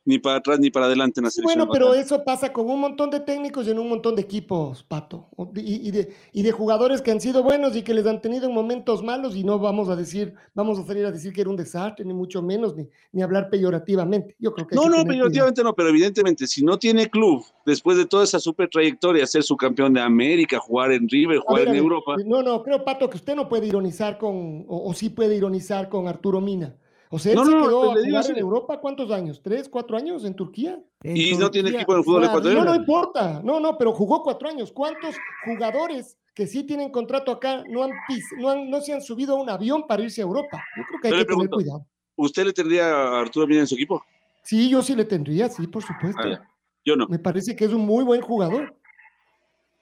ni 0.08 0.18
para 0.18 0.36
atrás 0.36 0.58
ni 0.58 0.70
para 0.70 0.86
adelante 0.86 1.20
en 1.20 1.24
la 1.24 1.30
selección. 1.30 1.68
Bueno, 1.68 1.70
pero 1.70 1.92
eso 1.92 2.24
pasa 2.24 2.50
con 2.50 2.70
un 2.70 2.80
montón 2.80 3.10
de 3.10 3.20
técnicos 3.20 3.66
y 3.66 3.72
en 3.72 3.78
un 3.78 3.90
montón 3.90 4.16
de 4.16 4.22
equipos, 4.22 4.82
Pato. 4.82 5.28
Y, 5.54 5.86
y, 5.86 5.90
de, 5.90 6.14
y, 6.32 6.42
de, 6.42 6.50
jugadores 6.50 7.02
que 7.02 7.10
han 7.10 7.20
sido 7.20 7.42
buenos 7.42 7.76
y 7.76 7.82
que 7.82 7.92
les 7.92 8.06
han 8.06 8.22
tenido 8.22 8.48
en 8.48 8.54
momentos 8.54 9.02
malos 9.02 9.36
y 9.36 9.44
no 9.44 9.58
vamos 9.58 9.90
a 9.90 9.96
decir, 9.96 10.32
vamos 10.54 10.78
a 10.78 10.86
salir 10.86 11.04
a 11.04 11.12
decir 11.12 11.34
que 11.34 11.42
era 11.42 11.50
un 11.50 11.56
desastre, 11.56 12.06
ni 12.06 12.14
mucho 12.14 12.40
menos, 12.40 12.74
ni, 12.74 12.88
ni 13.12 13.20
hablar 13.20 13.50
peyorativamente. 13.50 14.34
Yo 14.38 14.54
creo 14.54 14.66
que 14.66 14.76
no, 14.76 14.88
no, 14.88 15.04
peyorativamente 15.04 15.62
no, 15.62 15.74
pero 15.74 15.90
evidentemente, 15.90 16.46
si 16.46 16.64
no 16.64 16.78
tiene 16.78 17.10
club, 17.10 17.44
después 17.66 17.98
de 17.98 18.06
toda 18.06 18.24
esa 18.24 18.40
super 18.40 18.70
trayectoria, 18.70 19.26
ser 19.26 19.42
su 19.42 19.58
campeón 19.58 19.92
de 19.92 20.00
América, 20.00 20.58
jugar 20.58 20.90
en 20.92 21.06
River, 21.06 21.40
jugar 21.40 21.66
ver, 21.66 21.74
en 21.74 21.82
Europa. 21.82 22.16
No, 22.24 22.42
no, 22.42 22.62
creo, 22.62 22.82
Pato, 22.82 23.10
que 23.10 23.18
usted 23.18 23.36
no 23.36 23.46
puede 23.46 23.66
ironizar 23.66 24.16
con, 24.16 24.64
o, 24.68 24.88
o 24.88 24.94
sí 24.94 25.10
puede 25.10 25.36
ironizar 25.36 25.90
con 25.90 26.08
Arturo 26.08 26.40
Mina. 26.40 26.74
O 27.10 27.18
sea, 27.18 27.32
él 27.32 27.38
No, 27.38 27.44
se 27.44 27.50
no, 27.50 27.62
quedó 27.62 27.80
pues 27.92 28.04
a 28.04 28.08
jugar 28.08 28.30
en 28.30 28.36
Europa, 28.38 28.80
¿cuántos 28.80 29.10
años? 29.10 29.40
¿Tres, 29.42 29.68
cuatro 29.68 29.96
años 29.96 30.24
en 30.24 30.34
Turquía? 30.34 30.82
Y 31.02 31.36
no 31.36 31.50
tiene 31.50 31.70
equipo 31.70 31.92
en 31.92 31.98
el 31.98 32.04
fútbol 32.04 32.24
ecuatoriano. 32.24 32.64
No, 32.64 32.70
no 32.70 32.76
importa. 32.76 33.40
No, 33.42 33.60
no, 33.60 33.78
pero 33.78 33.92
jugó 33.92 34.22
cuatro 34.22 34.48
años. 34.48 34.72
¿Cuántos 34.72 35.16
jugadores 35.44 36.18
que 36.34 36.46
sí 36.46 36.64
tienen 36.64 36.90
contrato 36.90 37.32
acá 37.32 37.64
no 37.68 37.84
han, 37.84 37.90
no, 38.38 38.50
han 38.50 38.70
no 38.70 38.80
se 38.80 38.92
han 38.92 39.02
subido 39.02 39.36
a 39.36 39.40
un 39.40 39.48
avión 39.48 39.86
para 39.86 40.02
irse 40.02 40.20
a 40.20 40.24
Europa? 40.24 40.62
Yo 40.76 40.82
creo 40.88 41.00
que 41.00 41.08
hay 41.08 41.24
que 41.24 41.24
tener 41.24 41.50
cuidado. 41.50 41.86
¿Usted 42.16 42.46
le 42.46 42.52
tendría 42.52 42.86
a 42.90 43.20
Arturo 43.20 43.46
Mina 43.46 43.60
en 43.60 43.66
su 43.66 43.74
equipo? 43.74 44.02
Sí, 44.42 44.68
yo 44.68 44.82
sí 44.82 44.94
le 44.94 45.04
tendría, 45.04 45.48
sí, 45.48 45.66
por 45.66 45.82
supuesto. 45.82 46.22
Ah. 46.24 46.42
Yo 46.84 46.96
no. 46.96 47.06
Me 47.08 47.18
parece 47.18 47.54
que 47.54 47.64
es 47.64 47.72
un 47.72 47.86
muy 47.86 48.04
buen 48.04 48.20
jugador. 48.20 48.77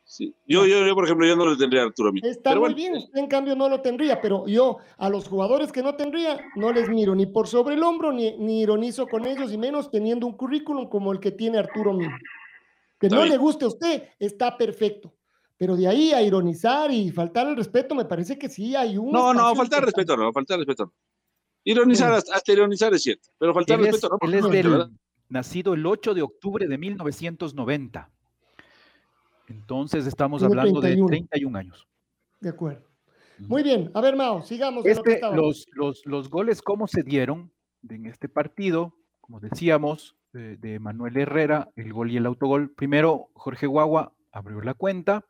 Sí. 0.09 0.33
Yo, 0.47 0.65
yo, 0.67 0.87
yo, 0.87 0.95
por 0.95 1.05
ejemplo, 1.05 1.27
yo 1.27 1.35
no 1.35 1.51
le 1.51 1.57
tendría 1.57 1.83
a 1.83 1.87
Arturo 1.87 2.13
Mina. 2.13 2.29
Está 2.29 2.51
Pero 2.51 2.61
muy 2.61 2.73
bueno, 2.73 2.77
bien, 2.77 2.97
usted 2.97 3.19
en 3.19 3.27
cambio 3.27 3.57
no 3.57 3.69
lo 3.69 3.81
tendría, 3.81 4.21
pero 4.21 4.47
yo 4.47 4.79
a 4.99 5.11
los 5.11 5.27
jugadores 5.27 5.73
que 5.73 5.83
no 5.83 5.97
tendría 5.97 6.41
no 6.55 6.73
les 6.73 6.89
miro 6.89 7.15
ni 7.17 7.27
por 7.27 7.49
sobre 7.49 7.75
el 7.75 7.83
hombro 7.83 8.13
ni, 8.13 8.37
ni 8.39 8.61
ironizo 8.63 9.09
con 9.09 9.27
ellos 9.27 9.53
y 9.53 9.59
menos 9.59 9.91
teniendo 9.91 10.25
un 10.27 10.35
currículum 10.37 10.89
como 10.89 11.11
el 11.13 11.19
que 11.19 11.33
tiene 11.33 11.59
Arturo 11.59 11.93
Mina. 11.93 12.17
Que 13.01 13.09
Está 13.09 13.17
no 13.17 13.23
bien. 13.23 13.33
le 13.33 13.39
guste 13.39 13.65
a 13.65 13.69
usted, 13.69 14.05
está 14.21 14.57
perfecto. 14.57 15.13
Pero 15.59 15.75
de 15.75 15.89
ahí 15.89 16.13
a 16.13 16.23
ironizar 16.23 16.91
y 16.93 17.11
faltar 17.11 17.49
el 17.49 17.57
respeto, 17.57 17.95
me 17.97 18.05
parece 18.05 18.39
que 18.39 18.49
sí 18.49 18.77
hay 18.77 18.97
un. 18.97 19.11
No, 19.11 19.35
no, 19.35 19.41
faltar 19.41 19.55
importante. 19.81 19.87
respeto 19.87 20.17
no, 20.17 20.33
faltar 20.33 20.59
respeto 20.59 20.85
no. 20.85 20.95
Ironizar, 21.65 22.13
hasta, 22.13 22.33
hasta 22.37 22.53
ironizar 22.53 22.95
es 22.95 23.03
cierto, 23.03 23.29
pero 23.39 23.53
faltar 23.53 23.81
es, 23.81 23.87
respeto 23.87 24.09
no. 24.23 24.29
él 24.29 24.35
es 24.35 24.49
del- 24.51 24.87
nacido 25.29 25.75
el 25.75 25.85
8 25.85 26.15
de 26.15 26.23
octubre 26.23 26.69
de 26.69 26.79
1990. 26.79 28.09
Entonces 29.49 30.07
estamos 30.07 30.41
Tiene 30.41 30.53
hablando 30.61 30.81
31. 30.81 31.07
de 31.09 31.17
31 31.19 31.59
años. 31.59 31.87
De 32.41 32.49
acuerdo. 32.51 32.87
Muy 33.39 33.63
bien, 33.63 33.91
a 33.95 34.01
ver, 34.01 34.17
Mao, 34.17 34.43
sigamos. 34.43 34.85
lo 34.85 34.91
Este, 34.91 35.15
estábamos. 35.15 35.43
los, 35.43 35.67
los, 35.73 36.07
los 36.07 36.31
goles, 36.31 36.63
¿cómo 36.63 36.87
se 36.87 37.03
dieron 37.03 37.53
en 37.89 38.07
este 38.07 38.29
partido? 38.29 38.95
Como 39.21 39.41
decíamos, 39.41 40.17
eh, 40.35 40.57
de 40.59 40.79
Manuel 40.79 41.17
Herrera, 41.19 41.69
el 41.77 41.93
gol 41.93 42.11
y 42.11 42.17
el 42.17 42.27
autogol. 42.27 42.71
Primero, 42.73 43.29
Jorge 43.35 43.67
Guagua 43.67 44.13
abrió 44.33 44.61
la 44.63 44.75
cuenta. 44.75 45.27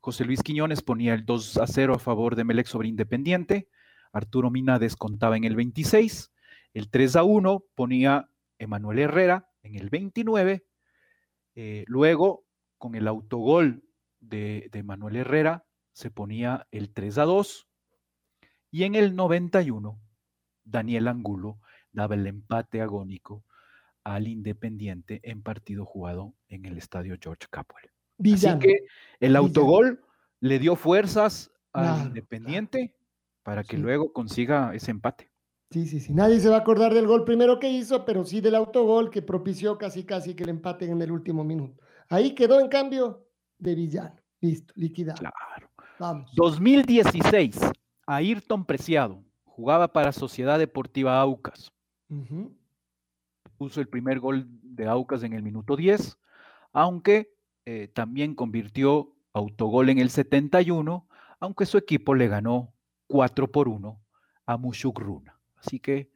José 0.00 0.24
Luis 0.24 0.42
Quiñones 0.42 0.82
ponía 0.82 1.14
el 1.14 1.24
2 1.24 1.56
a 1.56 1.66
0 1.66 1.94
a 1.94 1.98
favor 1.98 2.36
de 2.36 2.44
Melec 2.44 2.66
sobre 2.66 2.88
Independiente. 2.88 3.68
Arturo 4.12 4.50
Mina 4.50 4.78
descontaba 4.78 5.36
en 5.36 5.44
el 5.44 5.56
26. 5.56 6.30
El 6.74 6.90
3 6.90 7.16
a 7.16 7.22
1 7.24 7.64
ponía 7.74 8.28
Emanuel 8.58 8.98
Herrera 9.00 9.48
en 9.62 9.74
el 9.76 9.88
29. 9.90 10.64
Eh, 11.54 11.84
luego, 11.86 12.44
con 12.78 12.94
el 12.94 13.06
autogol 13.08 13.82
de, 14.20 14.68
de 14.72 14.82
Manuel 14.82 15.16
Herrera, 15.16 15.64
se 15.92 16.10
ponía 16.10 16.66
el 16.70 16.92
3 16.92 17.18
a 17.18 17.24
2. 17.24 17.68
Y 18.70 18.84
en 18.84 18.94
el 18.94 19.16
91, 19.16 20.00
Daniel 20.64 21.08
Angulo 21.08 21.58
daba 21.92 22.14
el 22.14 22.26
empate 22.26 22.80
agónico 22.80 23.44
al 24.04 24.28
Independiente 24.28 25.20
en 25.22 25.42
partido 25.42 25.84
jugado 25.84 26.34
en 26.48 26.64
el 26.64 26.78
estadio 26.78 27.16
George 27.20 27.46
Capwell. 27.50 27.90
Así 28.34 28.58
que 28.58 28.70
el 29.20 29.28
Villano. 29.30 29.38
autogol 29.38 30.00
le 30.40 30.58
dio 30.58 30.76
fuerzas 30.76 31.50
al 31.72 31.84
Claro, 31.84 32.08
Independiente 32.08 32.94
para 33.42 33.62
que 33.64 33.76
Sí. 33.76 33.82
luego 33.82 34.12
consiga 34.12 34.74
ese 34.74 34.90
empate. 34.90 35.30
Sí, 35.70 35.86
sí, 35.86 36.00
sí. 36.00 36.14
Nadie 36.14 36.40
se 36.40 36.48
va 36.48 36.56
a 36.56 36.60
acordar 36.60 36.94
del 36.94 37.06
gol 37.06 37.24
primero 37.24 37.58
que 37.58 37.70
hizo, 37.70 38.04
pero 38.06 38.24
sí 38.24 38.40
del 38.40 38.54
autogol 38.54 39.10
que 39.10 39.20
propició 39.20 39.76
casi, 39.76 40.04
casi 40.04 40.34
que 40.34 40.44
le 40.44 40.50
empaten 40.52 40.90
en 40.92 41.02
el 41.02 41.12
último 41.12 41.44
minuto. 41.44 41.82
Ahí 42.08 42.34
quedó, 42.34 42.60
en 42.60 42.68
cambio, 42.68 43.26
de 43.58 43.74
villano. 43.74 44.16
Listo, 44.40 44.72
liquidado. 44.76 45.18
Claro. 45.18 45.70
Vamos. 45.98 46.30
2016, 46.36 47.58
Ayrton 48.06 48.64
Preciado 48.64 49.24
jugaba 49.44 49.88
para 49.92 50.12
Sociedad 50.12 50.58
Deportiva 50.58 51.20
Aucas. 51.20 51.72
Puso 53.56 53.80
el 53.80 53.88
primer 53.88 54.20
gol 54.20 54.46
de 54.62 54.86
Aucas 54.86 55.24
en 55.24 55.32
el 55.32 55.42
minuto 55.42 55.74
10, 55.76 56.16
aunque 56.72 57.34
eh, 57.66 57.88
también 57.88 58.34
convirtió 58.36 59.12
autogol 59.32 59.88
en 59.90 59.98
el 59.98 60.10
71, 60.10 61.08
aunque 61.40 61.66
su 61.66 61.76
equipo 61.76 62.14
le 62.14 62.28
ganó 62.28 62.72
4 63.08 63.50
por 63.50 63.68
1 63.68 64.00
a 64.46 64.56
Mushugruna. 64.56 65.38
Así 65.56 65.80
que 65.80 66.10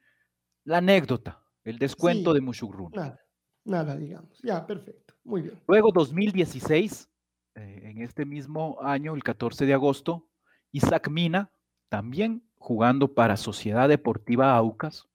la 0.64 0.78
anécdota, 0.78 1.43
el 1.64 1.78
descuento 1.78 2.30
Sí. 2.30 2.34
de 2.38 2.40
Mushugruna. 2.40 2.97
Nada, 2.97 3.20
nada, 3.64 3.97
digamos. 3.97 4.38
Ya, 4.43 4.64
perfecto. 4.64 5.11
Muy 5.24 5.42
bien. 5.42 5.60
Luego 5.68 5.92
2016, 5.92 7.08
eh, 7.54 7.80
en 7.84 8.02
este 8.02 8.24
mismo 8.24 8.78
año, 8.82 9.14
el 9.14 9.22
14 9.22 9.66
de 9.66 9.74
agosto, 9.74 10.28
Isaac 10.72 11.08
Mina, 11.08 11.50
también 11.88 12.48
jugando 12.56 13.14
para 13.14 13.36
Sociedad 13.36 13.88
Deportiva 13.88 14.56
Aucas, 14.56 15.08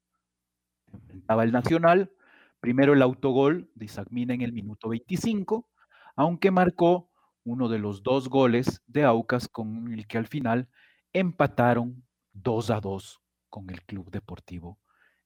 enfrentaba 0.94 1.44
el 1.44 1.52
Nacional, 1.52 2.12
primero 2.60 2.94
el 2.94 3.02
autogol 3.02 3.70
de 3.76 3.86
Isaac 3.86 4.08
Mina 4.12 4.34
en 4.34 4.42
el 4.42 4.54
minuto 4.54 4.90
25, 4.90 5.70
aunque 6.16 6.52
marcó 6.52 7.10
uno 7.44 7.70
de 7.70 7.80
los 7.80 8.04
dos 8.04 8.30
goles 8.30 8.82
de 8.88 9.04
Aucas 9.04 9.48
con 9.48 9.94
el 9.94 10.08
que 10.08 10.18
al 10.18 10.28
final 10.28 10.70
empataron 11.14 12.06
2 12.34 12.70
a 12.72 12.80
2 12.80 13.22
con 13.50 13.70
el 13.70 13.82
Club 13.84 14.12
Deportivo 14.12 14.80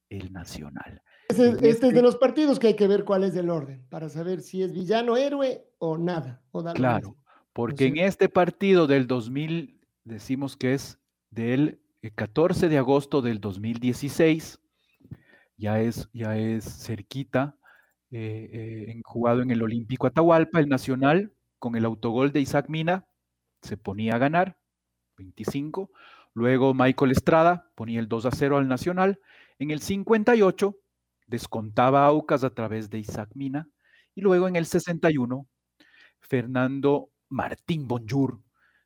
El 0.08 0.32
Nacional. 0.32 1.02
En 1.38 1.52
este 1.54 1.68
es 1.68 1.74
este- 1.76 1.92
de 1.92 2.02
los 2.02 2.16
partidos 2.16 2.58
que 2.58 2.68
hay 2.68 2.76
que 2.76 2.88
ver 2.88 3.04
cuál 3.04 3.24
es 3.24 3.34
el 3.36 3.50
orden, 3.50 3.84
para 3.88 4.08
saber 4.08 4.40
si 4.40 4.62
es 4.62 4.72
villano, 4.72 5.16
héroe 5.16 5.64
o 5.78 5.98
nada. 5.98 6.42
O 6.52 6.62
Claro, 6.74 7.08
mismo. 7.10 7.24
porque 7.52 7.86
en 7.86 7.98
este 7.98 8.28
partido 8.28 8.86
del 8.86 9.06
2000, 9.06 9.80
decimos 10.04 10.56
que 10.56 10.74
es 10.74 10.98
del 11.30 11.80
eh, 12.02 12.10
14 12.14 12.68
de 12.68 12.78
agosto 12.78 13.22
del 13.22 13.40
2016, 13.40 14.58
ya 15.56 15.80
es, 15.80 16.08
ya 16.12 16.36
es 16.36 16.64
cerquita, 16.84 17.56
eh, 18.10 18.50
eh, 18.52 18.90
en- 18.90 19.02
jugado 19.02 19.40
en 19.42 19.50
el 19.50 19.62
Olímpico 19.62 20.06
Atahualpa, 20.06 20.58
el 20.60 20.68
Nacional, 20.68 21.32
con 21.58 21.76
el 21.76 21.84
autogol 21.84 22.32
de 22.32 22.40
Isaac 22.40 22.66
Mina, 22.68 23.06
se 23.62 23.76
ponía 23.76 24.14
a 24.16 24.18
ganar, 24.18 24.58
25. 25.16 25.90
Luego 26.34 26.74
Michael 26.74 27.12
Estrada 27.12 27.70
ponía 27.76 28.00
el 28.00 28.08
2 28.08 28.26
a 28.26 28.30
0 28.32 28.56
al 28.58 28.66
Nacional. 28.66 29.20
En 29.58 29.70
el 29.70 29.80
58 29.80 30.74
descontaba 31.32 32.04
a 32.04 32.08
Aucas 32.08 32.44
a 32.44 32.50
través 32.50 32.90
de 32.90 32.98
Isaac 32.98 33.30
Mina. 33.34 33.66
Y 34.14 34.20
luego 34.20 34.46
en 34.46 34.56
el 34.56 34.66
61 34.66 35.46
Fernando 36.20 37.10
Martín 37.30 37.88
Bonjour 37.88 38.40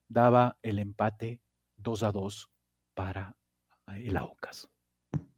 daba 0.08 0.56
el 0.62 0.78
empate 0.78 1.40
2 1.76 2.02
a 2.04 2.12
2 2.12 2.48
para 2.94 3.36
eh, 3.88 4.04
el 4.06 4.16
Aucas. 4.16 4.68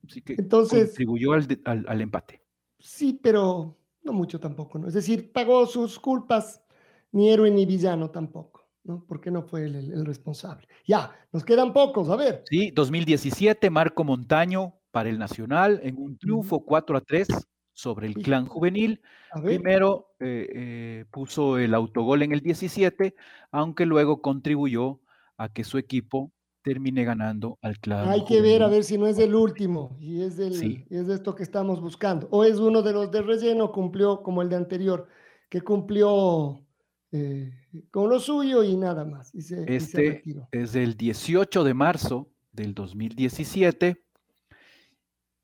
Así 0.07 0.21
que 0.23 0.35
Entonces- 0.35 0.89
contribuyó 0.91 1.33
al, 1.33 1.47
de- 1.47 1.61
al- 1.65 1.87
al 1.89 2.01
empate. 2.01 2.43
Sí, 2.79 3.19
pero 3.21 3.77
no 4.05 4.13
mucho 4.13 4.39
tampoco, 4.39 4.79
¿no? 4.79 4.87
Es 4.89 4.95
decir, 4.95 5.33
pagó 5.33 5.67
sus 5.67 5.99
culpas, 5.99 6.63
ni 7.11 7.31
héroe 7.31 7.51
ni 7.51 7.65
villano 7.67 8.11
tampoco, 8.11 8.69
¿no? 8.85 9.05
Porque 9.09 9.31
no 9.31 9.43
fue 9.43 9.65
el, 9.65 9.75
el 9.75 10.05
responsable. 10.07 10.69
Ya, 10.87 11.11
nos 11.33 11.45
quedan 11.45 11.73
pocos, 11.73 12.09
a 12.11 12.17
ver. 12.17 12.45
Sí, 12.49 12.71
2017, 12.71 13.71
Marco 13.71 14.05
Montaño 14.05 14.75
para 14.91 15.09
el 15.09 15.19
Nacional 15.19 15.81
en 15.83 15.97
un 15.99 16.19
triunfo 16.19 16.65
4 16.65 16.97
a 16.97 17.01
3 17.01 17.29
sobre 17.73 18.09
el. 18.09 18.15
Clan 18.15 18.47
Juvenil. 18.47 19.01
Primero 19.43 20.15
eh, 20.19 20.49
eh, 20.55 21.05
puso 21.11 21.59
el 21.59 21.75
autogol 21.75 22.23
en 22.23 22.33
el 22.33 22.41
17, 22.41 23.15
aunque 23.53 23.87
luego 23.87 24.21
contribuyó 24.21 25.01
a 25.37 25.53
que 25.53 25.65
su 25.65 25.79
equipo 25.79 26.33
termine 26.63 27.05
ganando 27.05 27.59
al 27.63 27.79
Clan 27.79 28.09
Hay 28.09 28.25
que 28.25 28.41
ver 28.41 28.63
a 28.63 28.69
ver 28.69 28.85
si 28.85 28.99
no 28.99 29.07
es 29.07 29.19
el 29.19 29.35
último 29.35 29.97
y 30.01 30.23
es, 30.23 30.37
del, 30.37 30.55
Sí. 30.55 30.85
y 30.91 30.97
es 30.97 31.07
de 31.07 31.15
esto 31.15 31.35
que 31.35 31.43
estamos 31.43 31.81
buscando. 31.81 32.29
O 32.31 32.45
es 32.45 32.59
uno 32.59 32.83
de 32.83 32.93
los 32.93 33.11
de 33.11 33.23
relleno, 33.23 33.71
cumplió 33.71 34.23
como 34.23 34.43
el 34.43 34.49
de 34.49 34.57
anterior, 34.57 35.07
que 35.49 35.61
cumplió 35.61 36.67
eh, 37.13 37.53
con 37.91 38.11
lo 38.11 38.19
suyo 38.21 38.63
y 38.65 38.77
nada 38.77 39.05
más. 39.05 39.35
Y 39.35 39.43
se, 39.43 39.63
y 39.63 39.81
se 39.81 40.07
Este 40.07 40.23
es 40.53 40.73
del 40.73 40.97
18 40.97 41.65
de 41.65 41.75
marzo 41.75 42.31
del 42.53 42.75
2017. 42.75 44.03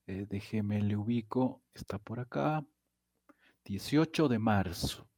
Eh, 0.07 0.27
déjeme 0.29 0.81
le 0.83 0.97
ubico, 0.97 1.63
está 1.75 1.99
por 1.99 2.21
acá. 2.21 2.65
18 3.65 4.29
de 4.29 4.39
marzo. 4.39 5.09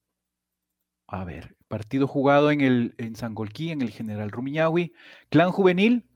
A 1.08 1.24
ver, 1.24 1.56
partido 1.68 2.06
jugado 2.06 2.50
en 2.50 2.60
el 2.60 2.94
en 2.98 3.16
Sangolquí, 3.16 3.70
en 3.70 3.82
el 3.82 3.90
General 3.90 4.30
Rumiñahui. 4.30 4.92
Clan 5.28 5.50
Juvenil, 5.50 6.08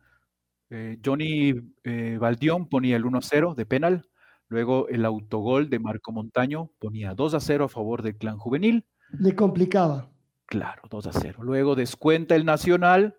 eh, 0.71 0.99
Johnny 1.05 1.55
eh, 1.83 2.17
Valdión 2.21 2.69
ponía 2.69 2.97
el 2.97 3.05
1 3.05 3.19
a 3.19 3.23
0 3.23 3.55
de 3.57 3.67
penal. 3.67 4.09
Luego 4.49 4.89
el 4.89 5.05
autogol 5.05 5.69
de 5.69 5.79
Marco 5.79 6.13
Montaño 6.13 6.71
ponía 6.79 7.15
2 7.15 7.35
a 7.35 7.41
0 7.41 7.65
a 7.65 7.69
favor 7.69 8.03
del 8.03 8.17
clan 8.17 8.39
juvenil. 8.39 8.87
Le 9.13 9.35
complicaba. 9.35 10.11
Claro, 10.47 10.83
2 10.91 11.07
a 11.07 11.13
0. 11.13 11.43
Luego 11.43 11.77
descuenta 11.77 12.35
el 12.35 12.45
Nacional, 12.45 13.17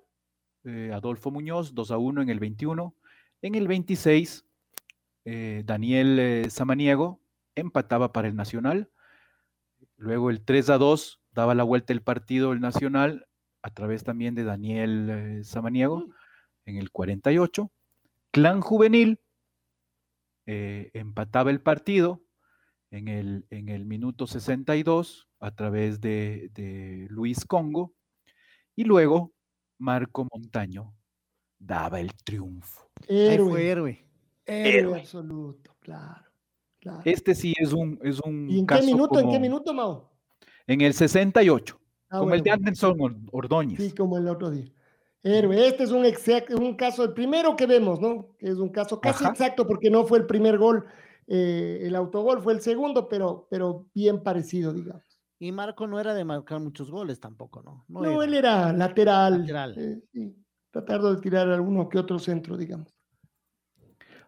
eh, 0.66 0.92
Adolfo 0.94 1.32
Muñoz, 1.32 1.74
2 1.74 1.92
a 1.92 1.98
1 1.98 2.22
en 2.22 2.30
el 2.30 2.40
21. 2.40 2.96
En 3.42 3.56
el 3.56 3.68
26, 3.68 4.46
eh, 5.26 5.64
Daniel 5.66 6.20
eh, 6.20 6.50
Samaniego 6.50 7.22
empataba 7.56 8.12
para 8.12 8.28
el 8.28 8.36
Nacional. 8.36 8.92
Luego 9.98 10.30
el 10.30 10.44
3 10.44 10.70
a 10.72 10.78
2 10.78 11.22
daba 11.32 11.56
la 11.56 11.64
vuelta 11.64 11.94
el 11.94 12.02
partido 12.02 12.54
el 12.54 12.60
Nacional 12.60 13.28
a 13.62 13.70
través 13.70 14.04
también 14.04 14.36
de 14.36 14.44
Daniel 14.44 15.10
eh, 15.10 15.44
Samaniego 15.44 16.08
en 16.66 16.78
el 16.78 16.92
48. 16.92 17.72
Clan 18.32 18.62
Juvenil 18.62 19.20
eh, 20.46 20.90
empataba 20.94 21.52
el 21.52 21.62
partido 21.62 22.24
en 22.90 23.08
el, 23.08 23.46
en 23.50 23.70
el 23.70 23.86
minuto 23.86 24.28
62 24.28 25.28
a 25.40 25.52
través 25.52 26.02
de, 26.02 26.50
de 26.54 27.08
Luis 27.10 27.46
Congo. 27.46 27.94
Y 28.76 28.86
luego 28.86 29.34
Marco 29.78 30.28
Montaño 30.32 30.96
daba 31.60 32.00
el 32.00 32.14
triunfo. 32.24 32.90
Ahí 33.08 33.38
fue 33.38 33.68
héroe. 33.68 34.11
Héroe, 34.46 34.80
Héroe. 34.80 35.00
absoluto, 35.00 35.76
claro. 35.80 36.26
claro. 36.80 37.02
Este 37.06 37.36
sí 37.36 37.54
es 37.58 37.74
un, 37.74 38.00
es 38.04 38.20
un 38.22 38.50
¿Y 38.50 38.60
en 38.60 38.66
qué 38.68 38.82
minuto? 38.82 39.20
¿En 39.20 39.30
qué 39.30 39.40
minuto, 39.40 39.74
Mao? 39.74 40.12
En 40.68 40.82
el 40.82 40.94
68, 40.94 41.78
Ah, 42.10 42.18
como 42.18 42.24
bueno, 42.24 42.36
el 42.36 42.44
de. 42.44 42.52
Anderson 42.52 42.98
Or- 43.00 43.16
Ordóñez. 43.32 43.80
Sí, 43.82 43.92
como 43.94 44.18
el 44.18 44.28
otro 44.28 44.50
día. 44.50 44.66
Héroe, 45.24 45.68
este 45.68 45.84
es 45.84 45.92
un, 45.92 46.04
exact- 46.04 46.54
un 46.60 46.76
caso, 46.76 47.04
el 47.04 47.14
primero 47.14 47.56
que 47.56 47.66
vemos, 47.68 48.02
¿no? 48.02 48.36
Que 48.40 48.48
es 48.50 48.58
un 48.58 48.70
caso 48.70 49.00
casi 49.00 49.24
Ajá. 49.24 49.32
exacto 49.34 49.68
porque 49.68 49.90
no 49.92 50.04
fue 50.06 50.18
el 50.18 50.26
primer 50.26 50.58
gol, 50.58 50.86
eh, 51.28 51.80
el 51.84 51.96
autogol 51.96 52.42
fue 52.42 52.54
el 52.54 52.62
segundo, 52.62 53.08
pero, 53.08 53.48
pero 53.50 53.86
bien 53.94 54.24
parecido, 54.24 54.74
digamos. 54.74 55.04
Y 55.40 55.52
Marco 55.52 55.88
no 55.88 56.00
era 56.00 56.14
de 56.14 56.26
marcar 56.26 56.60
muchos 56.60 56.90
goles 56.92 57.20
tampoco, 57.20 57.62
¿no? 57.64 57.86
No, 57.88 58.02
No, 58.02 58.22
era. 58.22 58.26
él 58.26 58.34
era 58.34 58.74
lateral. 58.74 59.40
Lateral. 59.42 59.76
eh, 59.78 60.02
sí, 60.12 60.36
tratando 60.72 61.14
de 61.16 61.22
tirar 61.22 61.48
alguno 61.50 61.88
que 61.88 62.00
otro 62.00 62.18
centro, 62.20 62.58
digamos. 62.58 62.94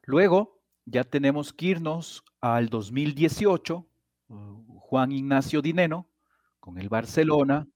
Luego 0.04 0.62
ya 0.86 1.04
tenemos 1.04 1.54
que 1.54 1.68
irnos 1.68 2.24
al 2.42 2.70
2018, 2.70 3.88
uh, 4.28 4.80
Juan 4.80 5.12
Ignacio 5.12 5.62
Dineno 5.62 6.10
con 6.60 6.78
el 6.78 6.90
Barcelona, 6.90 7.68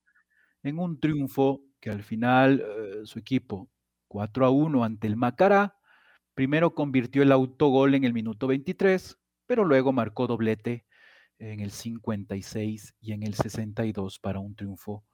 en 0.63 0.79
un 0.79 0.99
triunfo 0.99 1.61
que 1.79 1.89
al 1.89 2.03
final 2.03 2.63
eh, 2.65 3.05
su 3.05 3.19
equipo 3.19 3.69
4 4.07 4.45
a 4.45 4.49
1 4.49 4.83
ante 4.83 5.07
el 5.07 5.15
Macará, 5.15 5.77
primero 6.33 6.73
convirtió 6.73 7.23
el 7.23 7.31
autogol 7.31 7.95
en 7.95 8.03
el 8.03 8.13
minuto 8.13 8.47
23, 8.47 9.17
pero 9.45 9.65
luego 9.65 9.91
marcó 9.91 10.27
doblete 10.27 10.85
en 11.39 11.59
el 11.59 11.71
56 11.71 12.95
y 12.99 13.13
en 13.13 13.23
el 13.23 13.33
62 13.33 14.19
para 14.19 14.39
un 14.39 14.55
triunfo 14.55 15.05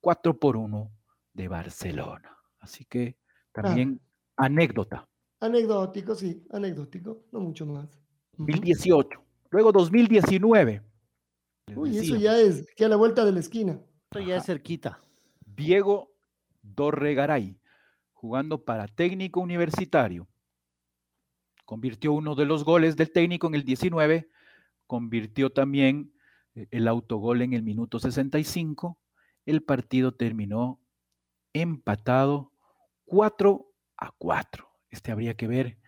4 0.00 0.38
por 0.38 0.56
1 0.56 0.90
de 1.32 1.48
Barcelona. 1.48 2.36
Así 2.60 2.84
que 2.84 3.16
también 3.52 4.00
anécdota. 4.36 5.07
Anecdótico, 5.40 6.14
sí, 6.14 6.44
anecdótico, 6.50 7.24
no 7.32 7.40
mucho 7.40 7.66
más. 7.66 7.86
Ujú. 8.32 8.46
2018. 8.46 9.22
Luego 9.50 9.72
2019. 9.72 10.82
les 11.66 11.76
Uy, 11.76 11.98
eso 11.98 12.16
ya 12.16 12.38
es 12.38 12.66
que 12.76 12.84
a 12.84 12.88
la 12.88 12.96
vuelta 12.96 13.24
de 13.24 13.32
la 13.32 13.40
esquina. 13.40 13.80
Esto 14.10 14.20
ya 14.20 14.36
es 14.36 14.44
cerquita. 14.44 15.00
Diego 15.44 16.12
Dorregaray, 16.62 17.58
jugando 18.12 18.64
para 18.64 18.88
técnico 18.88 19.40
universitario. 19.40 20.28
Convirtió 21.64 22.12
uno 22.12 22.34
de 22.34 22.46
los 22.46 22.64
goles 22.64 22.96
del 22.96 23.12
técnico 23.12 23.46
en 23.46 23.54
el 23.54 23.64
19, 23.64 24.28
convirtió 24.86 25.50
también 25.50 26.12
eh, 26.54 26.66
el 26.70 26.88
autogol 26.88 27.42
en 27.42 27.52
el 27.52 27.62
minuto 27.62 27.98
65. 27.98 28.98
El 29.44 29.62
partido 29.62 30.12
terminó 30.12 30.80
empatado 31.52 32.52
4 33.06 33.72
a 33.96 34.12
4. 34.18 34.67
Este 34.90 35.12
habría 35.12 35.34
que 35.34 35.46
ver 35.46 35.78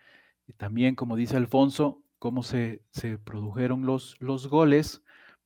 también, 0.57 0.95
como 0.95 1.15
dice 1.15 1.37
Alfonso, 1.37 2.03
cómo 2.19 2.43
se, 2.43 2.83
se 2.91 3.17
produjeron 3.17 3.85
los, 3.85 4.15
los 4.19 4.47
goles 4.47 5.01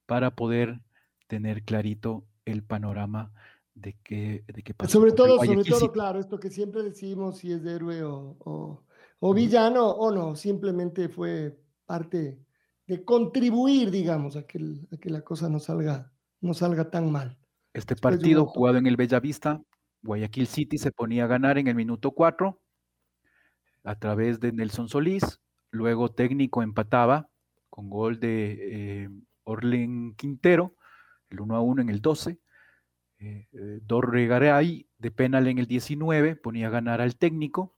para 0.05 0.35
poder 0.35 0.81
tener 1.27 1.63
clarito 1.63 2.25
el 2.45 2.63
panorama 2.63 3.31
de 3.73 3.95
qué, 4.03 4.43
de 4.47 4.63
qué 4.63 4.73
pasó. 4.73 4.99
Sobre 4.99 5.11
todo, 5.13 5.39
sobre 5.43 5.63
todo, 5.63 5.91
claro, 5.91 6.19
esto 6.19 6.39
que 6.39 6.49
siempre 6.49 6.83
decimos 6.83 7.37
si 7.39 7.51
es 7.51 7.63
de 7.63 7.73
héroe 7.75 8.03
o, 8.03 8.37
o- 8.39 8.83
o 9.19 9.33
villano 9.33 9.87
o 9.89 10.11
no, 10.11 10.35
simplemente 10.35 11.09
fue 11.09 11.57
parte 11.85 12.37
de 12.85 13.03
contribuir, 13.03 13.89
digamos, 13.89 14.35
a 14.35 14.43
que, 14.43 14.59
a 14.91 14.97
que 14.97 15.09
la 15.09 15.21
cosa 15.21 15.49
no 15.49 15.59
salga, 15.59 16.11
no 16.41 16.53
salga 16.53 16.89
tan 16.91 17.11
mal. 17.11 17.37
Este 17.73 17.95
después 17.95 18.15
partido 18.17 18.45
jugado 18.45 18.77
en 18.77 18.87
el 18.87 18.97
Bellavista, 18.97 19.61
Guayaquil 20.03 20.47
City 20.47 20.77
se 20.77 20.91
ponía 20.91 21.23
a 21.23 21.27
ganar 21.27 21.57
en 21.57 21.67
el 21.67 21.75
minuto 21.75 22.11
4 22.11 22.61
a 23.85 23.97
través 23.97 24.39
de 24.39 24.51
Nelson 24.51 24.89
Solís, 24.89 25.39
luego 25.71 26.11
técnico 26.11 26.63
empataba 26.63 27.29
con 27.69 27.89
gol 27.89 28.19
de 28.19 28.57
eh, 29.03 29.09
Orlen 29.43 30.15
Quintero, 30.15 30.75
el 31.29 31.41
1 31.41 31.55
a 31.55 31.61
1 31.61 31.81
en 31.83 31.89
el 31.89 32.01
12. 32.01 32.39
Eh, 33.17 33.47
eh, 33.53 33.79
Dorregaray 33.83 34.87
de 34.97 35.11
penal 35.11 35.47
en 35.47 35.59
el 35.59 35.67
19 35.67 36.35
ponía 36.35 36.67
a 36.67 36.71
ganar 36.71 37.01
al 37.01 37.15
técnico. 37.15 37.75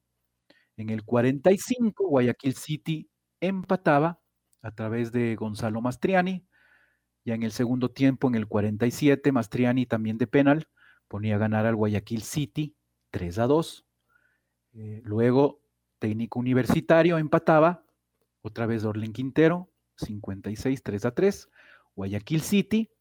En 0.77 0.89
el 0.89 1.03
45 1.03 2.07
Guayaquil 2.07 2.55
City 2.55 3.09
empataba 3.39 4.19
a 4.61 4.71
través 4.71 5.11
de 5.11 5.35
Gonzalo 5.35 5.81
Mastriani. 5.81 6.45
Ya 7.25 7.35
en 7.35 7.43
el 7.43 7.51
segundo 7.51 7.89
tiempo, 7.91 8.27
en 8.27 8.35
el 8.35 8.47
47, 8.47 9.31
Mastriani 9.31 9.85
también 9.85 10.17
de 10.17 10.27
penal 10.27 10.67
ponía 11.07 11.35
a 11.35 11.39
ganar 11.39 11.65
al 11.65 11.75
Guayaquil 11.75 12.21
City 12.21 12.75
3 13.11 13.39
a 13.39 13.47
2. 13.47 13.85
Eh, 14.73 15.01
luego, 15.03 15.61
técnico 15.99 16.39
universitario 16.39 17.17
empataba, 17.17 17.83
otra 18.41 18.65
vez 18.65 18.83
Orlen 18.85 19.13
Quintero, 19.13 19.69
56, 19.97 20.83
3 20.83 21.05
a 21.05 21.11
3. 21.11 21.49
Guayaquil 21.95 22.41
City, 22.41 22.91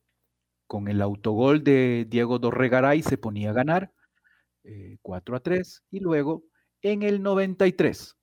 con 0.66 0.88
el 0.88 1.02
autogol 1.02 1.62
de 1.62 2.06
Diego 2.08 2.38
Dorregaray, 2.38 3.02
se 3.02 3.18
ponía 3.18 3.50
a 3.50 3.52
ganar 3.52 3.92
eh, 4.64 4.98
4 5.02 5.36
a 5.36 5.40
3. 5.40 5.84
Y 5.90 6.00
luego, 6.00 6.44
en 6.82 7.02
el 7.02 7.22
93, 7.22 8.16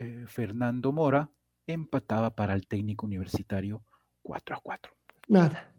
eh, 0.00 0.24
Fernando 0.26 0.92
Mora 0.92 1.30
empataba 1.66 2.34
para 2.34 2.54
el 2.54 2.66
técnico 2.66 3.06
universitario 3.06 3.84
4 4.22 4.56
a 4.56 4.60
4. 4.60 4.92
Nada, 5.28 5.72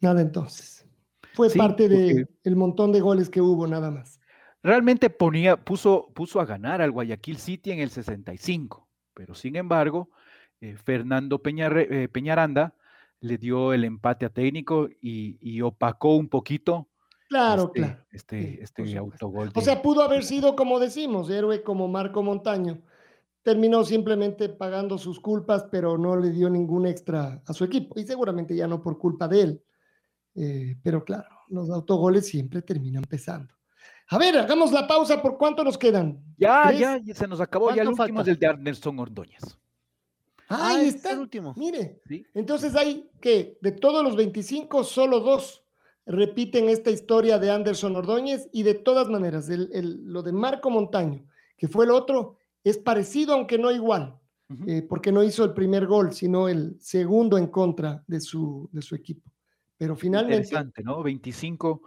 nada 0.00 0.22
entonces. 0.22 0.86
Fue 1.34 1.50
Sí, 1.50 1.58
parte 1.58 1.84
porque- 1.88 2.26
del 2.42 2.56
montón 2.56 2.92
de 2.92 3.00
goles 3.00 3.28
que 3.28 3.40
hubo, 3.42 3.66
nada 3.66 3.90
más. 3.90 4.18
Realmente 4.64 5.10
ponía, 5.10 5.56
puso, 5.58 6.10
puso 6.14 6.40
a 6.40 6.46
ganar 6.46 6.80
al 6.80 6.90
Guayaquil 6.90 7.36
City 7.36 7.70
en 7.70 7.80
el 7.80 7.90
65, 7.90 8.88
pero 9.12 9.34
sin 9.34 9.56
embargo, 9.56 10.08
eh, 10.62 10.76
Fernando 10.82 11.42
Peñarre- 11.42 11.86
eh, 11.90 12.08
Peñaranda 12.08 12.74
le 13.20 13.36
dio 13.36 13.74
el 13.74 13.84
empate 13.84 14.24
a 14.24 14.30
técnico 14.30 14.88
y, 15.02 15.36
y 15.40 15.60
opacó 15.60 16.16
un 16.16 16.28
poquito 16.28 16.88
Claro, 17.28 17.64
este, 17.64 17.80
claro. 17.80 18.04
este, 18.10 18.42
sí, 18.42 18.58
este 18.62 18.98
autogol. 18.98 19.50
O 19.54 19.60
sea, 19.60 19.82
pudo 19.82 20.02
haber 20.02 20.24
sido, 20.24 20.56
como 20.56 20.78
decimos, 20.80 21.28
héroe 21.28 21.62
como 21.62 21.86
Marco 21.86 22.22
Montaño. 22.22 22.80
Terminó 23.42 23.84
simplemente 23.84 24.48
pagando 24.48 24.96
sus 24.96 25.20
culpas, 25.20 25.64
pero 25.70 25.98
no 25.98 26.16
le 26.16 26.30
dio 26.30 26.48
ningún 26.48 26.86
extra 26.86 27.42
a 27.44 27.52
su 27.52 27.64
equipo. 27.64 27.98
Y 27.98 28.04
seguramente 28.06 28.56
ya 28.56 28.66
no 28.66 28.80
por 28.80 28.96
culpa 28.98 29.28
de 29.28 29.40
él. 29.42 29.62
Eh, 30.36 30.76
pero 30.82 31.04
claro, 31.04 31.28
los 31.48 31.68
autogoles 31.70 32.26
siempre 32.26 32.62
terminan 32.62 33.04
pesando. 33.04 33.52
A 34.08 34.18
ver, 34.18 34.36
hagamos 34.38 34.70
la 34.72 34.86
pausa. 34.86 35.20
¿Por 35.22 35.38
cuánto 35.38 35.64
nos 35.64 35.78
quedan? 35.78 36.22
ya, 36.36 36.64
¿Tres? 36.68 36.80
ya, 36.80 36.98
ya 36.98 37.14
se 37.14 37.26
nos 37.26 37.40
acabó. 37.40 37.70
Ya 37.74 37.82
el 37.82 37.88
¿Cuánto 37.88 38.02
último 38.02 38.20
es 38.22 38.28
el 38.28 38.38
de 38.38 38.46
Anderson 38.46 38.98
Ordóñez. 38.98 39.40
Ah, 40.48 40.58
Ah, 40.60 40.68
ahí 40.68 40.80
ese 40.80 40.88
es 40.88 40.94
está. 40.96 41.12
el 41.12 41.20
último. 41.20 41.54
Mire, 41.56 42.00
¿sí? 42.06 42.26
entonces 42.34 42.76
hay 42.76 43.08
que 43.20 43.56
de 43.62 43.72
todos 43.72 44.04
los 44.04 44.14
25, 44.14 44.84
solo 44.84 45.20
dos 45.20 45.62
repiten 46.06 46.68
esta 46.68 46.90
historia 46.90 47.38
de 47.38 47.50
Anderson 47.50 47.96
Ordóñez 47.96 48.48
y 48.52 48.62
de 48.62 48.74
todas 48.74 49.08
maneras, 49.08 49.48
el- 49.48 49.70
el- 49.72 50.04
lo 50.04 50.22
de 50.22 50.32
Marco 50.32 50.68
Montaño, 50.68 51.24
que 51.56 51.66
fue 51.66 51.86
el 51.86 51.90
otro, 51.92 52.36
es 52.62 52.76
parecido 52.76 53.32
aunque 53.34 53.56
no 53.56 53.72
igual, 53.72 54.18
eh, 54.66 54.82
porque 54.86 55.10
no 55.12 55.22
hizo 55.24 55.44
el 55.44 55.54
primer 55.54 55.86
gol, 55.86 56.12
sino 56.12 56.46
el 56.46 56.76
segundo 56.78 57.38
en 57.38 57.46
contra 57.46 58.04
de 58.06 58.20
su, 58.20 58.68
de 58.70 58.82
su 58.82 58.94
equipo. 58.94 59.30
Pero 59.78 59.96
finalmente, 59.96 60.48
Interesante, 60.48 60.82
¿no? 60.82 61.02
25 61.02 61.80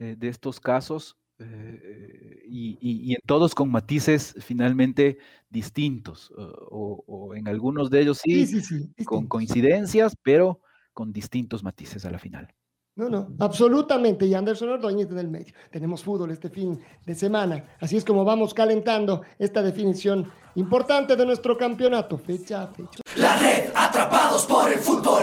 eh, 0.00 0.16
de 0.18 0.28
estos 0.28 0.58
casos 0.58 1.16
eh, 1.40 2.42
y, 2.46 2.78
y- 2.80 3.10
y 3.10 3.14
en 3.14 3.20
todos 3.26 3.54
con 3.54 3.70
matices 3.70 4.34
finalmente 4.40 5.18
distintos, 5.48 6.30
o, 6.36 6.42
o- 6.70 7.04
o 7.06 7.34
en 7.34 7.48
algunos 7.48 7.90
de 7.90 8.00
ellos 8.02 8.18
sí, 8.22 8.46
sí, 8.46 8.60
sí, 8.60 8.90
sí. 8.96 9.04
con 9.04 9.26
coincidencias, 9.26 10.16
pero 10.22 10.60
con 10.92 11.12
distintos 11.12 11.62
matices 11.64 12.04
a 12.04 12.10
la 12.10 12.18
final. 12.18 12.48
No, 12.96 13.08
no, 13.08 13.28
absolutamente. 13.38 14.26
Y 14.26 14.34
Anderson 14.34 14.68
Ordóñez 14.70 15.08
en 15.10 15.18
el 15.18 15.28
medio. 15.28 15.54
Tenemos 15.70 16.02
fútbol 16.02 16.32
este 16.32 16.50
fin 16.50 16.78
de 17.06 17.14
semana. 17.14 17.64
Así 17.80 17.96
es 17.96 18.04
como 18.04 18.24
vamos 18.24 18.52
calentando 18.52 19.22
esta 19.38 19.62
definición 19.62 20.30
importante 20.56 21.16
de 21.16 21.24
nuestro 21.24 21.56
campeonato. 21.56 22.18
Fecha 22.18 22.64
a 22.64 22.66
fecha. 22.66 23.00
La 23.16 23.38
red 23.38 23.68
atrapa 23.74 23.86
Atrapados 23.86 24.44
por 24.44 24.70
el 24.70 24.78
fútbol. 24.80 25.22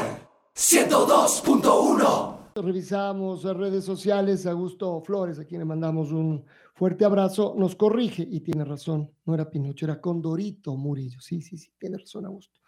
102.1. 0.56 2.37
Revisamos 2.62 3.44
redes 3.44 3.84
sociales. 3.84 4.46
Augusto 4.46 5.02
Flores, 5.02 5.40
a 5.40 5.46
quien 5.46 5.60
le 5.60 5.66
mandamos 5.66 6.12
un 6.12 6.46
fuerte 6.74 7.06
abrazo, 7.06 7.56
nos 7.58 7.76
corrige 7.76 8.28
y 8.30 8.42
tiene 8.42 8.66
razón. 8.66 9.12
No 9.26 9.34
era 9.34 9.50
Pinocho, 9.50 9.86
era 9.86 10.02
Condorito 10.02 10.76
Murillo. 10.76 11.22
Sí, 11.22 11.42
sí, 11.42 11.58
sí, 11.58 11.72
tiene 11.78 11.98
razón, 11.98 12.26
Augusto. 12.26 12.60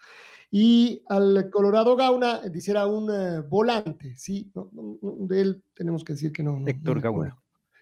Y 0.52 1.04
al 1.08 1.50
Colorado 1.50 1.96
Gauna, 1.96 2.42
dice 2.50 2.72
era 2.72 2.88
un 2.88 3.10
eh, 3.12 3.42
volante, 3.42 4.16
sí, 4.18 4.52
no, 4.56 4.70
de 5.02 5.42
él 5.42 5.64
tenemos 5.76 6.04
que 6.04 6.14
decir 6.14 6.32
que 6.32 6.42
no. 6.42 6.64
Héctor 6.66 6.96
no 6.98 7.02
Gauna. 7.02 7.38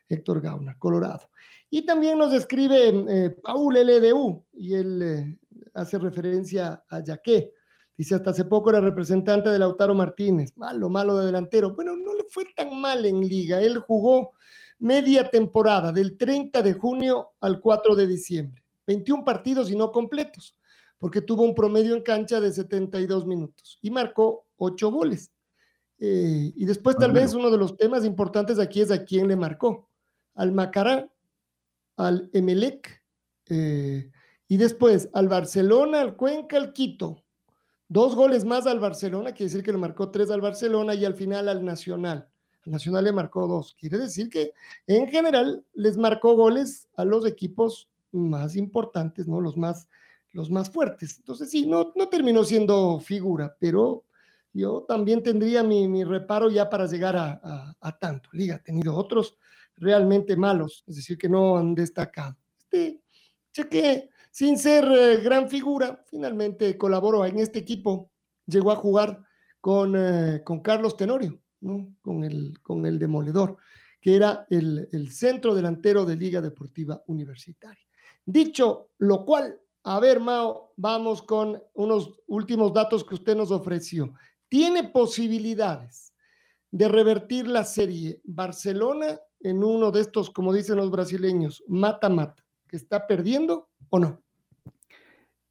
Héctor 0.10 0.42
Gauna, 0.42 0.78
Colorado. 0.78 1.30
Y 1.70 1.86
también 1.86 2.18
nos 2.18 2.34
escribe 2.34 2.90
eh, 2.90 3.30
Paul 3.42 3.76
LDU 3.76 4.46
y 4.54 4.74
él 4.74 5.02
eh, 5.02 5.38
hace 5.74 5.98
referencia 5.98 6.84
a 6.90 7.02
Yaqué. 7.02 7.54
Dice, 7.98 8.14
hasta 8.14 8.30
hace 8.30 8.46
poco 8.46 8.70
era 8.70 8.80
representante 8.80 9.50
de 9.50 9.58
Lautaro 9.58 9.96
Martínez. 9.96 10.56
Malo, 10.56 10.88
malo 10.88 11.18
de 11.18 11.26
delantero. 11.26 11.74
Bueno, 11.74 11.96
no 11.96 12.14
le 12.14 12.26
fue 12.30 12.46
tan 12.56 12.80
mal 12.80 13.06
en 13.06 13.22
liga. 13.22 13.60
Él 13.60 13.80
jugó 13.80 14.34
media 14.80 15.30
temporada, 15.30 15.92
del 15.92 16.18
30 16.18 16.62
de 16.62 16.74
junio 16.74 17.32
al 17.42 17.60
4 17.60 17.96
de 17.96 18.08
diciembre. 18.08 18.64
21 18.86 19.26
partidos 19.26 19.72
y 19.72 19.76
no 19.76 19.92
completos, 19.92 20.56
porque 20.98 21.22
tuvo 21.22 21.44
un 21.44 21.56
promedio 21.56 21.96
en 21.96 22.04
cancha 22.04 22.40
de 22.40 22.52
72 22.52 23.26
minutos 23.26 23.80
y 23.82 23.92
marcó 23.92 24.46
8 24.58 24.92
goles. 24.92 25.32
Eh, 26.00 26.54
y 26.56 26.66
después 26.66 26.96
tal 26.98 27.12
vez 27.12 27.34
uno 27.34 27.50
de 27.50 27.58
los 27.58 27.76
temas 27.76 28.06
importantes 28.06 28.60
aquí 28.60 28.82
es 28.82 28.92
a 28.92 29.04
quién 29.04 29.28
le 29.28 29.36
marcó. 29.36 29.90
Al 30.36 30.52
Macará, 30.52 31.10
al 31.98 32.30
Emelec, 32.32 33.04
eh, 33.50 34.12
y 34.48 34.58
después 34.58 35.10
al 35.14 35.28
Barcelona, 35.28 36.02
al 36.02 36.16
Cuenca, 36.16 36.58
al 36.58 36.72
Quito. 36.72 37.24
Dos 37.90 38.16
goles 38.16 38.44
más 38.44 38.68
al 38.68 38.80
Barcelona, 38.80 39.32
quiere 39.32 39.46
decir 39.52 39.64
que 39.64 39.72
le 39.72 39.78
marcó 39.78 40.10
tres 40.12 40.30
al 40.30 40.42
Barcelona 40.42 40.94
y 40.94 41.06
al 41.06 41.16
final 41.16 41.48
al 41.48 41.64
Nacional. 41.64 42.28
Al 42.66 42.72
Nacional 42.72 43.06
le 43.06 43.14
marcó 43.14 43.48
dos. 43.48 43.76
Quiere 43.80 43.98
decir 43.98 44.30
que 44.30 44.52
en 44.88 45.08
general 45.08 45.64
les 45.74 45.98
marcó 45.98 46.36
goles 46.36 46.90
a 46.98 47.06
los 47.06 47.26
equipos 47.26 47.90
más 48.12 48.56
importantes, 48.58 49.28
¿no? 49.28 49.40
Los 49.40 49.56
más, 49.56 49.88
los 50.32 50.50
más 50.52 50.70
fuertes. 50.70 51.18
Entonces 51.20 51.50
sí, 51.50 51.66
no, 51.66 51.94
no 51.96 52.10
terminó 52.10 52.44
siendo 52.44 53.00
figura, 53.00 53.56
pero 53.60 54.04
yo 54.52 54.84
también 54.88 55.24
tendría 55.24 55.64
mi, 55.64 55.88
mi 55.88 56.04
reparo 56.04 56.50
ya 56.50 56.70
para 56.70 56.88
llegar 56.88 57.16
a, 57.16 57.76
a- 57.80 57.98
tanto. 58.00 58.30
Liga 58.34 58.56
ha 58.56 58.64
tenido 58.64 58.96
otros 58.96 59.38
realmente 59.78 60.36
malos, 60.36 60.84
es 60.88 60.96
decir, 60.98 61.18
que 61.18 61.30
no 61.30 61.58
han 61.58 61.74
destacado. 61.76 62.36
Este, 62.58 63.00
Cheque, 63.54 64.10
sin 64.38 64.56
ser 64.60 64.86
eh, 64.86 65.18
gran 65.18 65.50
figura, 65.50 66.06
finalmente 66.12 66.78
colaboró 66.78 67.26
en 67.26 67.40
este 67.40 67.58
equipo, 67.58 68.12
llegó 68.46 68.72
a 68.72 68.76
jugar 68.76 69.24
con, 69.60 69.96
eh, 69.98 70.44
con 70.44 70.60
Carlos 70.60 70.96
Tenorio, 70.96 71.42
¿no? 71.62 71.96
con, 72.04 72.24
el, 72.24 72.54
con 72.62 72.86
el 72.86 73.00
demoledor, 73.00 73.58
que 74.00 74.16
era 74.16 74.46
el, 74.52 74.90
el 74.92 75.12
centro 75.12 75.56
delantero 75.56 76.06
de 76.06 76.18
Liga 76.18 76.40
Deportiva 76.40 77.02
Universitaria. 77.08 77.84
Dicho 78.24 78.92
lo 79.00 79.26
cual, 79.26 79.60
a 79.86 80.00
ver, 80.00 80.20
Mao, 80.20 80.72
vamos 80.76 81.24
con 81.24 81.60
unos 81.74 82.20
últimos 82.28 82.72
datos 82.72 83.04
que 83.04 83.16
usted 83.16 83.36
nos 83.36 83.50
ofreció. 83.50 84.14
¿Tiene 84.48 84.84
posibilidades 84.84 86.14
de 86.70 86.88
revertir 86.88 87.48
la 87.48 87.64
serie 87.64 88.22
Barcelona 88.24 89.20
en 89.40 89.64
uno 89.64 89.90
de 89.90 90.02
estos, 90.02 90.30
como 90.30 90.54
dicen 90.54 90.78
los 90.78 90.92
brasileños, 90.92 91.64
mata-mata, 91.68 92.46
que 92.68 92.78
está 92.78 93.08
perdiendo 93.08 93.72
o 93.90 93.98
no? 93.98 94.27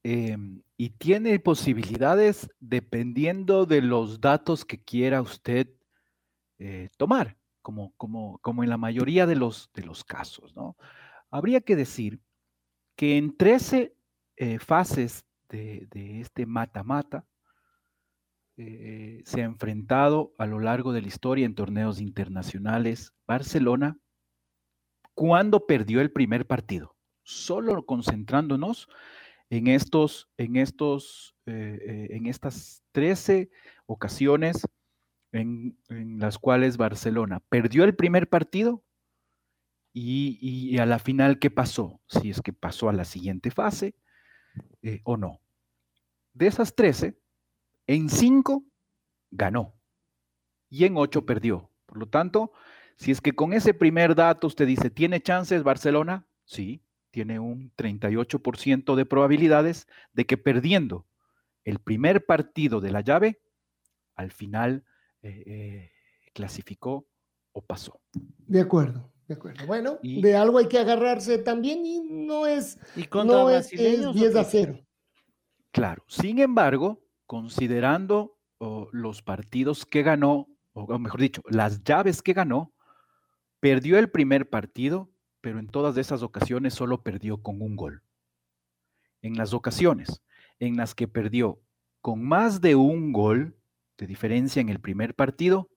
Em, 0.09 0.63
y 0.77 0.91
tiene 0.91 1.37
posibilidades 1.41 2.49
dependiendo 2.61 3.67
de 3.67 3.83
los 3.83 4.21
datos 4.21 4.65
que 4.65 4.81
quiera 4.81 5.21
usted 5.21 5.69
eh, 6.61 6.91
tomar, 6.97 7.37
como, 7.61 7.93
como, 7.97 8.39
como 8.39 8.63
en 8.63 8.71
la 8.71 8.77
mayoría 8.77 9.27
de 9.27 9.35
los, 9.35 9.69
de 9.75 9.83
los 9.83 10.05
casos, 10.05 10.55
¿no? 10.55 10.77
Habría 11.29 11.61
que 11.61 11.75
decir 11.75 12.21
que 12.95 13.17
en 13.17 13.37
13 13.37 13.97
eh, 14.37 14.59
fases 14.61 15.27
de, 15.49 15.89
este 16.21 16.47
mata-mata 16.47 17.27
eh, 18.59 19.23
se 19.25 19.43
ha 19.43 19.45
enfrentado 19.45 20.35
a 20.39 20.47
lo 20.47 20.61
largo 20.61 20.93
de 20.93 21.03
la 21.03 21.09
historia 21.09 21.47
en 21.47 21.57
torneos 21.57 22.01
internacionales 22.01 23.13
Barcelona 23.27 23.99
cuando 25.15 25.67
perdió 25.67 26.01
el 26.01 26.13
primer 26.13 26.47
partido, 26.47 26.95
solo 27.25 27.85
concentrándonos 27.87 28.87
en 28.87 28.97
estos, 29.51 30.29
en 30.37 30.57
estos, 30.57 31.37
eh, 31.47 31.79
eh, 31.81 32.17
en 32.17 32.27
estas 32.27 32.83
13 32.93 33.51
ocasiones 33.87 34.67
en, 35.33 35.79
en 35.89 36.19
las 36.19 36.39
cuales 36.39 36.77
Barcelona 36.77 37.41
perdió 37.49 37.85
el 37.85 37.95
primer 37.95 38.29
partido 38.29 38.83
y, 39.93 40.39
y 40.41 40.79
a 40.79 40.87
la 40.87 40.99
final, 40.99 41.39
¿qué 41.39 41.51
pasó? 41.51 42.01
Si 42.09 42.31
es 42.31 42.43
que 42.43 42.53
pasó 42.53 42.89
a 42.89 42.93
la 42.93 43.05
siguiente 43.05 43.51
fase 43.51 43.95
eh, 44.83 45.01
o 45.05 45.17
no. 45.17 45.41
De 46.35 46.47
esas 46.47 46.75
13, 46.75 47.19
en 47.87 48.11
5 48.11 48.65
ganó 49.31 49.75
y 50.69 50.85
en 50.85 50.97
8 50.97 51.25
perdió. 51.25 51.71
Por 51.87 51.99
lo 51.99 52.09
tanto, 52.09 52.53
si 52.97 53.11
es 53.11 53.21
que 53.21 53.35
con 53.35 53.53
ese 53.53 53.75
primer 53.75 54.15
dato 54.15 54.47
usted 54.47 54.67
dice, 54.67 54.91
¿tiene 54.91 55.21
chances 55.21 55.63
Barcelona? 55.63 56.27
Sí, 56.45 56.86
tiene 57.17 57.39
un 57.39 57.73
38% 57.79 58.95
de 58.95 59.07
probabilidades 59.07 59.87
de 60.13 60.27
que 60.27 60.37
perdiendo 60.37 61.07
el 61.65 61.79
primer 61.79 62.27
partido 62.27 62.83
de 62.83 62.91
la 62.91 63.01
llave, 63.01 63.41
al 64.17 64.33
final 64.33 64.85
eh, 65.23 65.43
eh, 65.47 65.91
clasificó 66.35 67.09
o 67.53 67.63
pasó. 67.65 68.03
De 68.47 68.61
acuerdo, 68.61 69.11
de 69.29 69.35
acuerdo. 69.35 69.67
Bueno, 69.67 69.99
Y- 70.03 70.21
de 70.21 70.37
algo 70.37 70.59
hay 70.59 70.69
que 70.69 70.79
agarrarse 70.79 71.39
también 71.39 71.87
y 71.87 72.03
no 72.03 72.47
es, 72.47 72.79
¿Y 72.95 73.05
contra 73.05 73.35
no 73.35 73.49
es, 73.49 73.73
es 73.73 73.81
brasileños 73.81 74.15
o 74.15 74.19
10 74.19 74.37
a 74.37 74.43
qué? 74.43 74.49
0. 74.51 74.87
Claro, 75.71 76.05
sin 76.09 76.39
embargo, 76.39 77.03
considerando 77.25 78.37
oh, 78.59 78.91
los 78.93 79.23
partidos 79.23 79.87
que 79.87 80.03
ganó, 80.03 80.49
o 80.75 80.99
mejor 80.99 81.23
dicho, 81.23 81.41
las 81.49 81.83
llaves 81.83 82.21
que 82.21 82.35
ganó, 82.35 82.75
perdió 83.59 83.99
el 83.99 84.11
primer 84.11 84.51
partido, 84.51 85.11
pero 85.47 85.61
en 85.61 85.69
todas 85.69 85.97
esas 85.97 86.25
ocasiones 86.25 86.75
solo 86.75 87.05
perdió 87.05 87.41
con 87.41 87.63
un 87.63 87.77
gol. 87.77 88.03
En 89.23 89.37
las 89.37 89.55
ocasiones 89.55 90.21
en 90.59 90.77
las 90.77 90.93
que 90.93 91.07
perdió 91.07 91.61
con 92.01 92.25
más 92.25 92.61
de 92.61 92.75
un 92.75 93.13
gol 93.13 93.55
de 93.97 94.09
diferencia 94.09 94.61
en 94.61 94.71
el 94.71 94.81
primer 94.81 95.15
partido, 95.15 95.69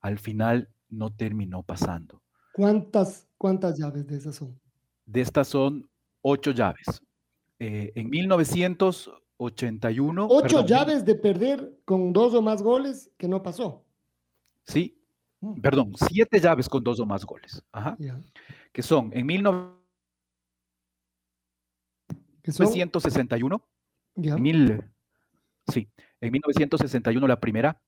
al 0.00 0.18
final 0.18 0.70
no 0.88 1.12
terminó 1.12 1.62
pasando. 1.62 2.22
¿Cuántas, 2.54 3.28
¿Cuántas 3.36 3.78
llaves 3.78 4.06
de 4.06 4.16
esas 4.16 4.36
son? 4.36 4.58
De 5.04 5.20
estas 5.20 5.48
son 5.48 5.86
ocho 6.22 6.52
llaves. 6.52 7.02
Eh, 7.58 7.92
en 7.96 8.08
1981. 8.08 10.28
Ocho 10.30 10.42
perdón, 10.42 10.66
llaves 10.66 11.04
de 11.04 11.14
perder 11.14 11.78
con 11.84 12.14
dos 12.14 12.32
o 12.32 12.40
más 12.40 12.62
goles 12.62 13.10
que 13.18 13.28
no 13.28 13.42
pasó. 13.42 13.84
Sí, 14.62 14.98
Mm, 15.44 15.60
perdón, 15.60 15.92
siete 15.96 16.40
llaves 16.40 16.68
con 16.68 16.82
dos 16.82 16.98
o 17.00 17.06
más 17.06 17.24
goles. 17.26 17.62
Ajá. 17.70 17.96
Que 18.72 18.82
son 18.82 19.10
en 19.12 19.26
Que 22.42 22.52
son, 22.52 22.66
1961, 22.66 23.68
ya. 24.14 24.36
mil, 24.36 24.82
sí, 25.68 25.88
en 26.20 26.32
1961 26.32 27.26
la 27.26 27.40
primera 27.40 27.80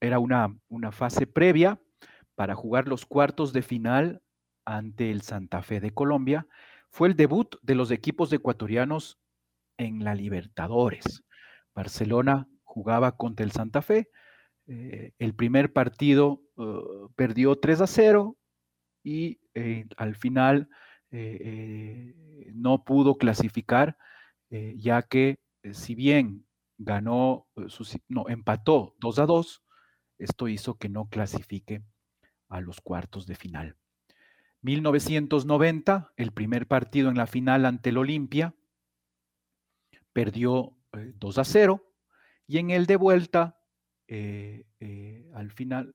era 0.00 0.18
una, 0.18 0.56
una 0.68 0.92
fase 0.92 1.26
previa 1.26 1.80
para 2.36 2.54
jugar 2.54 2.86
los 2.86 3.06
cuartos 3.06 3.52
de 3.52 3.62
final 3.62 4.22
ante 4.64 5.10
el 5.10 5.22
Santa 5.22 5.62
Fe 5.62 5.80
de 5.80 5.92
Colombia. 5.92 6.46
Fue 6.90 7.08
el 7.08 7.16
debut 7.16 7.56
de 7.62 7.74
los 7.74 7.90
equipos 7.90 8.32
ecuatorianos 8.32 9.18
en 9.78 10.04
la 10.04 10.14
Libertadores. 10.14 11.24
Barcelona 11.74 12.48
jugaba 12.62 13.16
contra 13.16 13.44
el 13.44 13.50
Santa 13.50 13.82
Fe. 13.82 14.10
Eh, 14.66 15.12
el 15.18 15.34
primer 15.34 15.72
partido 15.72 16.42
eh, 16.58 16.62
perdió 17.16 17.56
3 17.56 17.80
a 17.80 17.86
0 17.86 18.36
y 19.04 19.40
eh, 19.54 19.86
al 19.96 20.14
final 20.16 20.68
eh, 21.10 22.14
no 22.54 22.84
pudo 22.84 23.16
clasificar, 23.16 23.96
ya 24.50 25.02
que 25.02 25.40
si 25.72 25.94
bien 25.96 26.46
ganó, 26.78 27.48
sus- 27.68 27.98
no, 28.08 28.28
empató 28.28 28.94
2 29.00 29.18
a 29.18 29.26
2, 29.26 29.62
esto 30.18 30.48
hizo 30.48 30.76
que 30.76 30.88
no 30.88 31.08
clasifique 31.08 31.82
a 32.48 32.60
los 32.60 32.80
cuartos 32.80 33.26
de 33.26 33.34
final. 33.36 33.76
1990, 34.62 36.12
el 36.16 36.32
primer 36.32 36.68
partido 36.68 37.10
en 37.10 37.16
la 37.16 37.26
final 37.26 37.66
ante 37.66 37.90
el 37.90 37.98
Olimpia, 37.98 38.54
perdió 40.12 40.76
eh, 40.92 41.12
2 41.16 41.38
a 41.38 41.44
0 41.44 41.92
y 42.46 42.58
en 42.58 42.70
el 42.70 42.86
de 42.86 42.96
vuelta, 42.96 43.58
eh, 44.08 44.64
eh, 44.80 45.26
al 45.34 45.50
final, 45.52 45.94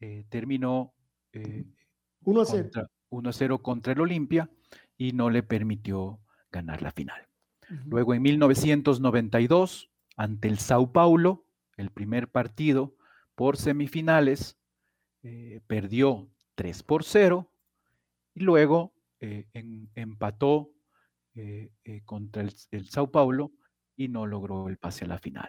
eh, 0.00 0.24
terminó 0.28 0.94
eh, 1.32 1.64
1 2.24 2.40
a 2.40 2.44
0. 2.46 2.62
contra- 2.64 2.90
1 3.10 3.28
a 3.28 3.32
0 3.32 3.62
contra 3.62 3.92
el 3.92 4.00
Olimpia 4.00 4.50
y 4.96 5.12
no 5.12 5.30
le 5.30 5.42
permitió 5.42 6.20
ganar 6.50 6.82
la 6.82 6.90
final. 6.90 7.26
Luego 7.86 8.14
en 8.14 8.22
1992, 8.22 9.90
ante 10.16 10.48
el 10.48 10.58
Sao 10.58 10.92
Paulo, 10.92 11.46
el 11.76 11.90
primer 11.90 12.28
partido 12.28 12.94
por 13.34 13.56
semifinales, 13.56 14.56
perdió 15.66 16.28
3 16.54 16.82
por 16.82 17.02
0 17.04 17.50
y 18.34 18.40
luego 18.40 18.92
en- 19.20 19.88
empató 19.94 20.70
contra 22.04 22.42
el, 22.42 22.52
el 22.70 22.86
Sao 22.90 23.10
Paulo 23.10 23.52
y 23.96 24.08
no 24.08 24.26
logró 24.26 24.68
el 24.68 24.76
pase 24.76 25.04
a 25.04 25.08
la 25.08 25.18
final. 25.18 25.48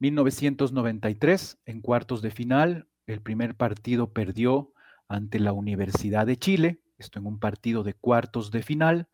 1993, 0.00 1.58
en 1.66 1.80
cuartos 1.80 2.22
de 2.22 2.30
final, 2.30 2.88
el 3.06 3.20
primer 3.20 3.54
partido 3.56 4.12
perdió 4.12 4.72
ante 5.08 5.38
la 5.38 5.52
Universidad 5.52 6.26
de 6.26 6.36
Chile, 6.36 6.80
esto 6.98 7.18
en 7.18 7.26
un 7.26 7.38
partido 7.38 7.82
de 7.82 7.94
cuartos 7.94 8.50
de 8.50 8.62
final, 8.62 9.08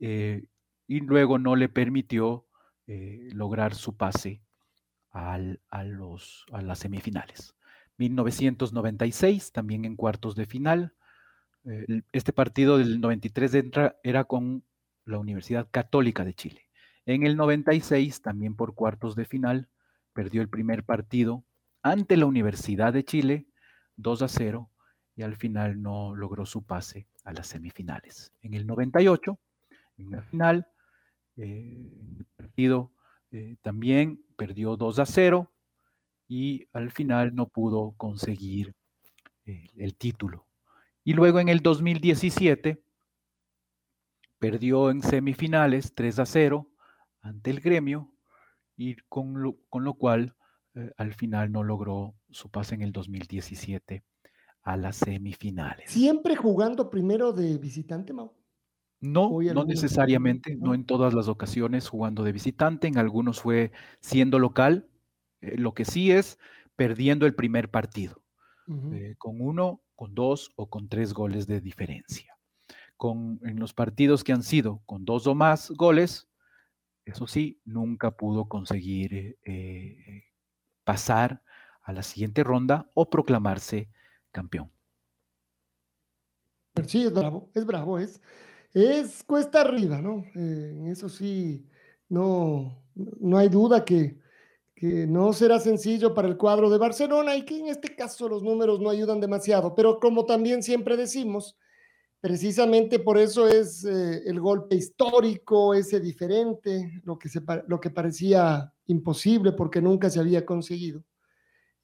eh, 0.00 0.46
y 0.86 1.00
luego 1.00 1.38
no 1.38 1.56
le 1.56 1.68
permitió 1.68 2.46
eh, 2.86 3.28
lograr 3.32 3.74
su 3.74 3.96
pase 3.96 4.40
a, 5.12 5.38
los, 5.84 6.46
a 6.52 6.62
las 6.62 6.78
semifinales. 6.78 7.54
1996, 7.96 9.52
también 9.52 9.84
en 9.84 9.96
cuartos 9.96 10.36
de 10.36 10.46
final. 10.46 10.94
eh, 11.64 12.02
este 12.12 12.32
partido 12.32 12.78
del 12.78 13.00
93 13.00 13.54
entra- 13.54 13.96
era 14.04 14.24
con 14.24 14.64
la 15.04 15.18
Universidad 15.18 15.68
Católica 15.70 16.24
de 16.24 16.34
Chile. 16.34 16.62
En 17.06 17.24
el 17.24 17.36
96, 17.36 18.22
también 18.22 18.54
por 18.54 18.74
cuartos 18.74 19.16
de 19.16 19.24
final, 19.24 19.68
perdió 20.18 20.42
el 20.42 20.48
primer 20.48 20.82
partido 20.82 21.44
ante 21.80 22.16
la 22.16 22.26
Universidad 22.26 22.92
de 22.92 23.04
Chile, 23.04 23.46
2 23.98 24.22
a 24.22 24.26
0, 24.26 24.68
y 25.14 25.22
al 25.22 25.36
final 25.36 25.80
no 25.80 26.16
logró 26.16 26.44
su 26.44 26.64
pase 26.64 27.06
a 27.22 27.32
las 27.32 27.46
semifinales. 27.46 28.32
En 28.42 28.54
el 28.54 28.66
98, 28.66 29.38
en 29.96 30.10
la 30.10 30.22
final, 30.22 30.66
eh, 31.36 31.88
el 32.18 32.26
partido 32.34 32.90
eh, 33.30 33.58
también 33.62 34.20
perdió 34.36 34.76
2 34.76 34.98
a 34.98 35.06
0 35.06 35.52
y 36.26 36.66
al 36.72 36.90
final 36.90 37.36
no 37.36 37.46
pudo 37.46 37.92
conseguir 37.96 38.74
eh, 39.46 39.68
el 39.76 39.94
título. 39.94 40.48
Y 41.04 41.12
luego 41.12 41.38
en 41.38 41.48
el 41.48 41.60
2017 41.60 42.82
perdió 44.40 44.90
en 44.90 45.00
semifinales 45.00 45.94
3 45.94 46.18
a 46.18 46.26
0 46.26 46.68
ante 47.20 47.50
el 47.50 47.60
gremio 47.60 48.10
y 48.78 48.96
con 49.08 49.42
lo, 49.42 49.58
con 49.68 49.84
lo 49.84 49.94
cual 49.94 50.36
eh, 50.74 50.92
al 50.96 51.12
final 51.12 51.50
no 51.50 51.64
logró 51.64 52.14
su 52.30 52.48
pase 52.48 52.76
en 52.76 52.82
el 52.82 52.92
2017 52.92 54.04
a 54.62 54.76
las 54.76 54.96
semifinales. 54.96 55.90
Siempre 55.90 56.36
jugando 56.36 56.88
primero 56.88 57.32
de 57.32 57.58
visitante, 57.58 58.12
Mau. 58.12 58.32
No, 59.00 59.30
no 59.54 59.64
necesariamente, 59.64 60.56
no 60.56 60.74
en 60.74 60.84
todas 60.84 61.14
las 61.14 61.28
ocasiones 61.28 61.88
jugando 61.88 62.24
de 62.24 62.32
visitante, 62.32 62.88
en 62.88 62.98
algunos 62.98 63.40
fue 63.40 63.70
siendo 64.00 64.38
local, 64.40 64.88
eh, 65.40 65.56
lo 65.56 65.72
que 65.72 65.84
sí 65.84 66.10
es 66.10 66.38
perdiendo 66.74 67.26
el 67.26 67.34
primer 67.34 67.70
partido, 67.70 68.22
eh, 68.92 69.14
con 69.18 69.40
uno, 69.40 69.82
con 69.94 70.14
dos 70.14 70.52
o 70.56 70.68
con 70.68 70.88
tres 70.88 71.14
goles 71.14 71.46
de 71.46 71.60
diferencia. 71.60 72.36
Con, 72.96 73.40
en 73.44 73.60
los 73.60 73.72
partidos 73.72 74.24
que 74.24 74.32
han 74.32 74.42
sido 74.42 74.82
con 74.84 75.04
dos 75.04 75.28
o 75.28 75.34
más 75.36 75.70
goles, 75.70 76.28
eso 77.08 77.26
sí, 77.26 77.60
nunca 77.64 78.10
pudo 78.10 78.48
conseguir 78.48 79.14
eh, 79.14 79.36
eh, 79.44 80.24
pasar 80.84 81.42
a 81.82 81.92
la 81.92 82.02
siguiente 82.02 82.44
ronda 82.44 82.90
o 82.94 83.08
proclamarse 83.08 83.88
campeón. 84.30 84.70
Sí, 86.86 87.04
es 87.04 87.12
bravo, 87.12 87.50
es 87.54 87.66
bravo, 87.66 87.98
es, 87.98 88.20
es 88.72 89.24
cuesta 89.24 89.62
arriba, 89.62 90.00
¿no? 90.00 90.24
Eh, 90.34 90.90
eso 90.92 91.08
sí, 91.08 91.66
no, 92.08 92.84
no 92.94 93.38
hay 93.38 93.48
duda 93.48 93.84
que, 93.84 94.18
que 94.74 95.06
no 95.06 95.32
será 95.32 95.58
sencillo 95.58 96.14
para 96.14 96.28
el 96.28 96.36
cuadro 96.36 96.70
de 96.70 96.78
Barcelona 96.78 97.34
y 97.36 97.44
que 97.44 97.58
en 97.58 97.66
este 97.68 97.96
caso 97.96 98.28
los 98.28 98.42
números 98.42 98.80
no 98.80 98.90
ayudan 98.90 99.20
demasiado, 99.20 99.74
pero 99.74 99.98
como 99.98 100.24
también 100.24 100.62
siempre 100.62 100.96
decimos, 100.96 101.56
precisamente 102.20 102.98
por 102.98 103.18
eso 103.18 103.46
es 103.46 103.84
eh, 103.84 104.22
el 104.26 104.40
golpe 104.40 104.76
histórico, 104.76 105.74
ese 105.74 106.00
diferente, 106.00 107.00
lo 107.04 107.18
que, 107.18 107.28
se, 107.28 107.40
lo 107.66 107.80
que 107.80 107.90
parecía 107.90 108.72
imposible 108.86 109.52
porque 109.52 109.80
nunca 109.80 110.10
se 110.10 110.20
había 110.20 110.44
conseguido. 110.44 111.04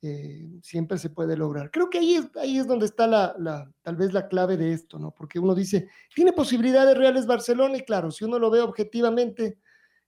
eh, 0.03 0.61
siempre 0.63 0.99
se 0.99 1.09
puede 1.09 1.35
lograr. 1.37 1.71
Creo 1.71 1.89
que 1.89 1.99
ahí 1.99 2.15
es, 2.17 2.29
ahí 2.37 2.59
es 2.59 2.67
donde 2.67 2.85
está 2.85 3.07
la, 3.07 3.73
tal 3.83 3.97
vez 3.97 4.13
la 4.13 4.29
clave 4.29 4.59
de 4.59 4.73
esto, 4.73 4.99
¿no? 4.99 5.13
Porque 5.13 5.39
uno 5.39 5.55
dice, 5.55 5.89
tiene 6.15 6.33
posibilidades 6.35 6.97
reales 6.97 7.27
Barcelona 7.27 7.79
y 7.79 7.85
claro, 7.85 8.11
si 8.11 8.25
uno 8.25 8.39
lo 8.39 8.51
ve 8.51 8.61
objetivamente, 8.61 9.59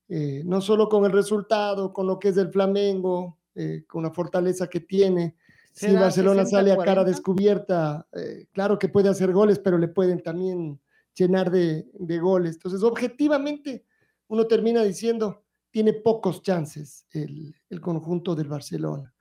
eh, 0.09 0.43
no 0.45 0.61
solo 0.61 0.89
con 0.91 1.07
el 1.07 1.13
resultado, 1.13 1.95
con 1.95 2.07
lo 2.07 2.19
que 2.19 2.29
es 2.29 2.35
del 2.35 2.51
Flamengo, 2.51 3.39
con 3.89 4.03
la 4.03 4.11
fortaleza 4.11 4.67
que 4.69 4.81
tiene, 4.81 5.35
si 5.77 5.89
¿Será 5.89 6.01
Barcelona 6.01 6.47
sale 6.47 6.73
a 6.73 6.79
cara 6.79 7.03
60-40? 7.03 7.05
descubierta, 7.05 8.09
eh, 8.13 8.47
claro 8.53 8.79
que 8.79 8.89
puede 8.89 9.11
hacer 9.11 9.31
goles, 9.31 9.59
pero 9.59 9.77
le 9.77 9.89
pueden 9.89 10.23
también 10.23 10.81
llenar 11.15 11.51
de, 11.51 11.87
de 11.93 12.19
goles. 12.19 12.55
Entonces, 12.55 12.83
objetivamente, 12.83 13.85
uno 14.29 14.47
termina 14.47 14.83
diciendo, 14.83 15.45
tiene 15.71 15.93
pocos 15.93 16.41
chances 16.41 17.07
el, 17.11 17.55
el 17.69 17.81
conjunto 17.83 18.35
del 18.35 18.49
Barcelona. 18.49 19.15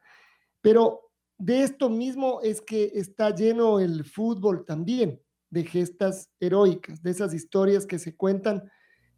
Pero 0.61 1.11
de 1.37 1.63
esto 1.63 1.89
mismo 1.89 2.39
es 2.41 2.61
que 2.61 2.89
está 2.95 3.35
lleno 3.35 3.81
el 3.81 4.05
fútbol 4.05 4.63
también, 4.63 5.21
de 5.49 5.65
gestas 5.65 6.31
heroicas, 6.39 7.03
de 7.03 7.11
esas 7.11 7.33
historias 7.33 7.85
que 7.85 7.99
se 7.99 8.15
cuentan 8.15 8.71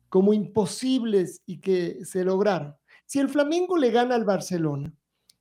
como 0.09 0.33
imposibles 0.33 1.43
y 1.45 1.59
que 1.59 2.03
se 2.03 2.23
lograron. 2.23 2.75
Si 3.05 3.19
el 3.19 3.29
Flamengo 3.29 3.77
le 3.77 3.91
gana 3.91 4.15
al 4.15 4.25
Barcelona, 4.25 4.91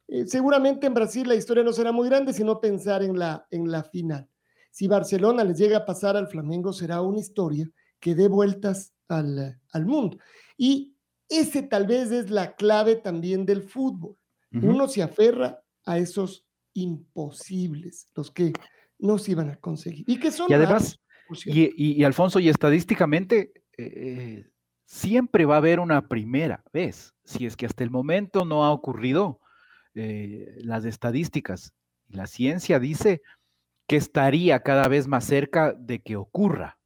eh, 0.08 0.26
seguramente 0.26 0.86
en 0.86 0.94
Brasil 0.94 1.26
la 1.28 1.34
historia 1.34 1.62
no 1.64 1.72
será 1.72 1.92
muy 1.92 2.08
grande, 2.08 2.32
sino 2.32 2.60
pensar 2.60 3.02
en 3.02 3.18
la, 3.18 3.46
en 3.50 3.70
la 3.70 3.82
final. 3.84 4.28
Si 4.70 4.86
Barcelona 4.88 5.42
les 5.44 5.58
llega 5.58 5.78
a 5.78 5.86
pasar 5.86 6.16
al 6.16 6.28
Flamengo, 6.28 6.72
será 6.72 7.00
una 7.00 7.20
historia 7.20 7.68
que 7.98 8.14
dé 8.14 8.28
vueltas 8.28 8.92
al, 9.08 9.58
al 9.72 9.86
mundo. 9.86 10.18
Y 10.56 10.94
ese 11.28 11.62
tal 11.62 11.86
vez 11.86 12.10
es 12.12 12.30
la 12.30 12.54
clave 12.56 12.96
también 12.96 13.46
del 13.46 13.62
fútbol. 13.62 14.16
Uno 14.52 14.86
se 14.88 15.02
aferra 15.02 15.60
a 15.84 15.98
esos 15.98 16.46
imposibles, 16.72 18.08
los 18.14 18.30
que 18.30 18.52
no 18.98 19.18
se 19.18 19.32
iban 19.32 19.50
a 19.50 19.56
conseguir. 19.56 20.04
Y 20.08 20.18
que 20.18 20.30
son 20.30 20.50
Y 20.50 20.54
además. 20.54 20.98
Y, 21.44 21.62
y- 21.76 22.00
y, 22.00 22.04
Alfonso, 22.04 22.38
y 22.38 22.48
estadísticamente, 22.48 23.52
eh, 23.76 24.46
siempre 24.84 25.44
va 25.44 25.54
a 25.54 25.58
haber 25.58 25.80
una 25.80 26.06
primera 26.08 26.62
vez. 26.72 27.14
Si 27.24 27.44
es 27.46 27.56
que 27.56 27.66
hasta 27.66 27.82
el 27.82 27.90
momento 27.90 28.44
no 28.44 28.64
ha 28.64 28.72
ocurrido, 28.72 29.40
eh, 29.97 30.55
las 30.59 30.85
estadísticas 30.85 31.73
la 32.09 32.27
ciencia 32.28 32.78
dice 32.78 33.23
que 33.89 33.97
estaría 33.97 34.60
cada 34.60 34.86
vez 34.89 35.09
más 35.09 35.24
cerca 35.24 35.73
de 35.73 36.01
que 36.01 36.14
ocurra, 36.16 36.78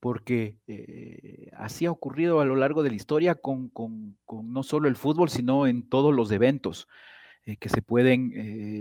porque 0.00 0.58
eh, 0.66 1.50
así 1.56 1.86
ha 1.86 1.90
ocurrido 1.92 2.40
a 2.40 2.44
lo 2.44 2.56
largo 2.56 2.82
de 2.82 2.90
la 2.90 2.96
historia 2.96 3.36
con, 3.36 3.68
con- 3.68 4.18
con 4.24 4.52
no 4.52 4.62
solo 4.64 4.88
el 4.88 4.96
fútbol, 4.96 5.28
sino 5.28 5.66
en 5.68 5.88
todos 5.88 6.12
los 6.14 6.32
eventos 6.32 6.88
eh, 7.44 7.56
que 7.56 7.68
se 7.68 7.82
pueden 7.82 8.30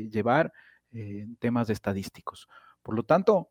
llevar 0.09 0.51
en 0.91 1.35
temas 1.37 1.69
estadísticos. 1.69 2.47
Por 2.81 2.95
lo 2.95 3.03
tanto, 3.03 3.49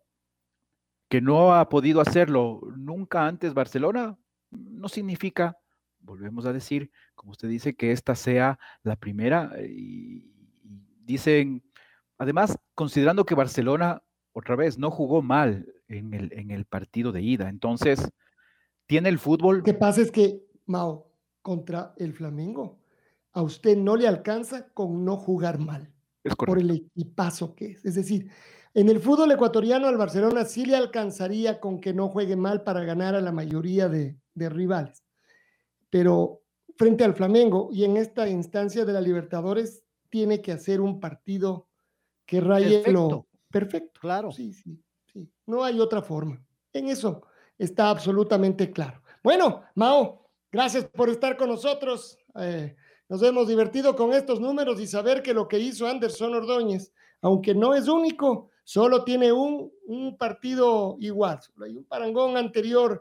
que 1.08 1.20
no 1.20 1.54
ha 1.54 1.68
podido 1.68 2.00
hacerlo 2.00 2.60
nunca 2.76 3.26
antes 3.26 3.54
Barcelona, 3.54 4.16
no 4.50 4.88
significa, 4.88 5.56
volvemos 6.04 6.46
a 6.46 6.52
decir, 6.52 6.90
como 7.14 7.32
usted 7.32 7.48
dice, 7.48 7.74
que 7.74 7.92
esta 7.92 8.14
sea 8.14 8.58
la 8.82 8.96
primera. 8.96 9.50
eh, 9.56 9.68
Y, 9.70 10.30
dicen, 11.04 11.62
además, 12.18 12.56
considerando 12.74 13.24
que 13.24 13.34
Barcelona, 13.34 14.02
otra 14.32 14.56
vez, 14.56 14.78
no 14.78 14.90
jugó 14.90 15.20
mal 15.22 15.66
en 15.88 16.14
el, 16.14 16.32
en 16.32 16.50
el 16.50 16.64
partido 16.64 17.12
de 17.12 17.22
ida, 17.22 17.48
entonces, 17.48 18.10
tiene 18.86 19.08
el 19.08 19.18
fútbol. 19.18 19.58
Lo 19.58 19.64
que 19.64 19.74
pasa 19.74 20.00
es 20.00 20.10
que, 20.10 20.42
Mao, 20.66 21.10
contra 21.42 21.94
el 21.98 22.12
Flamengo, 22.14 22.78
a 23.32 23.42
usted 23.42 23.76
no 23.76 23.96
le 23.96 24.06
alcanza 24.08 24.68
con 24.68 25.04
no 25.04 25.16
jugar 25.16 25.58
mal, 25.58 25.92
Es 26.22 26.34
por 26.36 26.48
correcto. 26.48 26.72
el 26.72 26.76
equipazo 26.78 27.54
que 27.54 27.72
es. 27.72 27.84
Es 27.84 27.94
decir, 27.96 28.30
en 28.72 28.88
el 28.88 29.00
fútbol 29.00 29.30
ecuatoriano 29.32 29.86
al 29.88 29.96
Barcelona 29.96 30.44
sí 30.44 30.64
le 30.64 30.76
alcanzaría 30.76 31.60
con 31.60 31.80
que 31.80 31.92
no 31.92 32.08
juegue 32.08 32.36
mal 32.36 32.62
para 32.62 32.82
ganar 32.84 33.14
a 33.14 33.20
la 33.20 33.32
mayoría 33.32 33.88
de, 33.88 34.16
de 34.34 34.48
rivales. 34.48 35.02
Pero 35.94 36.42
frente 36.76 37.04
al 37.04 37.14
Flamengo 37.14 37.68
y 37.70 37.84
en 37.84 37.96
esta 37.96 38.28
instancia 38.28 38.84
de 38.84 38.92
la 38.92 39.00
Libertadores, 39.00 39.84
tiene 40.10 40.42
que 40.42 40.50
hacer 40.50 40.80
un 40.80 40.98
partido 40.98 41.68
que 42.26 42.40
raye 42.40 42.82
lo 42.90 43.08
Perfecto. 43.08 43.26
perfecto. 43.48 44.00
Claro. 44.00 44.32
Sí, 44.32 44.52
sí, 44.52 44.82
sí. 45.12 45.30
No 45.46 45.62
hay 45.62 45.78
otra 45.78 46.02
forma. 46.02 46.44
En 46.72 46.88
eso 46.88 47.22
está 47.56 47.90
absolutamente 47.90 48.72
claro. 48.72 49.04
Bueno, 49.22 49.62
Mao, 49.76 50.28
gracias 50.50 50.84
por 50.86 51.10
estar 51.10 51.36
con 51.36 51.48
nosotros. 51.48 52.18
Eh, 52.40 52.74
nos 53.08 53.22
hemos 53.22 53.46
divertido 53.46 53.94
con 53.94 54.12
estos 54.12 54.40
números 54.40 54.80
y 54.80 54.88
saber 54.88 55.22
que 55.22 55.32
lo 55.32 55.46
que 55.46 55.60
hizo 55.60 55.86
Anderson 55.86 56.34
Ordóñez, 56.34 56.92
aunque 57.20 57.54
no 57.54 57.72
es 57.72 57.86
único, 57.86 58.50
solo 58.64 59.04
tiene 59.04 59.30
un, 59.30 59.70
un 59.86 60.18
partido 60.18 60.96
igual. 60.98 61.40
Solo 61.40 61.66
hay 61.66 61.76
un 61.76 61.84
parangón 61.84 62.36
anterior 62.36 63.00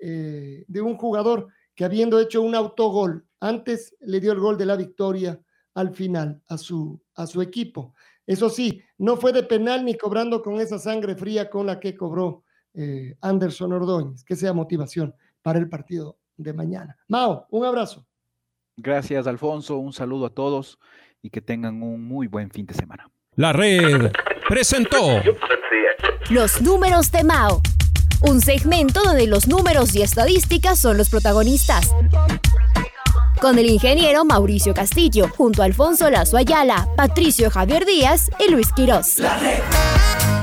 eh, 0.00 0.64
de 0.66 0.80
un 0.80 0.96
jugador 0.96 1.46
que 1.74 1.84
habiendo 1.84 2.20
hecho 2.20 2.42
un 2.42 2.54
autogol, 2.54 3.26
antes 3.40 3.96
le 4.00 4.20
dio 4.20 4.32
el 4.32 4.40
gol 4.40 4.56
de 4.56 4.66
la 4.66 4.76
victoria 4.76 5.40
al 5.74 5.94
final 5.94 6.42
a 6.48 6.58
su, 6.58 7.00
a 7.14 7.26
su 7.26 7.42
equipo. 7.42 7.94
Eso 8.26 8.48
sí, 8.50 8.82
no 8.98 9.16
fue 9.16 9.32
de 9.32 9.42
penal 9.42 9.84
ni 9.84 9.96
cobrando 9.96 10.42
con 10.42 10.60
esa 10.60 10.78
sangre 10.78 11.16
fría 11.16 11.50
con 11.50 11.66
la 11.66 11.80
que 11.80 11.96
cobró 11.96 12.44
eh, 12.74 13.16
Anderson 13.20 13.72
Ordóñez, 13.72 14.24
que 14.24 14.36
sea 14.36 14.52
motivación 14.52 15.14
para 15.42 15.58
el 15.58 15.68
partido 15.68 16.18
de 16.36 16.52
mañana. 16.52 16.96
Mao, 17.08 17.46
un 17.50 17.64
abrazo. 17.64 18.06
Gracias, 18.76 19.26
Alfonso. 19.26 19.78
Un 19.78 19.92
saludo 19.92 20.26
a 20.26 20.30
todos 20.30 20.78
y 21.20 21.30
que 21.30 21.40
tengan 21.40 21.82
un 21.82 22.04
muy 22.04 22.26
buen 22.26 22.50
fin 22.50 22.66
de 22.66 22.74
semana. 22.74 23.10
La 23.36 23.52
red 23.52 24.12
presentó 24.48 25.20
Los 26.30 26.60
números 26.60 27.10
de 27.10 27.24
Mao. 27.24 27.60
Un 28.22 28.40
segmento 28.40 29.02
donde 29.02 29.26
los 29.26 29.48
números 29.48 29.94
y 29.94 30.02
estadísticas 30.02 30.78
son 30.78 30.96
los 30.96 31.08
protagonistas. 31.08 31.90
Con 33.40 33.58
el 33.58 33.68
ingeniero 33.68 34.24
Mauricio 34.24 34.72
Castillo, 34.72 35.28
junto 35.36 35.62
a 35.62 35.64
Alfonso 35.64 36.08
Lazo 36.08 36.36
Ayala, 36.36 36.88
Patricio 36.96 37.50
Javier 37.50 37.84
Díaz 37.84 38.30
y 38.38 38.50
Luis 38.50 38.72
Quirós. 38.72 39.16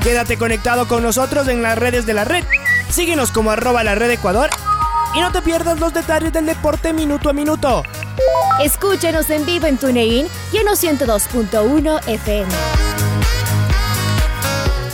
Quédate 0.02 0.36
conectado 0.36 0.86
con 0.86 1.02
nosotros 1.02 1.48
en 1.48 1.62
las 1.62 1.78
redes 1.78 2.04
de 2.04 2.14
la 2.14 2.24
red. 2.24 2.44
Síguenos 2.90 3.30
como 3.30 3.50
arroba 3.50 3.82
la 3.84 3.94
red 3.94 4.10
Ecuador 4.10 4.50
y 5.14 5.20
no 5.20 5.32
te 5.32 5.40
pierdas 5.40 5.80
los 5.80 5.94
detalles 5.94 6.32
del 6.32 6.46
deporte 6.46 6.92
minuto 6.92 7.30
a 7.30 7.32
minuto. 7.32 7.82
Escúchenos 8.62 9.30
en 9.30 9.46
vivo 9.46 9.66
en 9.66 9.78
TuneIn 9.78 10.26
y 10.52 10.56
en 10.58 10.66
los 10.66 10.82
102.1 10.82 12.00
FM. 12.06 12.52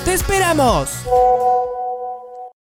¡Te 0.04 0.14
esperamos! 0.14 0.88